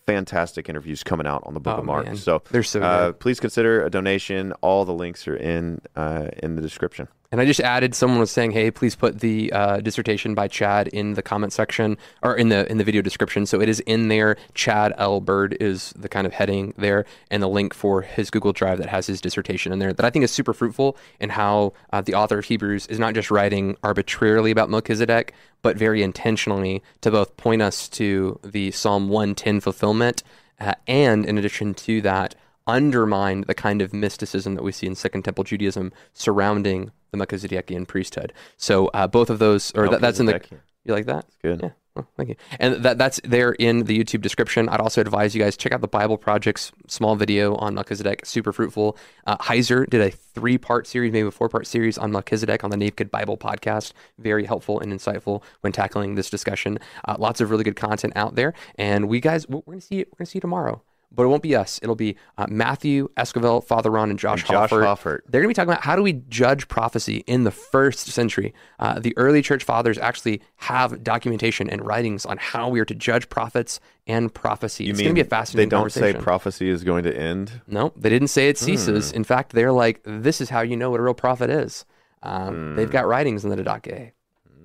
Fantastic 0.07 0.69
interviews 0.69 1.03
coming 1.03 1.27
out 1.27 1.43
on 1.45 1.55
the 1.55 1.61
Book 1.61 1.77
oh, 1.77 1.81
of 1.81 1.85
Mark. 1.85 2.07
Man. 2.07 2.17
So, 2.17 2.43
so 2.63 2.83
uh, 2.83 3.13
please 3.13 3.41
consider 3.41 3.85
a 3.85 3.91
donation. 3.91 4.53
All 4.61 4.85
the 4.85 4.95
links 4.95 5.27
are 5.27 5.37
in 5.37 5.81
uh, 5.97 6.29
in 6.43 6.55
the 6.55 6.63
description. 6.63 7.09
And 7.35 7.41
I 7.41 7.47
just 7.47 7.59
added 7.59 7.97
someone 7.97 8.21
was 8.21 8.31
saying, 8.31 8.53
"Hey, 8.53 8.71
please 8.71 8.95
put 8.95 9.19
the 9.19 9.53
uh, 9.53 9.79
dissertation 9.79 10.37
by 10.37 10.47
Chad 10.47 10.87
in 10.87 11.15
the 11.15 11.23
comment 11.23 11.53
section 11.53 11.99
or 12.23 12.37
in 12.37 12.49
the 12.49 12.71
in 12.71 12.79
the 12.79 12.85
video 12.85 13.03
description." 13.03 13.45
So 13.45 13.61
it 13.61 13.69
is 13.69 13.81
in 13.81 14.07
there. 14.07 14.37
Chad 14.55 14.95
L. 14.99 15.21
Bird 15.21 15.57
is 15.59 15.93
the 15.97 16.09
kind 16.09 16.29
of 16.29 16.33
heading 16.33 16.75
there, 16.77 17.05
and 17.33 17.43
the 17.43 17.49
link 17.49 17.75
for 17.75 18.03
his 18.03 18.31
Google 18.31 18.53
Drive 18.53 18.79
that 18.79 18.89
has 18.89 19.09
his 19.09 19.21
dissertation 19.21 19.73
in 19.73 19.81
there. 19.81 19.93
That 19.93 20.07
I 20.07 20.11
think 20.11 20.25
is 20.25 20.31
super 20.31 20.55
fruitful 20.55 20.97
in 21.19 21.31
how 21.31 21.73
uh, 21.93 22.03
the 22.03 22.15
author 22.15 22.39
of 22.39 22.45
Hebrews 22.45 22.87
is 22.87 23.01
not 23.01 23.15
just 23.15 23.33
writing 23.33 23.77
arbitrarily 23.83 24.53
about 24.53 24.71
Melchizedek, 24.71 25.35
but 25.61 25.77
very 25.77 26.05
intentionally 26.05 26.85
to 27.01 27.11
both 27.11 27.37
point 27.37 27.63
us 27.63 27.89
to 27.89 28.39
the 28.45 28.71
Psalm 28.71 29.09
110 29.09 29.59
fulfillment, 29.59 30.23
uh, 30.61 30.75
and 30.87 31.27
in 31.27 31.37
addition 31.37 31.75
to 31.75 32.01
that, 32.03 32.37
undermine 32.67 33.43
the 33.47 33.55
kind 33.55 33.83
of 33.83 33.93
mysticism 33.93 34.55
that 34.55 34.63
we 34.63 34.73
see 34.73 34.87
in 34.87 34.95
Second 34.95 35.23
Temple 35.23 35.45
Judaism 35.45 35.93
surrounding 36.13 36.91
the 37.11 37.19
Melchizedekian 37.19 37.87
priesthood. 37.87 38.33
So 38.57 38.89
uh, 38.89 39.07
both 39.07 39.31
of 39.31 39.39
those, 39.39 39.73
or 39.75 39.89
that, 39.89 40.01
that's 40.01 40.21
in 40.21 40.27
the. 40.27 40.41
You 40.85 40.93
like 40.93 41.07
that? 41.07 41.25
It's 41.27 41.37
good. 41.43 41.61
Yeah. 41.63 41.71
Well, 41.95 42.09
thank 42.17 42.29
you. 42.31 42.37
And 42.59 42.83
that 42.85 42.99
that's 42.99 43.21
there 43.23 43.53
in 43.53 43.85
the 43.85 43.97
YouTube 43.97 44.21
description. 44.21 44.69
I'd 44.69 44.81
also 44.81 45.01
advise 45.01 45.35
you 45.35 45.41
guys 45.41 45.57
check 45.57 45.73
out 45.73 45.81
the 45.81 45.89
Bible 45.89 46.19
Project's 46.19 46.73
small 46.89 47.15
video 47.15 47.55
on 47.57 47.75
Melchizedek. 47.75 48.27
Super 48.27 48.53
fruitful. 48.53 48.99
Uh, 49.27 49.37
Heiser 49.39 49.89
did 49.89 50.01
a 50.01 50.11
three 50.11 50.59
part 50.59 50.89
series, 50.89 51.13
maybe 51.13 51.29
a 51.29 51.31
four 51.31 51.49
part 51.49 51.69
series 51.69 51.97
on 51.97 52.11
Melchizedek 52.11 52.65
on 52.65 52.71
the 52.71 52.77
Naked 52.77 53.13
Bible 53.13 53.37
podcast. 53.37 53.93
Very 54.19 54.45
helpful 54.45 54.81
and 54.81 54.93
insightful 54.93 55.43
when 55.61 55.73
tackling 55.73 56.17
this 56.17 56.31
discussion. 56.31 56.81
Uh, 57.05 57.15
lots 57.19 57.41
of 57.41 57.51
really 57.51 57.65
good 57.65 57.77
content 57.77 58.13
out 58.17 58.35
there. 58.35 58.55
And 58.75 59.09
we 59.09 59.21
guys, 59.21 59.49
we're 59.49 59.61
gonna 59.61 59.81
see 59.81 59.99
we're 59.99 60.19
gonna 60.19 60.27
see 60.27 60.39
you 60.39 60.41
tomorrow. 60.41 60.83
But 61.15 61.25
it 61.25 61.27
won't 61.29 61.43
be 61.43 61.55
us. 61.55 61.79
It'll 61.83 61.95
be 61.95 62.17
uh, 62.39 62.47
Matthew 62.49 63.09
Esquivel, 63.17 63.63
Father 63.63 63.91
Ron, 63.91 64.11
and 64.11 64.19
Josh, 64.19 64.41
and 64.41 64.49
Josh 64.51 64.71
Hoffert. 64.71 64.85
Hoffert. 64.85 65.21
They're 65.29 65.41
going 65.41 65.45
to 65.45 65.49
be 65.49 65.55
talking 65.55 65.71
about 65.71 65.85
how 65.85 65.97
do 65.97 66.03
we 66.03 66.15
judge 66.29 66.69
prophecy 66.69 67.25
in 67.27 67.45
the 67.45 67.51
first 67.51 68.07
century. 68.09 68.55
Uh, 68.79 68.99
the 68.99 69.17
early 69.17 69.43
church 69.43 69.65
fathers 69.65 69.99
actually 69.99 70.43
have 70.57 71.03
documentation 71.05 71.71
and 71.71 71.87
writings 71.87 72.27
on 72.27 72.37
how 72.39 72.69
we 72.69 72.81
are 72.81 72.85
to 72.85 72.95
judge 72.95 73.29
prophets 73.29 73.81
and 74.07 74.33
prophecy. 74.35 74.85
You 74.85 74.91
it's 74.91 75.01
going 75.01 75.11
to 75.11 75.15
be 75.15 75.21
a 75.21 75.25
fascinating 75.25 75.69
They 75.69 75.77
don't 75.77 75.93
say 75.93 76.15
prophecy 76.15 76.69
is 76.69 76.85
going 76.85 77.05
to 77.05 77.17
end. 77.17 77.61
No, 77.67 77.93
they 77.97 78.09
didn't 78.11 78.29
say 78.29 78.49
it 78.49 78.59
ceases. 78.59 79.11
Hmm. 79.11 79.17
In 79.17 79.25
fact, 79.25 79.53
they're 79.53 79.73
like, 79.73 80.01
this 80.05 80.41
is 80.41 80.51
how 80.51 80.61
you 80.61 80.77
know 80.77 80.91
what 80.91 81.01
a 81.01 81.03
real 81.03 81.15
prophet 81.15 81.51
is. 81.51 81.85
Um, 82.23 82.55
Hmm. 82.55 82.77
They've 82.77 82.91
got 82.91 83.07
writings 83.07 83.45
in 83.45 83.51
the 83.51 83.57
Didache. 83.57 84.13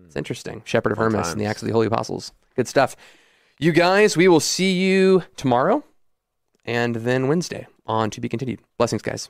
It's 0.06 0.16
interesting. 0.16 0.64
Shepherd 0.66 0.92
of 0.92 0.98
Hermas 0.98 1.32
and 1.32 1.40
the. 1.40 1.46
Acts 1.46 1.62
of 1.62 1.68
the 1.68 1.74
Holy 1.74 1.88
Apostles. 1.88 2.32
Good 2.56 2.68
stuff. 2.68 2.96
You 3.60 3.72
guys, 3.72 4.18
we 4.18 4.28
will 4.28 4.40
see 4.40 4.72
you 4.72 5.24
tomorrow 5.36 5.84
and 6.70 6.98
then 6.98 7.28
Wednesday 7.28 7.66
on 7.88 8.12
To 8.12 8.22
Be 8.22 8.30
Continued. 8.30 8.62
Blessings, 8.78 9.02
guys. 9.02 9.30